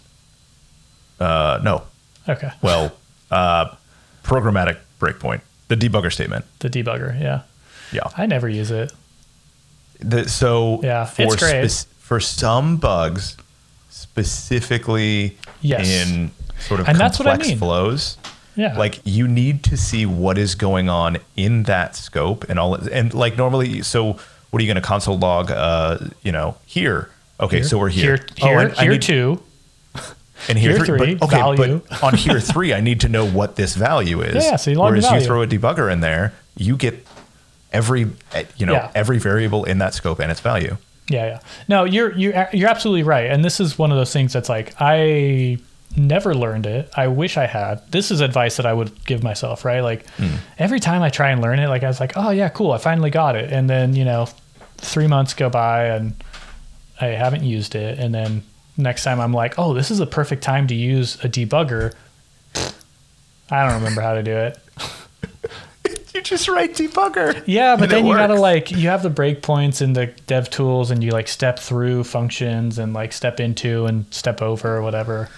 uh, 1.20 1.60
no, 1.62 1.82
okay. 2.28 2.50
well, 2.62 2.92
uh, 3.30 3.74
programmatic 4.22 4.78
breakpoint, 5.00 5.40
the 5.68 5.76
debugger 5.76 6.12
statement. 6.12 6.44
The 6.60 6.68
debugger, 6.70 7.18
yeah. 7.20 7.42
Yeah. 7.92 8.08
I 8.16 8.26
never 8.26 8.48
use 8.48 8.70
it. 8.70 8.92
The, 10.00 10.28
so 10.28 10.80
Yeah, 10.82 11.04
for 11.06 11.22
it's 11.22 11.36
great. 11.36 11.68
spec- 11.70 11.88
for 11.98 12.20
some 12.20 12.76
bugs, 12.76 13.36
specifically 13.90 15.36
Yes. 15.60 15.88
in 15.88 16.30
sort 16.60 16.80
of 16.80 16.88
And 16.88 16.98
that's 16.98 17.18
what 17.18 17.28
I 17.28 17.36
mean. 17.36 17.58
flows, 17.58 18.16
Yeah. 18.56 18.76
like 18.76 19.00
you 19.04 19.28
need 19.28 19.62
to 19.64 19.76
see 19.76 20.06
what 20.06 20.38
is 20.38 20.54
going 20.54 20.88
on 20.88 21.18
in 21.36 21.64
that 21.64 21.96
scope 21.96 22.44
and 22.48 22.58
all. 22.58 22.74
And 22.74 23.12
like 23.14 23.36
normally, 23.36 23.82
so 23.82 24.18
what 24.50 24.60
are 24.60 24.64
you 24.64 24.66
going 24.72 24.82
to 24.82 24.86
console 24.86 25.18
log? 25.18 25.50
Uh, 25.50 25.98
you 26.22 26.32
know, 26.32 26.56
here. 26.66 27.10
Okay, 27.40 27.62
so 27.62 27.78
we're 27.78 27.88
here. 27.88 28.16
Here, 28.16 28.26
Oh, 28.42 28.46
here, 28.48 28.74
I 28.76 28.82
here 28.82 28.92
need- 28.92 29.02
two. 29.02 29.42
And 30.48 30.58
here, 30.58 30.76
Here 30.76 30.84
three, 30.84 30.98
three, 30.98 31.14
but, 31.16 31.26
okay, 31.28 31.36
value. 31.36 31.80
but 31.88 32.02
on 32.02 32.14
here 32.14 32.40
three, 32.40 32.72
I 32.72 32.80
need 32.80 33.00
to 33.00 33.08
know 33.08 33.26
what 33.28 33.56
this 33.56 33.74
value 33.74 34.20
is. 34.22 34.44
Yeah, 34.44 34.56
so 34.56 34.70
you 34.70 34.78
Whereas 34.80 35.10
you 35.10 35.20
throw 35.20 35.42
a 35.42 35.46
debugger 35.46 35.92
in 35.92 36.00
there, 36.00 36.32
you 36.56 36.76
get 36.76 37.04
every 37.72 38.10
eh, 38.34 38.44
you 38.56 38.66
know 38.66 38.72
Yeah. 38.74 38.90
every 38.94 39.18
variable 39.18 39.64
in 39.64 39.78
that 39.78 39.94
scope 39.94 40.20
and 40.20 40.30
its 40.30 40.40
value. 40.40 40.76
Yeah, 41.08 41.26
yeah. 41.26 41.40
No, 41.68 41.84
you're 41.84 42.12
you're 42.16 42.48
you're 42.52 42.68
absolutely 42.68 43.02
right. 43.02 43.30
And 43.30 43.44
this 43.44 43.60
is 43.60 43.78
one 43.78 43.90
of 43.90 43.96
those 43.98 44.12
things 44.12 44.32
that's 44.32 44.48
like 44.48 44.74
I 44.78 45.58
never 45.96 46.34
learned 46.34 46.66
it. 46.66 46.90
I 46.96 47.08
wish 47.08 47.36
I 47.38 47.46
had. 47.46 47.80
This 47.90 48.10
is 48.10 48.20
advice 48.20 48.58
that 48.58 48.66
I 48.66 48.74
would 48.74 49.04
give 49.06 49.22
myself, 49.22 49.64
right? 49.64 49.80
Like 49.80 50.06
every 50.58 50.80
time 50.80 51.02
I 51.02 51.08
try 51.10 51.30
and 51.30 51.40
learn 51.40 51.58
it, 51.58 51.68
like 51.68 51.82
I 51.82 51.88
was 51.88 51.98
like, 52.00 52.12
"Oh 52.16 52.30
yeah, 52.30 52.48
cool. 52.50 52.72
I 52.72 52.78
finally 52.78 53.10
got 53.10 53.36
it." 53.36 53.50
And 53.52 53.68
then, 53.70 53.96
you 53.96 54.04
know, 54.04 54.28
3 54.78 55.06
months 55.06 55.32
go 55.34 55.48
by 55.48 55.86
and 55.86 56.14
I 57.00 57.06
haven't 57.06 57.42
used 57.42 57.74
it 57.74 57.98
and 57.98 58.14
then 58.14 58.42
next 58.78 59.04
time 59.04 59.20
I'm 59.20 59.32
like, 59.34 59.58
"Oh, 59.58 59.74
this 59.74 59.90
is 59.90 60.00
a 60.00 60.06
perfect 60.06 60.42
time 60.42 60.66
to 60.68 60.74
use 60.74 61.16
a 61.22 61.28
debugger." 61.28 61.92
I 63.50 63.64
don't 63.64 63.74
remember 63.74 64.00
how 64.00 64.14
to 64.14 64.22
do 64.22 64.36
it. 64.36 64.58
You 66.14 66.22
just 66.22 66.48
write 66.48 66.74
debugger. 66.74 67.42
Yeah, 67.46 67.76
but 67.76 67.90
then 67.90 68.04
you 68.04 68.14
gotta 68.14 68.34
like 68.34 68.72
you 68.72 68.88
have 68.88 69.02
the 69.04 69.10
breakpoints 69.10 69.80
in 69.80 69.92
the 69.92 70.06
dev 70.26 70.50
tools, 70.50 70.90
and 70.90 71.04
you 71.04 71.12
like 71.12 71.28
step 71.28 71.58
through 71.60 72.04
functions 72.04 72.78
and 72.78 72.92
like 72.92 73.12
step 73.12 73.38
into 73.38 73.86
and 73.86 74.12
step 74.12 74.42
over 74.42 74.76
or 74.76 74.82
whatever. 74.82 75.28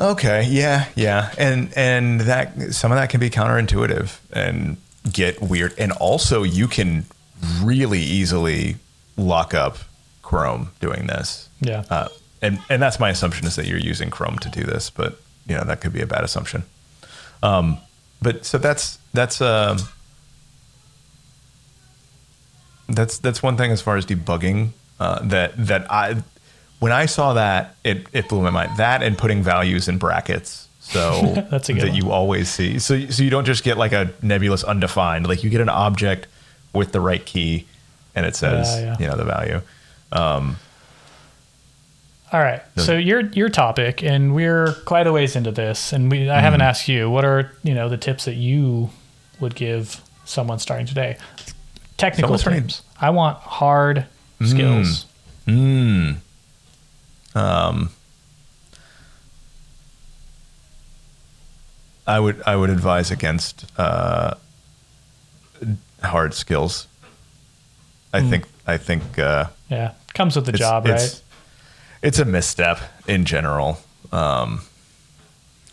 Okay, 0.00 0.44
yeah, 0.48 0.86
yeah, 0.96 1.32
and 1.38 1.72
and 1.76 2.22
that 2.22 2.74
some 2.74 2.90
of 2.92 2.96
that 2.98 3.08
can 3.08 3.20
be 3.20 3.30
counterintuitive 3.30 4.18
and 4.32 4.78
get 5.12 5.40
weird, 5.40 5.74
and 5.78 5.92
also 5.92 6.42
you 6.42 6.66
can 6.66 7.04
really 7.62 8.00
easily 8.00 8.76
lock 9.16 9.54
up 9.54 9.78
Chrome 10.22 10.70
doing 10.80 11.06
this. 11.06 11.48
Yeah, 11.60 11.84
Uh, 11.88 12.08
and 12.46 12.58
and 12.70 12.80
that's 12.82 12.98
my 13.00 13.10
assumption 13.10 13.46
is 13.46 13.56
that 13.56 13.66
you're 13.66 13.78
using 13.78 14.10
Chrome 14.10 14.38
to 14.40 14.48
do 14.48 14.62
this, 14.62 14.90
but 14.90 15.20
you 15.46 15.54
know 15.56 15.64
that 15.64 15.80
could 15.80 15.92
be 15.92 16.00
a 16.02 16.06
bad 16.06 16.24
assumption. 16.24 16.62
Um, 17.42 17.78
but 18.22 18.44
so 18.44 18.58
that's 18.58 18.98
that's 19.12 19.40
um, 19.40 19.78
that's 22.88 23.18
that's 23.18 23.42
one 23.42 23.56
thing 23.56 23.70
as 23.72 23.82
far 23.82 23.96
as 23.96 24.06
debugging 24.06 24.70
uh, 25.00 25.20
that 25.24 25.52
that 25.66 25.90
I 25.90 26.22
when 26.78 26.92
I 26.92 27.06
saw 27.06 27.34
that 27.34 27.74
it 27.84 28.06
it 28.12 28.28
blew 28.28 28.42
my 28.42 28.50
mind 28.50 28.76
that 28.78 29.02
and 29.02 29.18
putting 29.18 29.42
values 29.42 29.88
in 29.88 29.98
brackets 29.98 30.68
so 30.80 31.20
That's 31.50 31.68
a 31.68 31.72
good 31.72 31.82
that 31.82 31.88
one. 31.88 31.96
you 31.96 32.10
always 32.12 32.48
see 32.48 32.78
so 32.78 33.06
so 33.06 33.22
you 33.22 33.30
don't 33.30 33.44
just 33.44 33.64
get 33.64 33.76
like 33.76 33.92
a 33.92 34.12
nebulous 34.22 34.62
undefined 34.62 35.26
like 35.26 35.42
you 35.42 35.50
get 35.50 35.60
an 35.60 35.68
object 35.68 36.26
with 36.72 36.92
the 36.92 37.00
right 37.00 37.24
key 37.24 37.66
and 38.14 38.24
it 38.24 38.36
says 38.36 38.68
Yeah, 38.78 38.84
yeah. 38.84 38.96
you 39.00 39.06
know 39.08 39.16
the 39.16 39.24
value. 39.24 39.60
All 42.32 42.40
right. 42.40 42.60
So 42.76 42.96
your 42.96 43.20
your 43.20 43.48
topic, 43.48 44.02
and 44.02 44.34
we're 44.34 44.72
quite 44.84 45.06
a 45.06 45.12
ways 45.12 45.36
into 45.36 45.52
this, 45.52 45.92
and 45.92 46.10
we 46.10 46.22
I 46.28 46.34
Mm-hmm. 46.34 46.40
haven't 46.44 46.60
asked 46.62 46.88
you 46.88 47.08
what 47.08 47.24
are 47.24 47.52
you 47.62 47.72
know 47.74 47.88
the 47.88 47.96
tips 47.96 48.24
that 48.24 48.34
you 48.34 48.90
would 49.40 49.54
give 49.54 50.00
someone 50.24 50.58
starting 50.58 50.86
today. 50.86 51.16
Technical 51.96 52.36
Someone 52.36 52.68
starting- 52.68 52.84
I 53.00 53.10
want 53.10 53.38
hard 53.38 54.06
skills. 54.44 55.06
Mm. 55.46 56.16
Um, 57.34 57.90
I 62.06 62.18
would 62.20 62.42
I 62.46 62.56
would 62.56 62.70
advise 62.70 63.10
against 63.10 63.66
uh, 63.78 64.34
hard 66.02 66.34
skills. 66.34 66.86
I 68.12 68.22
think 68.22 68.44
I 68.66 68.76
think 68.78 69.18
uh, 69.18 69.46
Yeah, 69.70 69.92
comes 70.14 70.36
with 70.36 70.46
the 70.46 70.52
job, 70.52 70.86
right? 70.86 71.22
It's 72.02 72.18
a 72.18 72.24
misstep 72.24 72.78
in 73.06 73.24
general. 73.24 73.78
Um, 74.12 74.60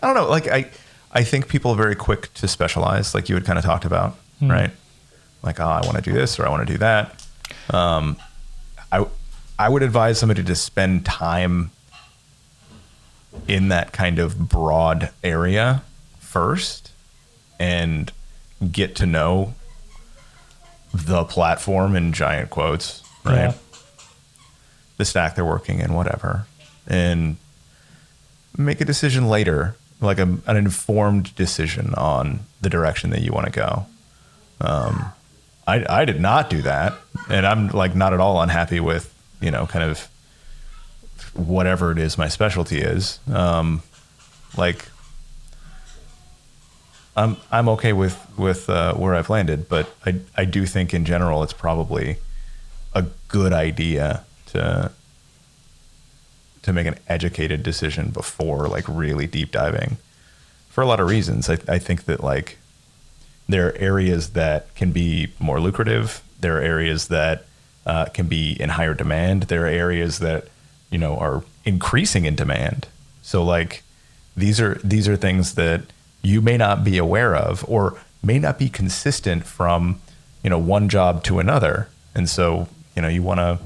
I 0.01 0.07
don't 0.07 0.15
know. 0.15 0.29
Like 0.29 0.47
I, 0.47 0.69
I 1.11 1.23
think 1.23 1.47
people 1.47 1.71
are 1.71 1.77
very 1.77 1.95
quick 1.95 2.33
to 2.35 2.47
specialize, 2.47 3.13
like 3.13 3.29
you 3.29 3.35
had 3.35 3.45
kind 3.45 3.59
of 3.59 3.65
talked 3.65 3.85
about, 3.85 4.15
Hmm. 4.39 4.51
right? 4.51 4.71
Like, 5.43 5.59
oh, 5.59 5.65
I 5.67 5.81
want 5.85 5.95
to 5.95 6.01
do 6.01 6.13
this 6.13 6.39
or 6.39 6.45
I 6.45 6.49
want 6.49 6.65
to 6.67 6.73
do 6.73 6.77
that. 6.79 7.25
Um, 7.69 8.17
I, 8.91 9.05
I 9.59 9.69
would 9.69 9.83
advise 9.83 10.17
somebody 10.19 10.43
to 10.43 10.55
spend 10.55 11.05
time 11.05 11.71
in 13.47 13.67
that 13.69 13.91
kind 13.91 14.19
of 14.19 14.47
broad 14.49 15.09
area 15.23 15.83
first, 16.19 16.91
and 17.59 18.11
get 18.71 18.95
to 18.95 19.05
know 19.05 19.53
the 20.93 21.23
platform 21.25 21.95
in 21.95 22.13
giant 22.13 22.49
quotes, 22.49 23.01
right? 23.23 23.35
Yeah. 23.35 23.53
The 24.97 25.05
stack 25.05 25.35
they're 25.35 25.45
working 25.45 25.79
in, 25.79 25.93
whatever, 25.93 26.45
and 26.87 27.37
make 28.57 28.81
a 28.81 28.85
decision 28.85 29.27
later, 29.27 29.75
like 30.01 30.19
a, 30.19 30.37
an 30.45 30.57
informed 30.57 31.35
decision 31.35 31.93
on 31.95 32.41
the 32.61 32.69
direction 32.69 33.09
that 33.11 33.21
you 33.21 33.31
want 33.31 33.45
to 33.45 33.51
go. 33.51 33.85
Um, 34.61 35.05
I, 35.65 35.85
I 35.89 36.05
did 36.05 36.19
not 36.19 36.49
do 36.49 36.61
that, 36.61 36.93
and 37.29 37.45
I'm 37.45 37.69
like 37.69 37.95
not 37.95 38.13
at 38.13 38.19
all 38.19 38.41
unhappy 38.41 38.79
with 38.79 39.13
you 39.41 39.51
know 39.51 39.65
kind 39.65 39.83
of 39.83 40.07
whatever 41.33 41.91
it 41.91 41.97
is 41.97 42.17
my 42.17 42.27
specialty 42.27 42.79
is. 42.79 43.19
Um, 43.31 43.81
like 44.57 44.85
I'm 47.15 47.37
I'm 47.51 47.69
okay 47.69 47.93
with 47.93 48.19
with 48.37 48.69
uh, 48.69 48.93
where 48.95 49.15
I've 49.15 49.29
landed, 49.29 49.69
but 49.69 49.93
I 50.05 50.15
I 50.35 50.45
do 50.45 50.65
think 50.65 50.93
in 50.93 51.05
general 51.05 51.43
it's 51.43 51.53
probably 51.53 52.17
a 52.93 53.05
good 53.27 53.53
idea 53.53 54.23
to 54.53 54.91
to 56.63 56.73
make 56.73 56.87
an 56.87 56.95
educated 57.07 57.61
decision 57.61 58.09
before 58.09 58.67
like 58.67 58.85
really 58.87 59.27
deep 59.27 59.51
diving 59.51 59.97
for 60.69 60.81
a 60.81 60.87
lot 60.87 60.99
of 60.99 61.07
reasons. 61.07 61.49
I, 61.49 61.57
I 61.67 61.77
think 61.77 62.05
that 62.05 62.23
like 62.23 62.57
there 63.47 63.67
are 63.67 63.77
areas 63.77 64.29
that 64.29 64.73
can 64.75 64.91
be 64.91 65.27
more 65.39 65.59
lucrative. 65.59 66.23
There 66.39 66.57
are 66.57 66.61
areas 66.61 67.09
that 67.09 67.45
uh, 67.85 68.05
can 68.05 68.27
be 68.27 68.53
in 68.59 68.69
higher 68.69 68.93
demand. 68.93 69.43
There 69.43 69.65
are 69.65 69.67
areas 69.67 70.19
that 70.19 70.47
you 70.89 70.97
know 70.97 71.17
are 71.17 71.43
increasing 71.65 72.25
in 72.25 72.35
demand. 72.35 72.87
So 73.21 73.43
like 73.43 73.83
these 74.35 74.59
are 74.59 74.75
these 74.83 75.07
are 75.07 75.17
things 75.17 75.55
that 75.55 75.81
you 76.21 76.41
may 76.41 76.57
not 76.57 76.83
be 76.83 76.97
aware 76.97 77.35
of 77.35 77.65
or 77.67 77.99
may 78.23 78.39
not 78.39 78.57
be 78.57 78.69
consistent 78.69 79.45
from 79.45 79.99
you 80.43 80.49
know 80.49 80.59
one 80.59 80.89
job 80.89 81.23
to 81.25 81.39
another. 81.39 81.89
And 82.15 82.29
so 82.29 82.67
you 82.95 83.01
know 83.01 83.09
you 83.09 83.21
want 83.21 83.39
to 83.39 83.59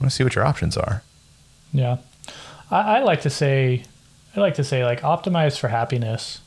want 0.00 0.10
to 0.10 0.16
see 0.16 0.24
what 0.24 0.34
your 0.34 0.44
options 0.44 0.76
are. 0.76 1.02
Yeah, 1.72 1.98
I, 2.70 2.98
I 2.98 3.02
like 3.02 3.22
to 3.22 3.30
say 3.30 3.84
I 4.36 4.40
like 4.40 4.54
to 4.54 4.64
say 4.64 4.84
like 4.84 5.00
optimize 5.00 5.58
for 5.58 5.68
happiness, 5.68 6.40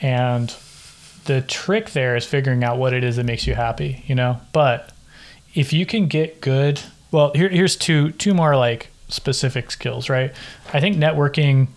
and 0.00 0.54
the 1.24 1.40
trick 1.42 1.90
there 1.90 2.16
is 2.16 2.24
figuring 2.24 2.62
out 2.64 2.78
what 2.78 2.92
it 2.92 3.04
is 3.04 3.16
that 3.16 3.24
makes 3.24 3.46
you 3.46 3.54
happy. 3.54 4.02
You 4.06 4.14
know, 4.14 4.40
but 4.52 4.92
if 5.54 5.72
you 5.72 5.86
can 5.86 6.06
get 6.06 6.40
good, 6.40 6.80
well, 7.10 7.32
here, 7.34 7.48
here's 7.48 7.76
two 7.76 8.12
two 8.12 8.34
more 8.34 8.56
like 8.56 8.90
specific 9.08 9.70
skills, 9.70 10.08
right? 10.08 10.32
I 10.72 10.80
think 10.80 10.96
networking 10.96 11.68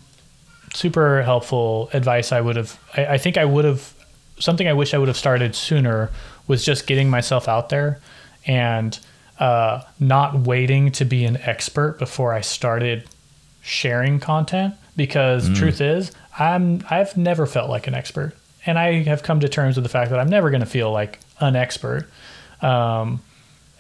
super 0.74 1.24
helpful 1.24 1.90
advice 1.94 2.32
I 2.32 2.42
would 2.42 2.56
have 2.56 2.80
I, 2.96 3.06
I 3.06 3.18
think 3.18 3.38
I 3.38 3.46
would 3.46 3.66
have 3.66 3.94
something 4.40 4.68
I 4.68 4.74
wish 4.74 4.94
I 4.94 4.98
would 4.98 5.08
have 5.08 5.18
started 5.18 5.56
sooner 5.56 6.12
was 6.48 6.64
just 6.64 6.88
getting 6.88 7.10
myself 7.10 7.48
out 7.48 7.70
there 7.70 8.00
and 8.46 8.98
uh, 9.40 9.82
not 10.00 10.40
waiting 10.42 10.92
to 10.94 11.06
be 11.06 11.26
an 11.26 11.38
expert 11.38 11.98
before 12.00 12.34
I 12.34 12.42
started 12.42 13.06
sharing 13.62 14.20
content 14.20 14.76
because 14.96 15.50
truth 15.58 15.80
is 15.82 16.12
I'm 16.38 16.84
I've 16.90 17.16
never 17.18 17.46
felt 17.46 17.70
like 17.70 17.88
an 17.88 17.94
expert. 17.96 18.36
And 18.66 18.78
I 18.78 19.04
have 19.04 19.24
come 19.24 19.40
to 19.40 19.50
terms 19.50 19.76
with 19.78 19.84
the 19.84 19.90
fact 19.90 20.12
that 20.12 20.20
I'm 20.20 20.30
never 20.30 20.50
going 20.50 20.60
to 20.62 20.66
feel 20.68 20.92
like 20.92 21.20
an 21.40 21.56
expert. 21.56 22.10
Um, 22.62 23.22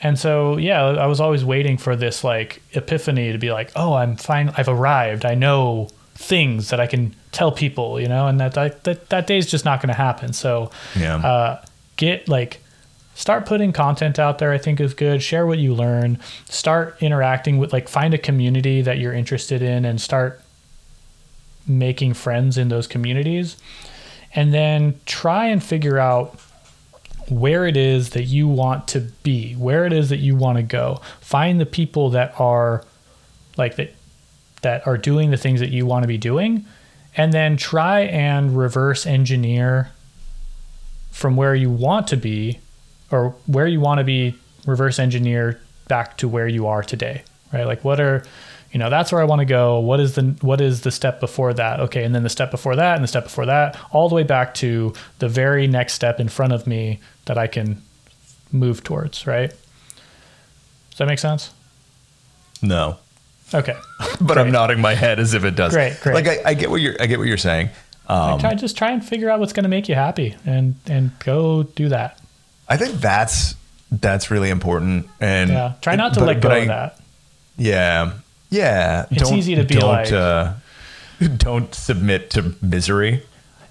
and 0.02 0.18
so 0.18 0.56
yeah 0.58 0.82
I 0.86 1.08
was 1.08 1.20
always 1.20 1.44
waiting 1.44 1.78
for 1.78 1.96
this 1.98 2.24
like 2.24 2.62
epiphany 2.72 3.34
to 3.34 3.38
be 3.38 3.52
like 3.52 3.72
oh 3.76 3.94
I'm 3.94 4.16
fine 4.16 4.54
I've 4.58 4.70
arrived. 4.70 5.26
I 5.26 5.36
know 5.36 5.90
things 6.16 6.70
that 6.70 6.80
I 6.80 6.88
can 6.88 7.16
tell 7.32 7.52
people 7.52 8.00
you 8.00 8.08
know? 8.08 8.28
And 8.28 8.40
that 8.40 8.54
that 8.54 8.84
that, 8.86 9.10
that 9.10 9.28
day's 9.28 9.46
just 9.52 9.66
not 9.66 9.82
going 9.82 9.90
to 9.90 9.98
happen. 10.02 10.32
So 10.32 10.72
Yeah. 10.96 11.18
uh, 11.18 11.66
get 11.98 12.30
like 12.30 12.62
start 13.20 13.46
putting 13.46 13.74
content 13.74 14.18
out 14.18 14.38
there 14.38 14.54
i 14.54 14.58
think 14.58 14.80
is 14.80 14.94
good. 14.94 15.22
Share 15.22 15.46
what 15.46 15.60
you 15.60 15.76
learn. 15.76 16.18
Start 16.46 16.96
interacting 17.02 17.58
with 17.58 17.74
like 17.74 17.90
find 17.90 18.14
a 18.14 18.18
community 18.18 18.82
that 18.82 18.98
you're 18.98 19.14
interested 19.14 19.62
in 19.62 19.84
and 19.84 20.00
start 20.00 20.42
making 21.68 22.14
friends 22.14 22.58
in 22.58 22.70
those 22.70 22.88
communities. 22.88 23.58
And 24.34 24.54
then 24.54 25.02
try 25.06 25.48
and 25.48 25.62
figure 25.62 25.98
out 25.98 26.40
where 27.30 27.68
it 27.68 27.76
is 27.76 28.12
that 28.12 28.24
you 28.24 28.48
want 28.48 28.88
to 28.88 29.02
be 29.22 29.54
where 29.54 29.86
it 29.86 29.92
is 29.92 30.10
that 30.10 30.20
you 30.20 30.36
want 30.38 30.58
to 30.58 30.64
go. 30.64 31.02
Find 31.20 31.60
the 31.60 31.66
people 31.66 32.12
that 32.12 32.40
are 32.40 32.86
like 33.58 33.76
that 33.76 33.94
that 34.62 34.88
are 34.88 34.98
doing 34.98 35.30
the 35.30 35.38
things 35.38 35.60
that 35.60 35.70
you 35.70 35.86
want 35.86 36.04
to 36.04 36.08
be 36.08 36.18
doing. 36.18 36.66
And 37.18 37.34
then 37.34 37.58
try 37.58 38.02
and 38.02 38.58
reverse 38.58 39.06
engineer 39.06 39.92
from 41.12 41.36
where 41.36 41.54
you 41.54 41.70
want 41.70 42.08
to 42.08 42.16
be 42.16 42.60
or 43.12 43.36
where 43.48 43.68
you 43.68 43.80
want 43.80 44.00
to 44.00 44.04
be 44.04 44.36
reverse 44.66 45.00
engineer 45.00 45.60
back 45.88 46.18
to 46.18 46.28
where 46.28 46.48
you 46.48 46.68
are 46.68 46.84
today 46.84 47.24
right 47.52 47.66
like 47.66 47.84
what 47.84 48.00
are 48.00 48.24
you 48.72 48.80
know 48.80 48.90
that's 48.90 49.12
where 49.12 49.22
i 49.22 49.24
want 49.24 49.40
to 49.40 49.46
go 49.46 49.80
what 49.80 50.00
is 50.00 50.16
the 50.16 50.22
what 50.42 50.62
is 50.62 50.82
the 50.82 50.92
step 50.92 51.20
before 51.20 51.54
that 51.54 51.80
okay 51.80 52.04
and 52.04 52.14
then 52.14 52.24
the 52.24 52.30
step 52.30 52.52
before 52.52 52.76
that 52.76 52.96
and 52.96 53.04
the 53.04 53.08
step 53.08 53.24
before 53.24 53.46
that 53.46 53.78
all 53.92 54.08
the 54.10 54.16
way 54.16 54.24
back 54.24 54.54
to 54.54 54.94
the 55.20 55.28
very 55.28 55.66
next 55.66 55.94
step 55.94 56.20
in 56.20 56.30
front 56.30 56.54
of 56.54 56.68
me 56.68 57.00
that 57.26 57.38
i 57.38 57.48
can 57.48 57.82
move 58.52 58.84
towards 58.84 59.26
right 59.26 59.50
does 60.90 60.98
that 60.98 61.08
make 61.08 61.20
sense 61.20 61.52
no. 62.62 62.98
okay 63.54 63.78
But 64.22 64.38
I'm 64.38 64.52
nodding 64.52 64.82
my 64.82 64.96
head 64.96 65.18
as 65.20 65.34
if 65.34 65.46
it 65.46 65.56
does. 65.56 65.74
Great, 65.74 65.98
great. 66.02 66.14
Like 66.14 66.28
I, 66.28 66.50
I 66.50 66.54
get 66.54 66.70
what 66.70 66.82
you're 66.82 66.96
I 67.02 67.06
get 67.06 67.20
what 67.20 67.28
you're 67.28 67.38
saying. 67.38 67.70
Um, 68.08 68.40
try, 68.40 68.54
just 68.54 68.76
try 68.78 68.92
and 68.92 69.06
figure 69.06 69.30
out 69.30 69.40
what's 69.40 69.54
going 69.54 69.64
to 69.64 69.70
make 69.70 69.88
you 69.88 69.96
happy 69.96 70.36
and 70.46 70.76
and 70.88 71.18
go 71.20 71.64
do 71.64 71.90
that 71.90 72.20
I 72.70 72.78
think 72.78 73.02
that's 73.02 73.56
that's 73.92 74.30
really 74.32 74.50
important. 74.50 75.08
And 75.20 75.50
yeah 75.50 75.74
try 75.82 75.96
not 75.96 76.14
to 76.14 76.20
but- 76.22 76.26
let 76.28 76.42
go 76.42 76.50
but 76.50 76.62
of 76.62 76.68
that 76.68 77.00
Yeah, 77.58 78.14
yeah. 78.50 79.06
It's 79.12 79.32
easy 79.32 79.56
to 79.56 79.64
be 79.64 79.76
don't, 79.76 79.90
like- 79.90 80.12
uh, 80.12 80.54
don't 81.38 81.74
submit 81.76 82.30
to 82.32 82.56
misery. 82.62 83.24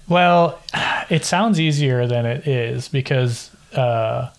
Well, 0.07 0.59
it 1.09 1.23
sounds 1.23 1.59
easier 1.59 2.07
than 2.07 2.25
it 2.25 2.47
is 2.47 2.87
because 2.87 3.51
uh, 3.75 4.29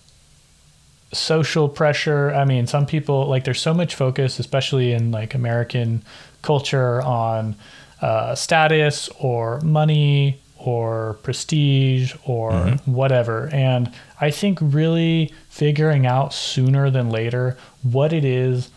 social 1.12 1.68
pressure. 1.68 2.32
I 2.32 2.44
mean, 2.44 2.66
some 2.66 2.86
people 2.86 3.26
like 3.26 3.44
there's 3.44 3.60
so 3.60 3.74
much 3.74 3.94
focus, 3.94 4.38
especially 4.38 4.92
in 4.92 5.12
like 5.12 5.34
American 5.34 6.02
culture, 6.42 7.02
on 7.02 7.54
uh, 8.00 8.34
status 8.34 9.08
or 9.20 9.60
money 9.60 10.40
or 10.64 11.18
prestige 11.22 12.14
or 12.24 12.52
mm-hmm. 12.52 12.92
whatever. 12.92 13.48
And 13.52 13.92
I 14.20 14.30
think 14.30 14.58
really 14.60 15.32
figuring 15.48 16.06
out 16.06 16.34
sooner 16.34 16.90
than 16.90 17.10
later 17.10 17.56
what 17.82 18.12
it 18.12 18.24
is 18.24 18.70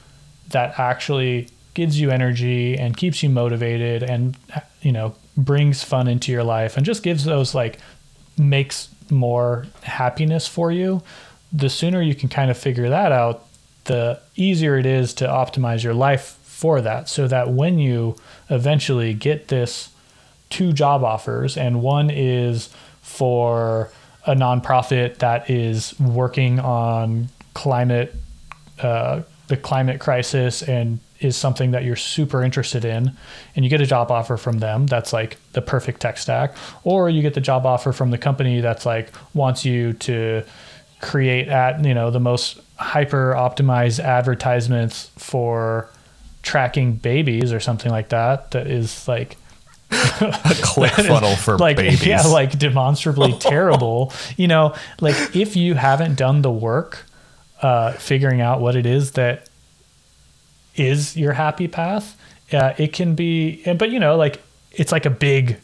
that 0.49 0.79
actually 0.79 1.49
gives 1.73 1.99
you 1.99 2.11
energy 2.11 2.77
and 2.77 2.95
keeps 2.95 3.23
you 3.23 3.29
motivated 3.29 4.03
and 4.03 4.37
you 4.81 4.91
know 4.91 5.15
brings 5.35 5.83
fun 5.83 6.07
into 6.07 6.31
your 6.31 6.43
life 6.43 6.77
and 6.77 6.85
just 6.85 7.01
gives 7.01 7.23
those 7.23 7.55
like 7.55 7.79
makes 8.37 8.89
more 9.09 9.65
happiness 9.81 10.47
for 10.47 10.71
you 10.71 11.01
the 11.51 11.69
sooner 11.69 11.99
you 12.01 12.13
can 12.13 12.29
kind 12.29 12.51
of 12.51 12.57
figure 12.57 12.89
that 12.89 13.11
out 13.11 13.45
the 13.85 14.19
easier 14.35 14.77
it 14.77 14.85
is 14.85 15.13
to 15.15 15.25
optimize 15.25 15.83
your 15.83 15.93
life 15.93 16.37
for 16.43 16.79
that 16.81 17.09
so 17.09 17.27
that 17.27 17.49
when 17.49 17.79
you 17.79 18.15
eventually 18.49 19.13
get 19.13 19.47
this 19.47 19.89
two 20.53 20.71
job 20.71 21.03
offers 21.03 21.57
and 21.57 21.81
one 21.81 22.11
is 22.11 22.69
for 23.01 23.89
a 24.27 24.35
nonprofit 24.35 25.17
that 25.17 25.49
is 25.49 25.99
working 25.99 26.59
on 26.59 27.27
climate 27.55 28.13
uh, 28.79 29.23
the 29.47 29.57
climate 29.57 29.99
crisis 29.99 30.61
and 30.61 30.99
is 31.19 31.35
something 31.35 31.71
that 31.71 31.83
you're 31.83 31.95
super 31.95 32.43
interested 32.43 32.85
in 32.85 33.11
and 33.55 33.65
you 33.65 33.69
get 33.69 33.81
a 33.81 33.85
job 33.87 34.11
offer 34.11 34.37
from 34.37 34.59
them 34.59 34.85
that's 34.85 35.11
like 35.11 35.37
the 35.53 35.61
perfect 35.61 35.99
tech 35.99 36.19
stack 36.19 36.55
or 36.83 37.09
you 37.09 37.23
get 37.23 37.33
the 37.33 37.41
job 37.41 37.65
offer 37.65 37.91
from 37.91 38.11
the 38.11 38.17
company 38.19 38.61
that's 38.61 38.85
like 38.85 39.11
wants 39.33 39.65
you 39.65 39.93
to 39.93 40.43
create 41.01 41.47
at 41.47 41.83
you 41.83 41.95
know 41.95 42.11
the 42.11 42.19
most 42.19 42.61
hyper 42.75 43.33
optimized 43.35 43.99
advertisements 43.99 45.09
for 45.17 45.89
tracking 46.43 46.93
babies 46.93 47.51
or 47.51 47.59
something 47.59 47.91
like 47.91 48.09
that 48.09 48.51
that 48.51 48.67
is 48.67 49.07
like 49.07 49.35
A 50.21 50.55
click 50.61 50.91
funnel 50.93 51.35
for 51.35 51.57
like 51.57 51.77
babies. 51.77 52.05
yeah 52.05 52.21
like 52.27 52.57
demonstrably 52.57 53.33
terrible 53.39 54.11
you 54.37 54.47
know 54.47 54.73
like 54.99 55.35
if 55.35 55.55
you 55.55 55.73
haven't 55.75 56.15
done 56.15 56.41
the 56.41 56.51
work 56.51 57.05
uh 57.61 57.91
figuring 57.93 58.41
out 58.41 58.59
what 58.61 58.75
it 58.75 58.85
is 58.85 59.11
that 59.11 59.47
is 60.75 61.15
your 61.15 61.33
happy 61.33 61.67
path 61.67 62.17
uh, 62.51 62.73
it 62.77 62.93
can 62.93 63.15
be 63.15 63.63
but 63.75 63.89
you 63.91 63.99
know 63.99 64.15
like 64.15 64.41
it's 64.71 64.91
like 64.91 65.05
a 65.05 65.09
big 65.09 65.57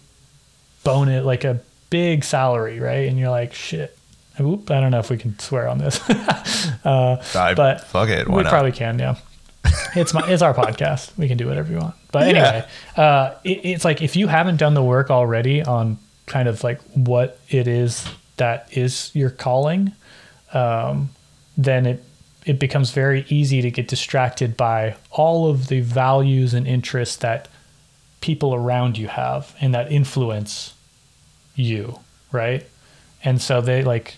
bonus 0.84 1.26
like 1.26 1.44
a 1.44 1.60
big 1.90 2.24
salary 2.24 2.80
right 2.80 3.08
and 3.10 3.18
you're 3.20 3.30
like 3.32 3.54
shit 3.54 3.96
Oop, 4.42 4.72
I 4.72 4.80
don't 4.80 4.92
know 4.92 5.00
if 5.00 5.10
we 5.10 5.18
can 5.18 5.38
swear 5.38 5.68
on 5.68 5.80
this, 5.80 6.00
uh, 6.86 7.22
I- 7.36 7.54
but 7.56 7.84
fuck 7.88 8.08
it. 8.08 8.26
Why 8.26 8.38
we 8.38 8.44
not? 8.44 8.50
probably 8.50 8.72
can. 8.72 8.98
Yeah, 8.98 9.16
it's 9.96 10.14
my 10.14 10.28
it's 10.30 10.42
our 10.42 10.54
podcast. 10.54 11.18
We 11.18 11.28
can 11.28 11.38
do 11.38 11.48
whatever 11.48 11.72
you 11.72 11.80
want. 11.80 11.96
But 12.12 12.24
anyway, 12.24 12.66
uh, 12.96 13.36
it, 13.44 13.62
it's 13.64 13.86
like 13.86 14.02
if 14.02 14.16
you 14.16 14.28
haven't 14.28 14.58
done 14.58 14.74
the 14.74 14.84
work 14.84 15.10
already 15.10 15.62
on 15.62 15.98
kind 16.26 16.48
of 16.48 16.64
like 16.64 16.82
what 16.94 17.40
it 17.50 17.68
is 17.68 18.08
that 18.38 18.70
is 18.72 19.12
your 19.14 19.30
calling, 19.30 19.94
um, 20.54 21.10
then 21.58 21.86
it 21.86 22.04
it 22.46 22.60
becomes 22.60 22.92
very 22.92 23.26
easy 23.30 23.62
to 23.62 23.70
get 23.70 23.88
distracted 23.88 24.58
by 24.58 24.96
all 25.12 25.50
of 25.50 25.68
the 25.68 25.82
values 25.82 26.54
and 26.54 26.66
interests 26.68 27.18
that 27.18 27.48
people 28.22 28.56
around 28.56 28.98
you 28.98 29.08
have 29.08 29.56
and 29.62 29.74
that 29.74 29.92
influence 29.92 30.74
you, 31.56 32.00
right? 32.32 32.66
And 33.24 33.42
so 33.42 33.62
they 33.62 33.84
like 33.84 34.18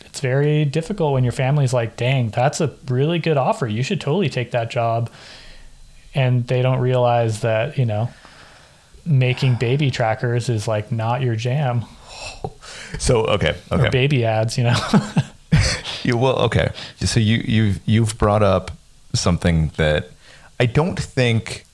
it's 0.00 0.20
very 0.20 0.64
difficult 0.64 1.12
when 1.12 1.24
your 1.24 1.32
family's 1.32 1.72
like, 1.72 1.96
"Dang, 1.96 2.30
that's 2.30 2.60
a 2.60 2.74
really 2.88 3.18
good 3.18 3.36
offer. 3.36 3.66
You 3.66 3.82
should 3.82 4.00
totally 4.00 4.28
take 4.28 4.50
that 4.50 4.70
job." 4.70 5.10
And 6.14 6.46
they 6.46 6.60
don't 6.60 6.80
realize 6.80 7.40
that, 7.40 7.78
you 7.78 7.86
know, 7.86 8.10
making 9.06 9.54
baby 9.54 9.90
trackers 9.90 10.50
is 10.50 10.68
like 10.68 10.92
not 10.92 11.22
your 11.22 11.34
jam 11.36 11.86
So 12.98 13.24
okay, 13.26 13.56
okay. 13.70 13.86
or 13.86 13.90
baby 13.90 14.24
ads, 14.24 14.58
you 14.58 14.64
know. 14.64 14.76
You 16.04 16.16
well, 16.16 16.36
okay. 16.40 16.72
So 16.96 17.20
you 17.20 17.44
you've 17.44 17.80
you've 17.86 18.18
brought 18.18 18.42
up 18.42 18.72
something 19.14 19.70
that 19.76 20.10
I 20.58 20.66
don't 20.66 20.98
think 20.98 21.64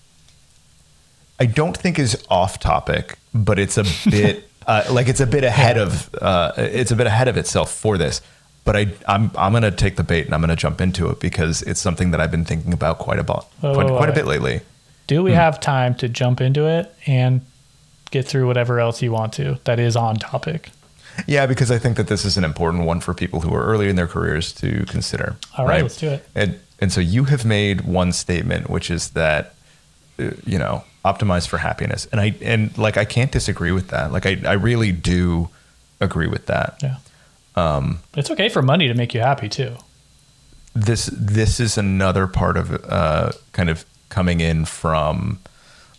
I 1.40 1.46
don't 1.46 1.74
think 1.74 1.98
is 1.98 2.22
off 2.28 2.58
topic, 2.58 3.16
but 3.32 3.58
it's 3.58 3.78
a 3.78 3.84
bit 4.10 4.47
uh, 4.68 4.84
like 4.92 5.08
it's 5.08 5.20
a 5.20 5.26
bit 5.26 5.42
ahead 5.42 5.76
of 5.78 6.14
uh, 6.22 6.52
it's 6.56 6.92
a 6.92 6.96
bit 6.96 7.06
ahead 7.08 7.26
of 7.26 7.36
itself 7.36 7.72
for 7.72 7.98
this. 7.98 8.20
But 8.64 8.76
I 8.76 8.86
I'm 9.08 9.30
I'm 9.36 9.52
gonna 9.52 9.70
take 9.72 9.96
the 9.96 10.04
bait 10.04 10.26
and 10.26 10.34
I'm 10.34 10.40
gonna 10.40 10.54
jump 10.54 10.80
into 10.80 11.08
it 11.10 11.18
because 11.20 11.62
it's 11.62 11.80
something 11.80 12.10
that 12.12 12.20
I've 12.20 12.30
been 12.30 12.44
thinking 12.44 12.72
about 12.72 12.98
quite 12.98 13.18
a 13.18 13.24
bit 13.24 13.36
Wait, 13.62 13.74
quite, 13.74 13.76
wait, 13.76 13.86
quite 13.96 14.08
a 14.08 14.12
wait. 14.12 14.14
bit 14.14 14.26
lately. 14.26 14.60
Do 15.08 15.18
Hmm. 15.20 15.24
we 15.24 15.32
have 15.32 15.58
time 15.58 15.94
to 15.96 16.08
jump 16.08 16.40
into 16.40 16.66
it 16.68 16.94
and 17.06 17.40
get 18.10 18.26
through 18.26 18.46
whatever 18.46 18.78
else 18.78 19.00
you 19.02 19.10
want 19.10 19.32
to 19.34 19.58
that 19.64 19.78
is 19.80 19.96
on 19.96 20.16
topic? 20.16 20.70
Yeah, 21.26 21.46
because 21.46 21.70
I 21.70 21.78
think 21.78 21.96
that 21.96 22.06
this 22.08 22.24
is 22.24 22.36
an 22.36 22.44
important 22.44 22.84
one 22.84 23.00
for 23.00 23.12
people 23.14 23.40
who 23.40 23.52
are 23.54 23.64
early 23.64 23.88
in 23.88 23.96
their 23.96 24.06
careers 24.06 24.52
to 24.54 24.84
consider. 24.86 25.36
All 25.56 25.66
right, 25.66 25.82
let's 25.82 25.96
do 25.96 26.08
it. 26.10 26.28
And 26.34 26.60
and 26.80 26.92
so 26.92 27.00
you 27.00 27.24
have 27.24 27.44
made 27.44 27.80
one 27.82 28.12
statement, 28.12 28.68
which 28.70 28.90
is 28.90 29.10
that 29.10 29.54
uh, 30.20 30.30
you 30.46 30.58
know 30.58 30.84
optimize 31.04 31.46
for 31.46 31.58
happiness, 31.58 32.06
and 32.12 32.20
I 32.20 32.34
and 32.42 32.76
like 32.78 32.96
I 32.96 33.04
can't 33.04 33.30
disagree 33.30 33.72
with 33.72 33.88
that. 33.88 34.12
Like 34.12 34.26
I 34.26 34.40
I 34.44 34.54
really 34.54 34.92
do 34.92 35.48
agree 36.00 36.26
with 36.26 36.46
that. 36.46 36.78
Yeah. 36.82 36.96
Um, 37.56 38.00
it's 38.16 38.30
okay 38.30 38.48
for 38.48 38.62
money 38.62 38.88
to 38.88 38.94
make 38.94 39.14
you 39.14 39.20
happy 39.20 39.48
too. 39.48 39.76
This 40.74 41.06
this 41.12 41.60
is 41.60 41.78
another 41.78 42.26
part 42.26 42.56
of 42.56 42.72
uh, 42.84 43.32
kind 43.52 43.70
of 43.70 43.84
coming 44.08 44.40
in 44.40 44.64
from 44.64 45.40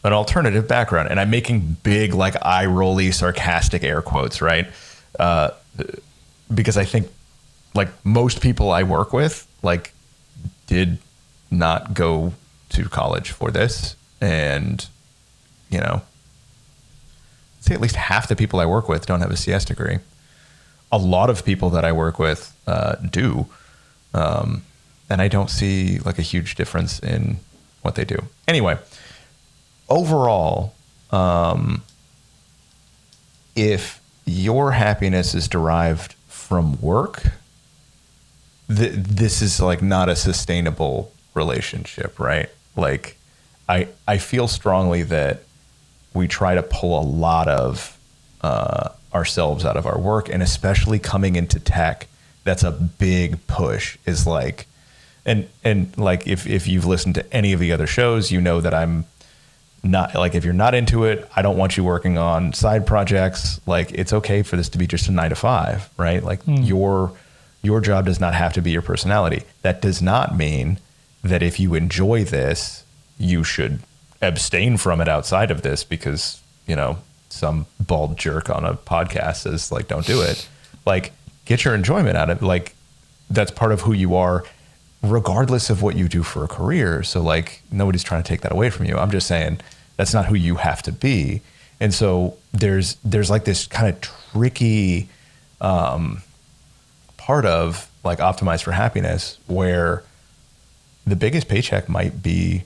an 0.03 0.13
alternative 0.13 0.67
background, 0.67 1.09
and 1.09 1.19
I'm 1.19 1.29
making 1.29 1.77
big 1.83 2.13
like 2.13 2.35
eye 2.45 2.65
rolly 2.65 3.11
sarcastic 3.11 3.83
air 3.83 4.01
quotes, 4.01 4.41
right? 4.41 4.67
Uh, 5.19 5.51
because 6.53 6.77
I 6.77 6.85
think 6.85 7.09
like 7.75 7.89
most 8.05 8.41
people 8.41 8.71
I 8.71 8.83
work 8.83 9.13
with 9.13 9.45
like 9.61 9.93
did 10.67 10.97
not 11.51 11.93
go 11.93 12.33
to 12.69 12.87
college 12.87 13.31
for 13.31 13.51
this 13.51 13.95
and 14.21 14.87
you 15.69 15.79
know 15.79 16.01
I'd 17.57 17.63
say 17.63 17.73
at 17.73 17.81
least 17.81 17.95
half 17.95 18.27
the 18.27 18.35
people 18.35 18.59
I 18.59 18.65
work 18.65 18.87
with 18.89 19.05
don't 19.05 19.21
have 19.21 19.31
a 19.31 19.37
CS 19.37 19.65
degree. 19.65 19.99
A 20.91 20.97
lot 20.97 21.29
of 21.29 21.45
people 21.45 21.69
that 21.71 21.85
I 21.85 21.91
work 21.91 22.17
with 22.17 22.55
uh, 22.65 22.95
do, 22.95 23.47
um, 24.13 24.63
and 25.09 25.21
I 25.21 25.27
don't 25.27 25.49
see 25.49 25.99
like 25.99 26.17
a 26.17 26.23
huge 26.23 26.55
difference 26.55 26.99
in 26.99 27.37
what 27.81 27.95
they 27.95 28.05
do. 28.05 28.17
Anyway, 28.47 28.77
overall, 29.87 30.73
um, 31.11 31.83
if 33.55 34.01
your 34.25 34.71
happiness 34.71 35.35
is 35.35 35.47
derived 35.47 36.13
from 36.27 36.79
work, 36.81 37.23
th- 38.67 38.93
this 38.93 39.41
is 39.41 39.59
like 39.59 39.81
not 39.81 40.09
a 40.09 40.15
sustainable 40.15 41.11
relationship, 41.33 42.19
right? 42.19 42.49
Like, 42.75 43.17
I 43.69 43.87
I 44.07 44.17
feel 44.17 44.47
strongly 44.47 45.03
that 45.03 45.43
we 46.13 46.27
try 46.27 46.55
to 46.55 46.63
pull 46.63 46.99
a 46.99 47.05
lot 47.05 47.47
of 47.47 47.97
uh, 48.41 48.89
ourselves 49.13 49.63
out 49.63 49.77
of 49.77 49.85
our 49.85 49.99
work, 49.99 50.27
and 50.27 50.41
especially 50.41 50.99
coming 50.99 51.35
into 51.35 51.59
tech, 51.59 52.07
that's 52.43 52.63
a 52.63 52.71
big 52.71 53.45
push. 53.47 53.97
Is 54.05 54.25
like, 54.25 54.65
and 55.25 55.47
and 55.63 55.95
like 55.97 56.27
if 56.27 56.47
if 56.47 56.67
you've 56.67 56.85
listened 56.85 57.15
to 57.15 57.33
any 57.33 57.53
of 57.53 57.59
the 57.59 57.71
other 57.71 57.87
shows, 57.87 58.31
you 58.31 58.41
know 58.41 58.59
that 58.59 58.73
I'm 58.73 59.05
not 59.83 60.15
like 60.15 60.35
if 60.35 60.43
you're 60.43 60.53
not 60.53 60.73
into 60.73 61.05
it, 61.05 61.29
I 61.35 61.41
don't 61.41 61.57
want 61.57 61.77
you 61.77 61.83
working 61.83 62.17
on 62.17 62.53
side 62.53 62.87
projects. 62.87 63.61
Like 63.67 63.91
it's 63.91 64.11
okay 64.13 64.41
for 64.41 64.57
this 64.57 64.69
to 64.69 64.77
be 64.77 64.87
just 64.87 65.07
a 65.07 65.11
nine 65.11 65.29
to 65.29 65.35
five, 65.35 65.89
right? 65.95 66.23
Like 66.23 66.41
your 66.47 67.13
your 67.61 67.81
job 67.81 68.05
does 68.05 68.19
not 68.19 68.33
have 68.33 68.53
to 68.53 68.61
be 68.61 68.71
your 68.71 68.81
personality. 68.81 69.43
That 69.61 69.81
does 69.81 70.01
not 70.01 70.35
mean 70.35 70.79
that 71.23 71.43
if 71.43 71.59
you 71.59 71.75
enjoy 71.75 72.23
this, 72.23 72.83
you 73.19 73.43
should 73.43 73.79
abstain 74.21 74.77
from 74.77 74.99
it 75.01 75.07
outside 75.07 75.51
of 75.51 75.61
this 75.61 75.83
because, 75.83 76.41
you 76.65 76.75
know, 76.75 76.97
some 77.29 77.67
bald 77.79 78.17
jerk 78.17 78.49
on 78.49 78.65
a 78.65 78.73
podcast 78.73 79.37
says 79.37 79.71
like 79.71 79.87
don't 79.87 80.05
do 80.05 80.21
it. 80.21 80.47
Like 80.85 81.11
get 81.45 81.63
your 81.63 81.75
enjoyment 81.75 82.17
out 82.17 82.29
of 82.29 82.41
it. 82.41 82.45
Like 82.45 82.75
that's 83.29 83.51
part 83.51 83.71
of 83.71 83.81
who 83.81 83.93
you 83.93 84.15
are 84.15 84.43
regardless 85.01 85.69
of 85.69 85.81
what 85.81 85.95
you 85.95 86.07
do 86.07 86.23
for 86.23 86.43
a 86.43 86.47
career. 86.47 87.03
So 87.03 87.21
like 87.21 87.61
nobody's 87.71 88.03
trying 88.03 88.23
to 88.23 88.27
take 88.27 88.41
that 88.41 88.51
away 88.51 88.69
from 88.69 88.85
you. 88.85 88.97
I'm 88.97 89.11
just 89.11 89.27
saying 89.27 89.59
that's 89.97 90.13
not 90.13 90.25
who 90.25 90.35
you 90.35 90.55
have 90.55 90.81
to 90.83 90.91
be. 90.91 91.41
And 91.79 91.93
so 91.93 92.37
there's 92.51 92.95
there's 93.03 93.29
like 93.29 93.45
this 93.45 93.67
kind 93.67 93.87
of 93.89 94.01
tricky 94.01 95.07
um, 95.61 96.23
part 97.17 97.45
of 97.45 97.89
like 98.03 98.19
optimize 98.19 98.63
for 98.63 98.71
happiness 98.71 99.37
where 99.47 100.03
the 101.05 101.15
biggest 101.15 101.47
paycheck 101.47 101.89
might 101.89 102.21
be 102.21 102.63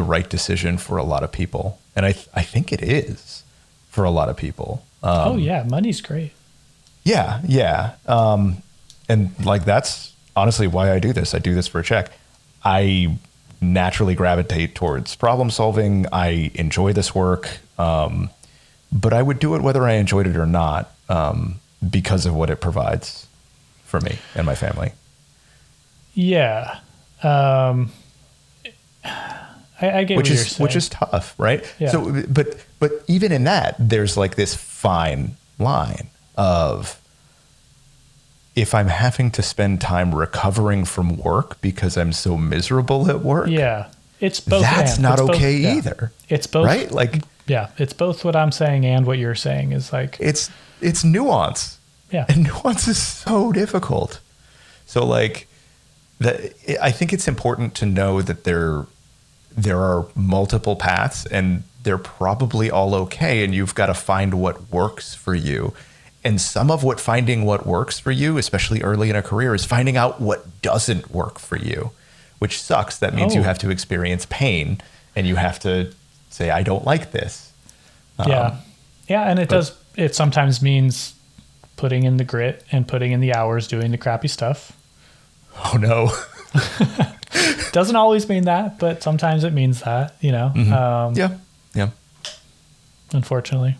the 0.00 0.04
right 0.04 0.30
decision 0.30 0.78
for 0.78 0.96
a 0.96 1.02
lot 1.04 1.22
of 1.22 1.30
people. 1.30 1.78
And 1.94 2.06
I 2.06 2.14
I 2.32 2.42
think 2.42 2.72
it 2.72 2.82
is 2.82 3.44
for 3.90 4.04
a 4.04 4.10
lot 4.10 4.30
of 4.30 4.36
people. 4.36 4.82
Um, 5.02 5.28
oh 5.32 5.36
yeah, 5.36 5.62
money's 5.68 6.00
great. 6.00 6.32
yeah, 7.04 7.40
yeah. 7.46 7.96
Um, 8.06 8.62
and 9.10 9.30
like 9.44 9.64
that's 9.66 10.14
honestly 10.34 10.66
why 10.66 10.90
I 10.92 10.98
do 11.00 11.12
this. 11.12 11.34
I 11.34 11.38
do 11.38 11.54
this 11.54 11.68
for 11.68 11.80
a 11.80 11.84
check. 11.84 12.12
I 12.64 13.18
naturally 13.60 14.14
gravitate 14.14 14.74
towards 14.74 15.14
problem 15.16 15.50
solving. 15.50 16.06
I 16.12 16.50
enjoy 16.54 16.94
this 16.94 17.14
work, 17.14 17.58
um, 17.78 18.30
but 18.90 19.12
I 19.12 19.20
would 19.22 19.38
do 19.38 19.54
it 19.54 19.60
whether 19.60 19.84
I 19.84 19.94
enjoyed 20.04 20.26
it 20.26 20.36
or 20.36 20.46
not 20.46 20.94
um, 21.10 21.60
because 21.90 22.24
of 22.24 22.34
what 22.34 22.48
it 22.48 22.60
provides 22.60 23.26
for 23.84 24.00
me 24.00 24.16
and 24.34 24.46
my 24.46 24.54
family. 24.54 24.92
Yeah. 26.14 26.78
Um, 27.22 27.92
I, 29.80 29.98
I 30.00 30.04
get 30.04 30.16
which 30.16 30.28
what 30.28 30.34
you're 30.36 30.46
is 30.46 30.58
which 30.58 30.76
is 30.76 30.88
tough, 30.88 31.34
right? 31.38 31.64
Yeah. 31.78 31.90
So, 31.90 32.22
but 32.28 32.64
but 32.78 32.92
even 33.08 33.32
in 33.32 33.44
that, 33.44 33.76
there's 33.78 34.16
like 34.16 34.34
this 34.36 34.54
fine 34.54 35.36
line 35.58 36.08
of 36.36 37.00
if 38.56 38.74
I'm 38.74 38.88
having 38.88 39.30
to 39.32 39.42
spend 39.42 39.80
time 39.80 40.14
recovering 40.14 40.84
from 40.84 41.16
work 41.16 41.60
because 41.60 41.96
I'm 41.96 42.12
so 42.12 42.36
miserable 42.36 43.08
at 43.10 43.20
work, 43.22 43.48
yeah. 43.48 43.88
It's 44.20 44.40
both. 44.40 44.62
that's 44.62 44.94
and. 44.94 45.02
not 45.02 45.12
It's 45.18 45.22
both- 45.22 45.36
okay 45.36 45.54
yeah. 45.56 45.74
either, 45.76 46.12
It's 46.28 46.46
both. 46.46 46.66
right? 46.66 46.90
Like 46.90 47.22
Yeah, 47.46 47.70
it's 47.78 47.92
both 47.94 48.24
what 48.24 48.36
I'm 48.36 48.52
saying 48.52 48.84
and 48.84 49.06
what 49.06 49.18
you're 49.18 49.34
saying 49.34 49.72
is 49.72 49.92
like, 49.92 50.16
it's 50.20 50.50
it's 50.80 51.04
nuance, 51.04 51.78
yeah, 52.10 52.26
and 52.28 52.44
nuance 52.64 52.86
is 52.88 52.98
so 53.00 53.52
difficult. 53.52 54.20
So 54.86 55.06
like 55.06 55.46
that, 56.18 56.52
I 56.82 56.90
think 56.90 57.12
it's 57.12 57.28
important 57.28 57.74
to 57.76 57.86
know 57.86 58.20
that 58.20 58.44
there 58.44 58.84
there 59.56 59.78
are 59.80 60.06
multiple 60.14 60.76
paths, 60.76 61.26
and 61.26 61.62
they're 61.82 61.98
probably 61.98 62.70
all 62.70 62.94
okay, 62.94 63.44
and 63.44 63.54
you've 63.54 63.74
got 63.74 63.86
to 63.86 63.94
find 63.94 64.34
what 64.34 64.70
works 64.70 65.14
for 65.14 65.34
you. 65.34 65.72
And 66.22 66.38
some 66.40 66.70
of 66.70 66.84
what 66.84 67.00
finding 67.00 67.44
what 67.46 67.66
works 67.66 67.98
for 67.98 68.10
you, 68.10 68.36
especially 68.36 68.82
early 68.82 69.08
in 69.08 69.16
a 69.16 69.22
career, 69.22 69.54
is 69.54 69.64
finding 69.64 69.96
out 69.96 70.20
what 70.20 70.60
doesn't 70.62 71.10
work 71.10 71.38
for 71.38 71.56
you, 71.56 71.90
which 72.38 72.60
sucks. 72.60 72.98
That 72.98 73.14
means 73.14 73.34
you 73.34 73.40
Oh. 73.40 73.44
have 73.44 73.58
to 73.60 73.70
experience 73.70 74.26
pain, 74.28 74.80
and 75.16 75.26
you 75.26 75.36
have 75.36 75.58
to 75.60 75.92
say, 76.28 76.50
"I 76.50 76.62
don't 76.62 76.84
like 76.84 77.12
this." 77.12 77.50
Um, 78.18 78.30
yeah, 78.30 78.56
yeah, 79.08 79.22
and 79.22 79.38
it 79.38 79.48
but- 79.48 79.54
does. 79.56 79.72
It 79.96 80.14
sometimes 80.14 80.62
means 80.62 81.14
putting 81.76 82.04
in 82.04 82.16
the 82.18 82.24
grit 82.24 82.64
and 82.70 82.86
putting 82.86 83.12
in 83.12 83.20
the 83.20 83.34
hours 83.34 83.66
doing 83.66 83.90
the 83.90 83.98
crappy 83.98 84.28
stuff. 84.28 84.72
Oh 85.64 85.76
no. 85.80 86.12
Doesn't 87.72 87.96
always 87.96 88.28
mean 88.28 88.44
that, 88.44 88.78
but 88.78 89.02
sometimes 89.02 89.44
it 89.44 89.52
means 89.52 89.80
that. 89.82 90.14
You 90.20 90.32
know, 90.32 90.52
Mm-hmm. 90.54 90.72
um, 90.72 91.14
yeah. 91.14 91.36
Yeah. 91.74 91.90
unfortunately. 93.12 93.76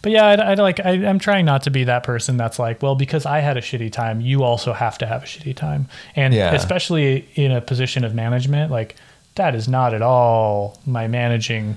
But 0.00 0.12
yeah, 0.12 0.24
I, 0.26 0.34
I 0.34 0.54
like. 0.54 0.78
I, 0.80 0.90
I'm 1.06 1.18
trying 1.18 1.44
not 1.44 1.62
to 1.64 1.70
be 1.70 1.84
that 1.84 2.04
person 2.04 2.36
that's 2.36 2.58
like, 2.58 2.82
well, 2.82 2.94
because 2.94 3.26
I 3.26 3.40
had 3.40 3.56
a 3.56 3.60
shitty 3.60 3.90
time, 3.92 4.20
you 4.20 4.44
also 4.44 4.72
have 4.72 4.96
to 4.98 5.06
have 5.06 5.24
a 5.24 5.26
shitty 5.26 5.56
time, 5.56 5.88
and 6.14 6.32
Yeah. 6.32 6.54
especially 6.54 7.28
in 7.34 7.50
a 7.50 7.60
position 7.60 8.04
of 8.04 8.14
management, 8.14 8.70
like 8.70 8.94
that 9.34 9.54
is 9.54 9.68
not 9.68 9.92
at 9.92 10.02
all 10.02 10.80
my 10.86 11.08
managing 11.08 11.76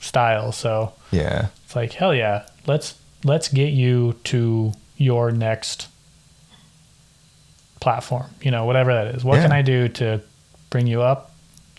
style. 0.00 0.52
So 0.52 0.92
Yeah. 1.10 1.46
it's 1.64 1.74
like, 1.74 1.92
hell 1.94 2.14
yeah, 2.14 2.46
let's 2.66 2.94
let's 3.24 3.48
get 3.48 3.70
you 3.72 4.14
to 4.24 4.72
your 4.98 5.30
next 5.32 5.88
platform. 7.80 8.26
You 8.42 8.50
know, 8.50 8.64
whatever 8.64 8.92
that 8.94 9.14
is. 9.14 9.24
What 9.24 9.36
Yeah. 9.36 9.42
can 9.42 9.52
I 9.52 9.62
do 9.62 9.88
to 9.88 10.20
bring 10.70 10.86
you 10.86 11.02
up? 11.02 11.32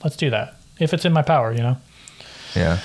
Let's 0.03 0.15
do 0.17 0.29
that 0.31 0.55
if 0.79 0.93
it's 0.93 1.05
in 1.05 1.13
my 1.13 1.21
power. 1.21 1.51
You 1.53 1.61
know. 1.61 1.77
Yeah. 2.55 2.79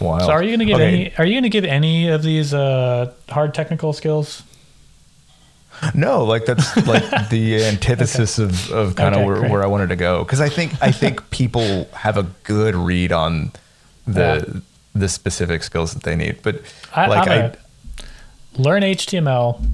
Wow. 0.00 0.18
So 0.20 0.30
are 0.30 0.42
you 0.42 0.48
going 0.50 0.60
to 0.60 0.64
give 0.64 0.76
Okay. 0.76 0.88
any? 0.88 1.16
Are 1.18 1.24
you 1.24 1.34
going 1.34 1.42
to 1.44 1.48
give 1.50 1.64
any 1.64 2.08
of 2.08 2.22
these 2.22 2.54
uh, 2.54 3.12
hard 3.28 3.52
technical 3.54 3.92
skills? 3.92 4.42
No, 5.94 6.24
like 6.24 6.44
that's 6.44 6.76
like 6.86 7.28
the 7.30 7.64
antithesis 7.64 8.38
of, 8.38 8.70
of 8.70 8.96
kind 8.96 9.14
Okay, 9.14 9.22
of 9.22 9.26
where, 9.26 9.50
where 9.50 9.62
I 9.62 9.66
wanted 9.66 9.88
to 9.90 9.96
go. 9.96 10.22
Cause 10.26 10.40
I 10.40 10.48
think, 10.50 10.72
I 10.82 10.92
think 10.92 11.30
people 11.30 11.88
have 11.94 12.18
a 12.18 12.24
good 12.42 12.74
read 12.74 13.12
on 13.12 13.52
the, 14.06 14.62
the 14.94 15.08
specific 15.08 15.62
skills 15.62 15.94
that 15.94 16.02
they 16.02 16.16
need. 16.16 16.42
But 16.42 16.60
I, 16.94 17.06
like, 17.06 17.28
I, 17.28 17.54
learn 18.58 18.82
HTML, 18.82 19.64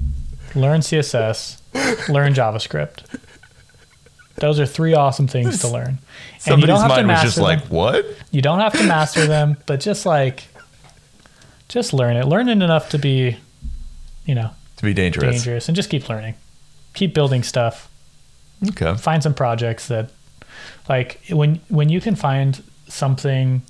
learn 0.57 0.81
CSS, 0.81 1.61
learn 2.09 2.33
JavaScript. 2.33 3.03
Those 4.35 4.59
are 4.59 4.65
three 4.65 4.93
awesome 4.93 5.27
things 5.27 5.59
to 5.61 5.67
learn. 5.67 5.87
And 5.87 5.97
you 5.97 6.39
Somebody's 6.39 6.67
don't 6.67 6.81
have 6.81 6.89
to 6.89 6.95
mind 7.03 7.07
was 7.07 7.13
master 7.13 7.25
just 7.25 7.35
them. 7.37 7.43
like, 7.45 7.63
what? 7.65 8.05
You 8.31 8.41
don't 8.41 8.59
have 8.59 8.73
to 8.73 8.83
master 8.83 9.25
them, 9.25 9.57
but 9.65 9.79
just 9.79 10.05
like, 10.05 10.43
just 11.69 11.91
learn 11.93 12.15
it. 12.15 12.25
Learn 12.27 12.47
it 12.47 12.51
enough 12.61 12.89
to 12.89 12.99
be, 12.99 13.37
you 14.25 14.35
know, 14.35 14.51
To 14.77 14.83
be 14.83 14.93
dangerous. 14.93 15.35
dangerous, 15.37 15.67
and 15.69 15.75
just 15.75 15.89
keep 15.89 16.07
learning. 16.07 16.35
Keep 16.93 17.13
building 17.15 17.41
stuff. 17.43 17.89
Okay. 18.69 18.95
Find 18.95 19.21
some 19.23 19.33
projects 19.33 19.87
that, 19.87 20.11
like, 20.87 21.19
when 21.29 21.59
when 21.69 21.89
you 21.89 21.99
can 22.01 22.15
find 22.15 22.63
something. 22.87 23.61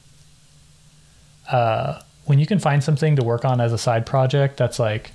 Uh, 1.49 2.01
when 2.25 2.39
you 2.39 2.45
can 2.45 2.59
find 2.59 2.83
something 2.83 3.15
to 3.15 3.23
work 3.23 3.45
on 3.45 3.61
as 3.61 3.71
a 3.71 3.77
side 3.77 4.05
project 4.05 4.57
that's 4.57 4.79
like 4.79 5.11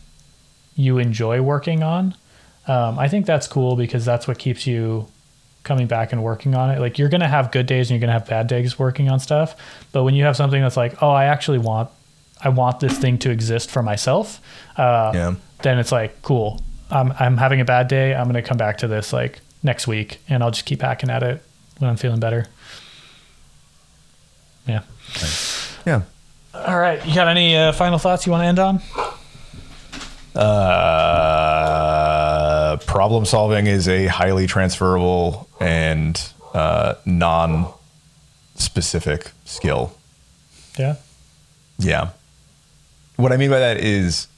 you 0.82 0.98
enjoy 0.98 1.40
working 1.42 1.82
on, 1.82 2.14
um, 2.66 2.98
I 2.98 3.08
think 3.08 3.26
that's 3.26 3.46
cool 3.46 3.76
because 3.76 4.04
that's 4.04 4.26
what 4.28 4.38
keeps 4.38 4.66
you 4.66 5.06
coming 5.64 5.86
back 5.86 6.12
and 6.12 6.22
working 6.22 6.54
on 6.54 6.70
it. 6.70 6.80
Like 6.80 6.98
you're 6.98 7.08
gonna 7.08 7.28
have 7.28 7.50
good 7.52 7.66
days 7.66 7.90
and 7.90 7.98
you're 7.98 8.06
gonna 8.06 8.18
have 8.18 8.28
bad 8.28 8.46
days 8.48 8.78
working 8.78 9.08
on 9.08 9.20
stuff, 9.20 9.54
but 9.92 10.02
when 10.04 10.14
you 10.14 10.24
have 10.24 10.36
something 10.36 10.60
that's 10.60 10.76
like, 10.76 11.02
oh, 11.02 11.10
I 11.10 11.24
actually 11.26 11.58
want, 11.58 11.88
I 12.40 12.48
want 12.48 12.80
this 12.80 12.98
thing 12.98 13.18
to 13.18 13.30
exist 13.30 13.70
for 13.70 13.82
myself, 13.82 14.40
uh, 14.76 15.12
Yeah. 15.14 15.34
then 15.62 15.78
it's 15.78 15.92
like 15.92 16.20
cool. 16.22 16.60
I'm 16.90 17.12
I'm 17.18 17.36
having 17.38 17.60
a 17.60 17.64
bad 17.64 17.88
day. 17.88 18.14
I'm 18.14 18.26
gonna 18.26 18.42
come 18.42 18.58
back 18.58 18.78
to 18.78 18.88
this 18.88 19.12
like 19.12 19.40
next 19.62 19.86
week, 19.86 20.18
and 20.28 20.42
I'll 20.42 20.50
just 20.50 20.66
keep 20.66 20.82
hacking 20.82 21.08
at 21.10 21.22
it 21.22 21.42
when 21.78 21.88
I'm 21.88 21.96
feeling 21.96 22.20
better. 22.20 22.46
Yeah. 24.66 24.80
Yeah. 25.86 26.02
All 26.54 26.78
right. 26.78 27.04
You 27.06 27.14
got 27.14 27.28
any 27.28 27.56
uh, 27.56 27.72
final 27.72 27.98
thoughts 27.98 28.26
you 28.26 28.32
want 28.32 28.42
to 28.42 28.46
end 28.46 28.58
on? 28.58 28.80
Uh, 30.34 31.72
problem 32.86 33.24
solving 33.24 33.66
is 33.66 33.88
a 33.88 34.06
highly 34.06 34.46
transferable 34.46 35.48
and 35.60 36.32
uh, 36.54 36.94
non 37.04 37.66
specific 38.54 39.32
skill. 39.44 39.94
Yeah. 40.78 40.96
Yeah. 41.78 42.10
What 43.16 43.32
I 43.32 43.36
mean 43.36 43.50
by 43.50 43.58
that 43.58 43.78
is 43.78 44.28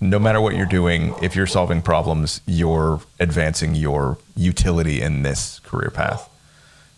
no 0.00 0.18
matter 0.18 0.40
what 0.40 0.56
you're 0.56 0.66
doing, 0.66 1.14
if 1.22 1.36
you're 1.36 1.46
solving 1.46 1.80
problems, 1.80 2.40
you're 2.46 3.00
advancing 3.20 3.74
your 3.74 4.18
utility 4.36 5.00
in 5.00 5.22
this 5.22 5.60
career 5.60 5.90
path. 5.90 6.28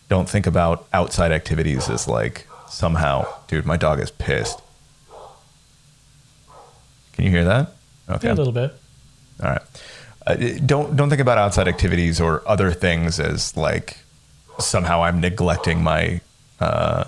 Don't 0.09 0.27
think 0.29 0.47
about 0.47 0.87
outside 0.91 1.31
activities 1.31 1.89
as 1.89 2.07
like 2.07 2.47
somehow, 2.67 3.27
dude, 3.47 3.65
my 3.65 3.77
dog 3.77 3.99
is 3.99 4.11
pissed. 4.11 4.59
Can 7.13 7.25
you 7.25 7.31
hear 7.31 7.45
that? 7.45 7.74
Okay. 8.09 8.27
Yeah, 8.27 8.33
a 8.33 8.35
little 8.35 8.53
bit. 8.53 8.73
All 9.43 9.49
right. 9.49 9.61
Uh, 10.27 10.35
don't 10.65 10.95
don't 10.95 11.09
think 11.09 11.21
about 11.21 11.37
outside 11.37 11.67
activities 11.67 12.19
or 12.19 12.41
other 12.47 12.71
things 12.71 13.19
as 13.19 13.55
like 13.55 13.97
somehow 14.59 15.03
I'm 15.03 15.19
neglecting 15.19 15.83
my 15.83 16.21
uh, 16.59 17.05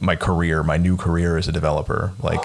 my 0.00 0.16
career, 0.16 0.62
my 0.62 0.76
new 0.76 0.96
career 0.96 1.36
as 1.36 1.48
a 1.48 1.52
developer. 1.52 2.12
Like 2.22 2.40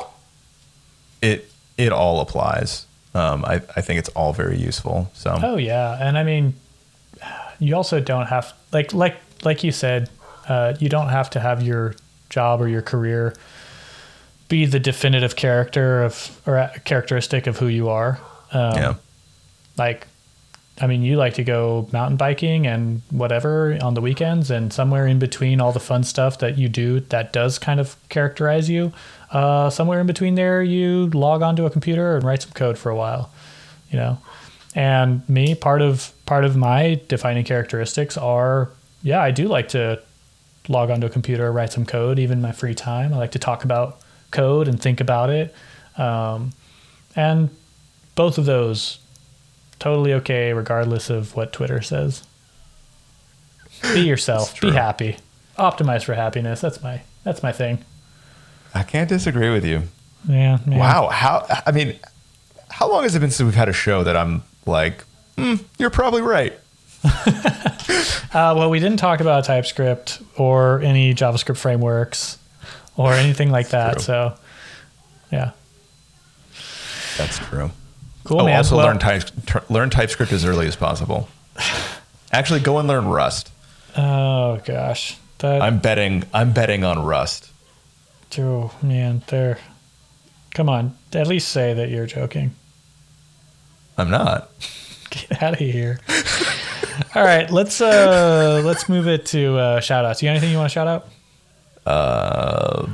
it 1.22 1.50
it 1.78 1.92
all 1.92 2.20
applies. 2.22 2.86
Um, 3.14 3.46
I 3.46 3.56
I 3.76 3.82
think 3.82 4.00
it's 4.00 4.10
all 4.10 4.34
very 4.34 4.58
useful. 4.58 5.10
So 5.14 5.40
Oh 5.42 5.58
yeah, 5.58 5.98
and 6.00 6.18
I 6.18 6.24
mean, 6.24 6.56
you 7.60 7.76
also 7.76 8.00
don't 8.00 8.28
have 8.28 8.54
like 8.72 8.94
like 8.94 9.18
like 9.44 9.64
you 9.64 9.72
said, 9.72 10.10
uh, 10.50 10.74
you 10.80 10.90
don't 10.90 11.10
have 11.10 11.30
to 11.32 11.40
have 11.40 11.62
your 11.62 11.96
job 12.30 12.62
or 12.62 12.68
your 12.68 12.82
career 12.82 13.34
be 14.54 14.66
the 14.68 14.80
definitive 14.80 15.36
character 15.36 16.04
of 16.04 16.40
or 16.46 16.70
characteristic 16.86 17.48
of 17.48 17.58
who 17.58 17.68
you 17.68 17.90
are. 17.90 18.20
Um, 18.52 18.76
yeah, 18.76 18.96
like 19.78 20.06
I 20.80 20.86
mean, 20.86 21.02
you 21.02 21.18
like 21.18 21.34
to 21.36 21.44
go 21.44 21.90
mountain 21.92 22.18
biking 22.18 22.68
and 22.68 23.02
whatever 23.10 23.76
on 23.82 23.96
the 23.96 24.02
weekends, 24.02 24.52
and 24.52 24.72
somewhere 24.72 25.08
in 25.08 25.18
between 25.18 25.60
all 25.60 25.72
the 25.72 25.80
fun 25.80 26.04
stuff 26.04 26.38
that 26.38 26.56
you 26.56 26.70
do 26.70 27.00
that 27.10 27.34
does 27.34 27.58
kind 27.58 27.80
of 27.80 27.96
characterize 28.10 28.70
you, 28.70 28.94
uh, 29.32 29.72
somewhere 29.72 30.00
in 30.00 30.06
between 30.06 30.36
there, 30.36 30.62
you 30.62 31.08
log 31.10 31.42
onto 31.42 31.66
a 31.66 31.72
computer 31.72 32.16
and 32.16 32.24
write 32.24 32.44
some 32.44 32.52
code 32.52 32.78
for 32.78 32.92
a 32.92 32.96
while, 32.96 33.32
you 33.90 33.98
know. 33.98 34.20
And 34.76 35.28
me, 35.28 35.56
part 35.56 35.82
of 35.82 36.14
part 36.28 36.46
of 36.46 36.56
my 36.56 37.02
defining 37.08 37.44
characteristics 37.44 38.18
are, 38.18 38.70
yeah, 39.02 39.20
I 39.20 39.32
do 39.32 39.48
like 39.48 39.70
to 39.70 40.00
log 40.68 40.92
onto 40.92 41.08
a 41.08 41.10
computer, 41.10 41.52
write 41.52 41.72
some 41.72 41.88
code, 41.88 42.20
even 42.20 42.40
my 42.40 42.52
free 42.52 42.76
time. 42.76 43.16
I 43.16 43.18
like 43.18 43.32
to 43.32 43.40
talk 43.40 43.64
about 43.64 44.00
code 44.34 44.68
and 44.68 44.82
think 44.82 45.00
about 45.00 45.30
it, 45.30 45.56
um, 45.98 46.52
and 47.16 47.50
both 48.16 48.38
of 48.38 48.46
those 48.46 49.00
totally 49.80 50.14
okay 50.14 50.54
regardless 50.54 51.10
of 51.10 51.36
what 51.36 51.52
twitter 51.54 51.82
says. 51.82 52.24
Be 53.94 54.02
yourself. 54.02 54.60
Be 54.62 54.72
happy. 54.72 55.18
Optimize 55.58 56.04
for 56.04 56.14
happiness. 56.14 56.62
That's 56.62 56.82
my 56.82 57.02
that's 57.24 57.44
my 57.44 57.52
thing. 57.52 57.80
I 58.74 58.84
can't 58.84 59.10
disagree 59.10 59.50
with 59.50 59.66
you. 59.66 59.84
yeah, 60.28 60.58
yeah. 60.66 60.78
Wow, 60.78 61.10
how 61.10 61.46
I 61.66 61.72
mean, 61.72 62.00
how 62.70 62.90
long 62.90 63.04
has 63.04 63.16
it 63.16 63.20
been 63.20 63.30
since 63.32 63.46
we've 63.46 63.56
had 63.56 63.70
a 63.70 63.74
show 63.74 64.04
that 64.04 64.16
I'm 64.16 64.44
like, 64.66 65.04
hmm, 65.38 65.56
you're 65.78 65.90
probably 65.90 66.22
right. 66.22 66.58
Uh, 68.34 68.52
well 68.58 68.68
we 68.72 68.80
didn't 68.80 68.98
talk 68.98 69.20
about 69.20 69.46
typescript 69.46 70.20
or 70.38 70.80
any 70.80 71.14
javascript 71.14 71.58
frameworks 71.58 72.40
or 72.98 73.14
anything 73.14 73.52
like 73.52 73.70
that 73.70 73.94
true. 73.94 74.02
so 74.02 74.34
yeah 75.32 75.52
That's 77.18 77.40
true. 77.40 77.72
cool 78.24 78.42
oh, 78.42 78.46
man 78.46 78.58
also 78.58 78.78
Well, 78.78 78.86
learn 78.88 79.00
type, 79.00 79.24
tr- 79.46 79.60
learn 79.70 79.90
TypeScript 79.90 80.32
as 80.32 80.46
early 80.46 80.68
as 80.68 80.76
possible. 80.76 81.28
Actually, 82.32 82.60
go 82.62 82.80
and 82.80 82.88
learn 82.88 83.06
Rust. 83.08 83.52
oh 83.98 84.60
gosh 84.66 85.18
that 85.40 85.62
I'm 85.62 85.80
betting. 85.80 86.24
I'm 86.34 86.54
betting 86.54 86.84
on 86.84 87.04
Rust. 87.04 87.52
oh 88.38 88.74
man 88.82 89.22
there 89.28 89.60
come 90.54 90.70
on 90.70 90.96
at 91.14 91.28
least 91.28 91.50
say 91.50 91.74
that 91.74 91.90
you're 91.90 92.06
joking 92.08 92.54
I'm 93.98 94.10
not. 94.10 94.50
Get 95.12 95.44
out 95.44 95.54
of 95.54 95.60
here. 95.60 96.00
All 97.16 97.24
right, 97.24 97.48
let's 97.52 97.80
uh 97.80 98.62
let's 98.66 98.90
move 98.90 99.08
it 99.08 99.28
to 99.28 99.56
uh 99.58 99.80
shout 99.82 100.04
outs. 100.04 100.24
You 100.24 100.28
got 100.28 100.32
anything 100.32 100.50
you 100.50 100.58
want 100.58 100.72
to 100.72 100.74
shout 100.74 100.88
out? 100.88 101.08
Uh, 101.86 102.88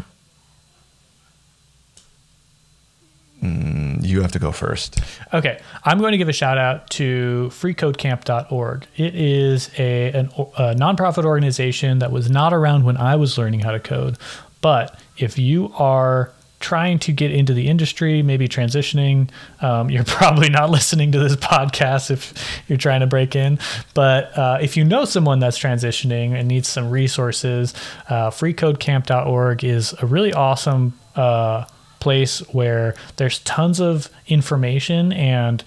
mm, 3.43 4.05
you 4.05 4.21
have 4.21 4.31
to 4.31 4.39
go 4.39 4.51
first. 4.51 4.99
Okay, 5.33 5.59
I'm 5.83 5.99
going 5.99 6.11
to 6.11 6.17
give 6.17 6.29
a 6.29 6.33
shout 6.33 6.57
out 6.57 6.89
to 6.91 7.49
freecodecamp.org. 7.51 8.87
It 8.95 9.15
is 9.15 9.69
a 9.77 10.11
an, 10.11 10.25
a 10.27 10.73
nonprofit 10.75 11.25
organization 11.25 11.99
that 11.99 12.11
was 12.11 12.29
not 12.29 12.53
around 12.53 12.83
when 12.83 12.97
I 12.97 13.15
was 13.15 13.37
learning 13.37 13.61
how 13.61 13.71
to 13.71 13.79
code, 13.79 14.17
but 14.61 14.99
if 15.17 15.37
you 15.37 15.71
are 15.75 16.31
trying 16.59 16.99
to 16.99 17.11
get 17.11 17.31
into 17.31 17.53
the 17.53 17.67
industry, 17.67 18.21
maybe 18.21 18.47
transitioning, 18.47 19.29
um, 19.61 19.89
you're 19.89 20.03
probably 20.05 20.49
not 20.49 20.69
listening 20.69 21.11
to 21.11 21.19
this 21.19 21.35
podcast 21.35 22.11
if 22.11 22.33
you're 22.67 22.77
trying 22.77 22.99
to 22.99 23.07
break 23.07 23.35
in. 23.35 23.59
But 23.93 24.37
uh, 24.37 24.57
if 24.61 24.75
you 24.75 24.83
know 24.83 25.05
someone 25.05 25.39
that's 25.39 25.57
transitioning 25.57 26.33
and 26.33 26.47
needs 26.47 26.67
some 26.67 26.89
resources, 26.89 27.73
uh, 28.09 28.29
freecodecamp.org 28.29 29.63
is 29.63 29.93
a 30.01 30.05
really 30.05 30.33
awesome 30.33 30.99
uh, 31.15 31.65
place 31.99 32.39
where 32.53 32.95
there's 33.17 33.39
tons 33.39 33.79
of 33.79 34.09
information 34.27 35.11
and 35.13 35.63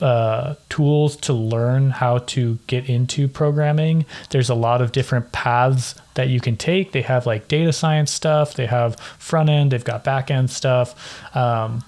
uh, 0.00 0.54
tools 0.68 1.16
to 1.16 1.32
learn 1.32 1.90
how 1.90 2.18
to 2.18 2.58
get 2.66 2.88
into 2.88 3.28
programming. 3.28 4.04
There's 4.30 4.50
a 4.50 4.54
lot 4.54 4.82
of 4.82 4.92
different 4.92 5.32
paths 5.32 5.94
that 6.14 6.28
you 6.28 6.40
can 6.40 6.56
take. 6.56 6.92
They 6.92 7.02
have 7.02 7.26
like 7.26 7.48
data 7.48 7.72
science 7.72 8.10
stuff, 8.10 8.54
they 8.54 8.66
have 8.66 8.98
front 9.18 9.50
end, 9.50 9.72
they've 9.72 9.84
got 9.84 10.04
back 10.04 10.30
end 10.30 10.50
stuff. 10.50 11.36
Um, 11.36 11.84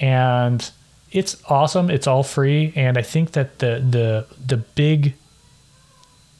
and 0.00 0.70
it's 1.10 1.42
awesome. 1.48 1.90
It's 1.90 2.06
all 2.06 2.22
free. 2.22 2.72
And 2.76 2.98
I 2.98 3.02
think 3.02 3.32
that 3.32 3.58
the 3.58 3.80
the 3.80 4.26
the 4.44 4.56
big 4.58 5.14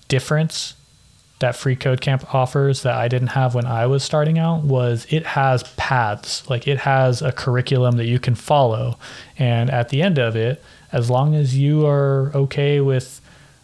difference 0.09 0.75
that 1.41 1.55
freeCodeCamp 1.55 2.35
offers 2.35 2.83
that 2.83 2.95
I 2.95 3.07
didn't 3.07 3.29
have 3.29 3.55
when 3.55 3.67
I 3.67 3.87
was 3.87 4.03
starting 4.03 4.39
out 4.39 4.65
was 4.65 5.07
it 5.09 5.25
has 5.25 5.63
paths 5.77 6.49
like 6.51 6.67
it 6.67 6.79
has 6.79 7.23
a 7.23 7.31
curriculum 7.31 7.97
that 7.97 8.07
you 8.07 8.19
can 8.19 8.35
follow 8.35 8.99
and 9.39 9.71
at 9.71 9.91
the 9.91 10.03
end 10.03 10.19
of 10.19 10.35
it 10.35 10.63
as 10.91 11.11
long 11.11 11.35
as 11.35 11.57
you 11.57 11.87
are 11.87 12.33
okay 12.35 12.81
with 12.81 13.21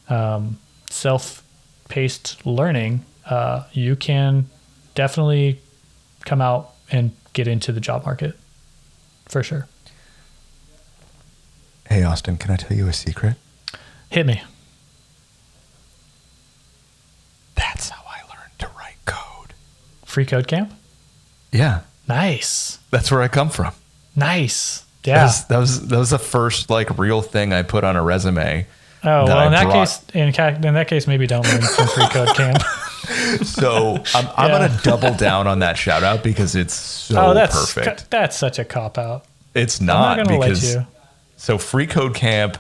um, 0.09 0.59
self-paced 0.89 2.47
learning 2.47 3.05
uh, 3.29 3.65
you 3.73 3.97
can 3.97 4.47
definitely 4.95 5.61
come 6.25 6.41
out 6.41 6.73
and 6.91 7.13
get 7.33 7.49
into 7.49 7.73
the 7.73 7.81
job 7.81 8.05
market 8.05 8.37
for 9.27 9.43
sure 9.43 9.67
Hey, 11.89 12.03
Austin, 12.03 12.37
can 12.39 12.51
I 12.51 12.57
tell 12.57 12.77
you 12.77 12.89
a 12.89 12.93
secret? 12.93 13.35
hit 14.11 14.27
me 14.27 14.43
That's 17.55 17.89
how 17.91 18.03
I 18.07 18.21
learned 18.29 18.59
to 18.61 18.69
write 18.79 18.97
code. 19.05 19.55
freeCodeCamp 20.07 20.71
Yeah, 21.53 21.81
nice 22.09 22.79
that's 22.91 23.11
where 23.11 23.23
I 23.23 23.29
come 23.29 23.51
from. 23.51 23.73
nice 24.15 24.85
That 25.03 25.11
yeah 25.11 25.25
was, 25.25 25.45
that 25.47 25.59
was 25.59 25.89
that 25.89 25.99
was 25.99 26.11
the 26.11 26.19
first 26.19 26.71
like 26.71 26.97
real 26.99 27.23
thing 27.23 27.53
I 27.53 27.63
put 27.63 27.85
on 27.85 27.97
a 27.97 28.03
resume. 28.03 28.67
Oh 29.03 29.27
that 29.27 29.35
well, 29.35 29.39
I 29.39 29.47
in 29.47 29.53
that 29.53 29.65
brought- 29.65 29.75
case, 29.75 30.03
in, 30.15 30.29
in 30.65 30.75
that 30.75 30.89
case, 30.89 31.07
maybe 31.07 31.27
don't 31.27 31.47
learn 31.47 31.61
from 31.61 31.87
freeCodeCamp. 31.89 32.63
So 33.45 34.03
I'm, 34.15 34.29
I'm 34.37 34.51
Yeah. 34.51 34.69
gonna 34.69 34.81
double 34.83 35.15
down 35.15 35.47
on 35.47 35.59
that 35.61 35.77
shout 35.77 36.03
out 36.03 36.23
because 36.23 36.55
it's 36.57 36.75
so 36.75 37.31
oh, 37.31 37.35
that's 37.35 37.55
perfect. 37.75 38.11
that's 38.11 38.37
such 38.37 38.59
a 38.59 38.65
cop 38.65 38.99
out. 38.99 39.25
It's 39.55 39.81
I'm 39.81 39.87
not, 39.87 40.17
not 40.19 40.29
because 40.29 40.75
you. 40.75 40.87
so 41.37 41.59
freeCodeCamp 41.59 42.57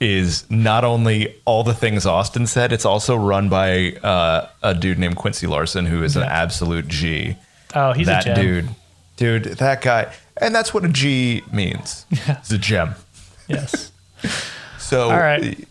is 0.00 0.44
not 0.50 0.84
only 0.84 1.34
all 1.44 1.64
the 1.64 1.74
things 1.74 2.04
Austin 2.06 2.46
said, 2.46 2.72
it's 2.72 2.84
also 2.84 3.16
run 3.16 3.48
by 3.48 3.92
uh, 4.02 4.48
a 4.62 4.74
dude 4.74 4.98
named 4.98 5.16
Quincy 5.16 5.46
Larson 5.46 5.86
who 5.86 6.02
is 6.02 6.16
an 6.16 6.22
absolute 6.24 6.88
G. 6.88 7.36
Oh, 7.74 7.92
he's 7.92 8.06
that 8.06 8.26
a 8.26 8.34
gem. 8.34 8.36
dude, 8.36 8.68
dude, 9.16 9.44
that 9.58 9.82
guy, 9.82 10.12
and 10.36 10.54
that's 10.54 10.72
what 10.74 10.84
a 10.84 10.88
G 10.88 11.42
means. 11.52 12.06
It's 12.28 12.50
a 12.50 12.58
gem. 12.58 12.94
Yes. 13.48 13.90
So 14.78 15.10
All 15.10 15.16
right. 15.18 15.66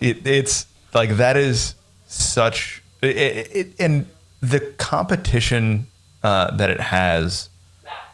it, 0.00 0.26
it's 0.26 0.66
like 0.92 1.10
that 1.18 1.36
is 1.36 1.76
such 2.08 2.82
it, 3.10 3.16
it, 3.16 3.50
it- 3.56 3.74
and 3.78 4.06
the 4.40 4.60
competition 4.78 5.86
uh, 6.22 6.54
that 6.56 6.70
it 6.70 6.80
has 6.80 7.48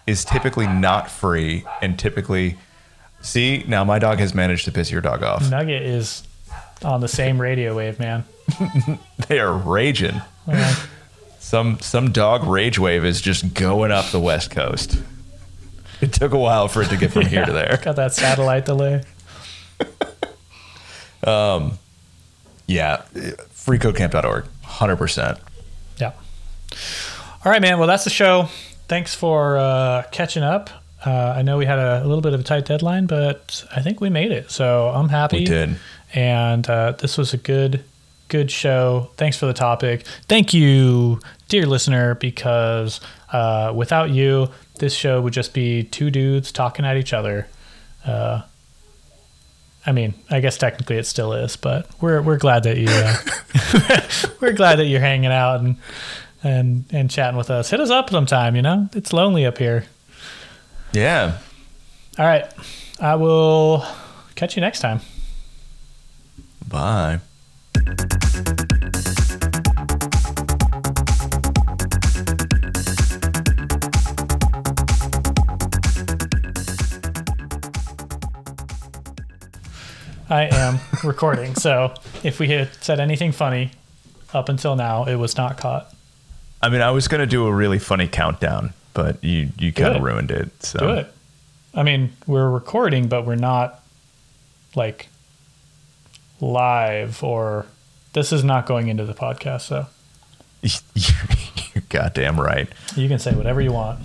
is 0.06 0.24
typically 0.24 0.66
not 0.66 1.10
free 1.10 1.64
and 1.80 1.98
typically 1.98 2.56
see 3.20 3.64
now 3.68 3.84
my 3.84 3.98
dog 3.98 4.18
has 4.18 4.34
managed 4.34 4.64
to 4.64 4.72
piss 4.72 4.90
your 4.90 5.00
dog 5.00 5.22
off 5.22 5.48
Nugget 5.50 5.82
is 5.82 6.22
on 6.84 7.00
the 7.00 7.08
same 7.08 7.40
radio 7.40 7.76
wave, 7.76 7.98
man. 8.00 8.24
they 9.28 9.38
are 9.38 9.52
raging 9.52 10.20
Yeah. 10.48 10.74
some 11.38 11.78
some 11.80 12.10
dog 12.12 12.44
rage 12.44 12.78
wave 12.78 13.04
is 13.04 13.20
just 13.20 13.54
going 13.54 13.92
up 13.92 14.06
the 14.10 14.18
west 14.20 14.50
coast 14.50 14.98
it 16.00 16.12
took 16.12 16.32
a 16.32 16.38
while 16.38 16.66
for 16.66 16.82
it 16.82 16.88
to 16.88 16.96
get 16.96 17.12
from 17.12 17.26
here 17.26 17.44
to 17.46 17.52
there 17.60 17.78
Got 17.82 17.96
that 17.96 18.12
satellite 18.12 18.64
delay. 18.64 19.02
um, 21.24 21.78
yeah 22.66 23.02
freecodecamp.org 23.54 24.44
100% 24.72 25.38
Yeah. 25.98 26.12
All 27.44 27.52
right, 27.52 27.60
man. 27.60 27.78
Well, 27.78 27.88
that's 27.88 28.04
the 28.04 28.10
show. 28.10 28.48
Thanks 28.88 29.14
for 29.14 29.56
uh, 29.58 30.04
catching 30.10 30.42
up. 30.42 30.70
Uh, 31.04 31.34
I 31.36 31.42
know 31.42 31.58
we 31.58 31.66
had 31.66 31.78
a, 31.78 32.02
a 32.02 32.06
little 32.06 32.20
bit 32.20 32.32
of 32.34 32.40
a 32.40 32.42
tight 32.44 32.64
deadline, 32.64 33.06
but 33.06 33.64
I 33.74 33.82
think 33.82 34.00
we 34.00 34.08
made 34.10 34.30
it. 34.30 34.50
So 34.50 34.88
I'm 34.90 35.08
happy. 35.08 35.38
we 35.40 35.44
did 35.44 35.76
And 36.14 36.68
uh, 36.68 36.92
this 36.92 37.18
was 37.18 37.34
a 37.34 37.36
good, 37.36 37.84
good 38.28 38.50
show. 38.50 39.10
Thanks 39.16 39.36
for 39.36 39.46
the 39.46 39.52
topic. 39.52 40.06
Thank 40.28 40.54
you, 40.54 41.20
dear 41.48 41.66
listener, 41.66 42.14
because 42.14 43.00
uh, 43.32 43.72
without 43.74 44.10
you, 44.10 44.48
this 44.78 44.94
show 44.94 45.20
would 45.20 45.32
just 45.32 45.52
be 45.52 45.84
two 45.84 46.10
dudes 46.10 46.52
talking 46.52 46.84
at 46.84 46.96
each 46.96 47.12
other. 47.12 47.48
I 49.84 49.92
mean, 49.92 50.14
I 50.30 50.40
guess 50.40 50.56
technically 50.56 50.96
it 50.96 51.06
still 51.06 51.32
is, 51.32 51.56
but 51.56 51.88
we're 52.00 52.22
we're 52.22 52.38
glad 52.38 52.62
that 52.64 52.76
you 52.76 52.88
uh, 52.88 54.30
we're 54.40 54.52
glad 54.52 54.76
that 54.78 54.86
you're 54.86 55.00
hanging 55.00 55.32
out 55.32 55.60
and 55.60 55.76
and 56.42 56.84
and 56.90 57.10
chatting 57.10 57.36
with 57.36 57.50
us. 57.50 57.70
Hit 57.70 57.80
us 57.80 57.90
up 57.90 58.10
sometime. 58.10 58.54
You 58.56 58.62
know, 58.62 58.88
it's 58.94 59.12
lonely 59.12 59.44
up 59.44 59.58
here. 59.58 59.84
yeah 60.92 61.38
All 62.18 62.26
right, 62.26 62.46
I 63.00 63.16
will 63.16 63.84
catch 64.36 64.56
you 64.56 64.60
next 64.60 64.80
time. 64.80 65.00
bye 66.68 67.20
I 80.32 80.44
am 80.50 80.80
recording. 81.04 81.54
So 81.56 81.92
if 82.24 82.40
we 82.40 82.48
had 82.48 82.72
said 82.82 83.00
anything 83.00 83.32
funny 83.32 83.72
up 84.32 84.48
until 84.48 84.76
now, 84.76 85.04
it 85.04 85.16
was 85.16 85.36
not 85.36 85.58
caught. 85.58 85.92
I 86.62 86.70
mean, 86.70 86.80
I 86.80 86.90
was 86.90 87.06
gonna 87.06 87.26
do 87.26 87.46
a 87.46 87.52
really 87.52 87.78
funny 87.78 88.08
countdown, 88.08 88.72
but 88.94 89.22
you 89.22 89.50
you 89.58 89.74
kind 89.74 89.94
of 89.94 90.02
ruined 90.02 90.30
it. 90.30 90.50
So 90.64 90.78
Do 90.78 90.88
it. 90.94 91.12
I 91.74 91.82
mean, 91.82 92.14
we're 92.26 92.48
recording, 92.48 93.08
but 93.08 93.26
we're 93.26 93.34
not 93.34 93.82
like 94.74 95.08
live 96.40 97.22
or 97.22 97.66
this 98.14 98.32
is 98.32 98.42
not 98.42 98.64
going 98.64 98.88
into 98.88 99.04
the 99.04 99.12
podcast. 99.12 99.60
So 99.62 99.86
you're 101.74 101.84
goddamn 101.90 102.40
right. 102.40 102.70
you 102.96 103.06
can 103.06 103.18
say 103.18 103.34
whatever 103.34 103.60
you 103.60 103.72
want. 103.72 104.00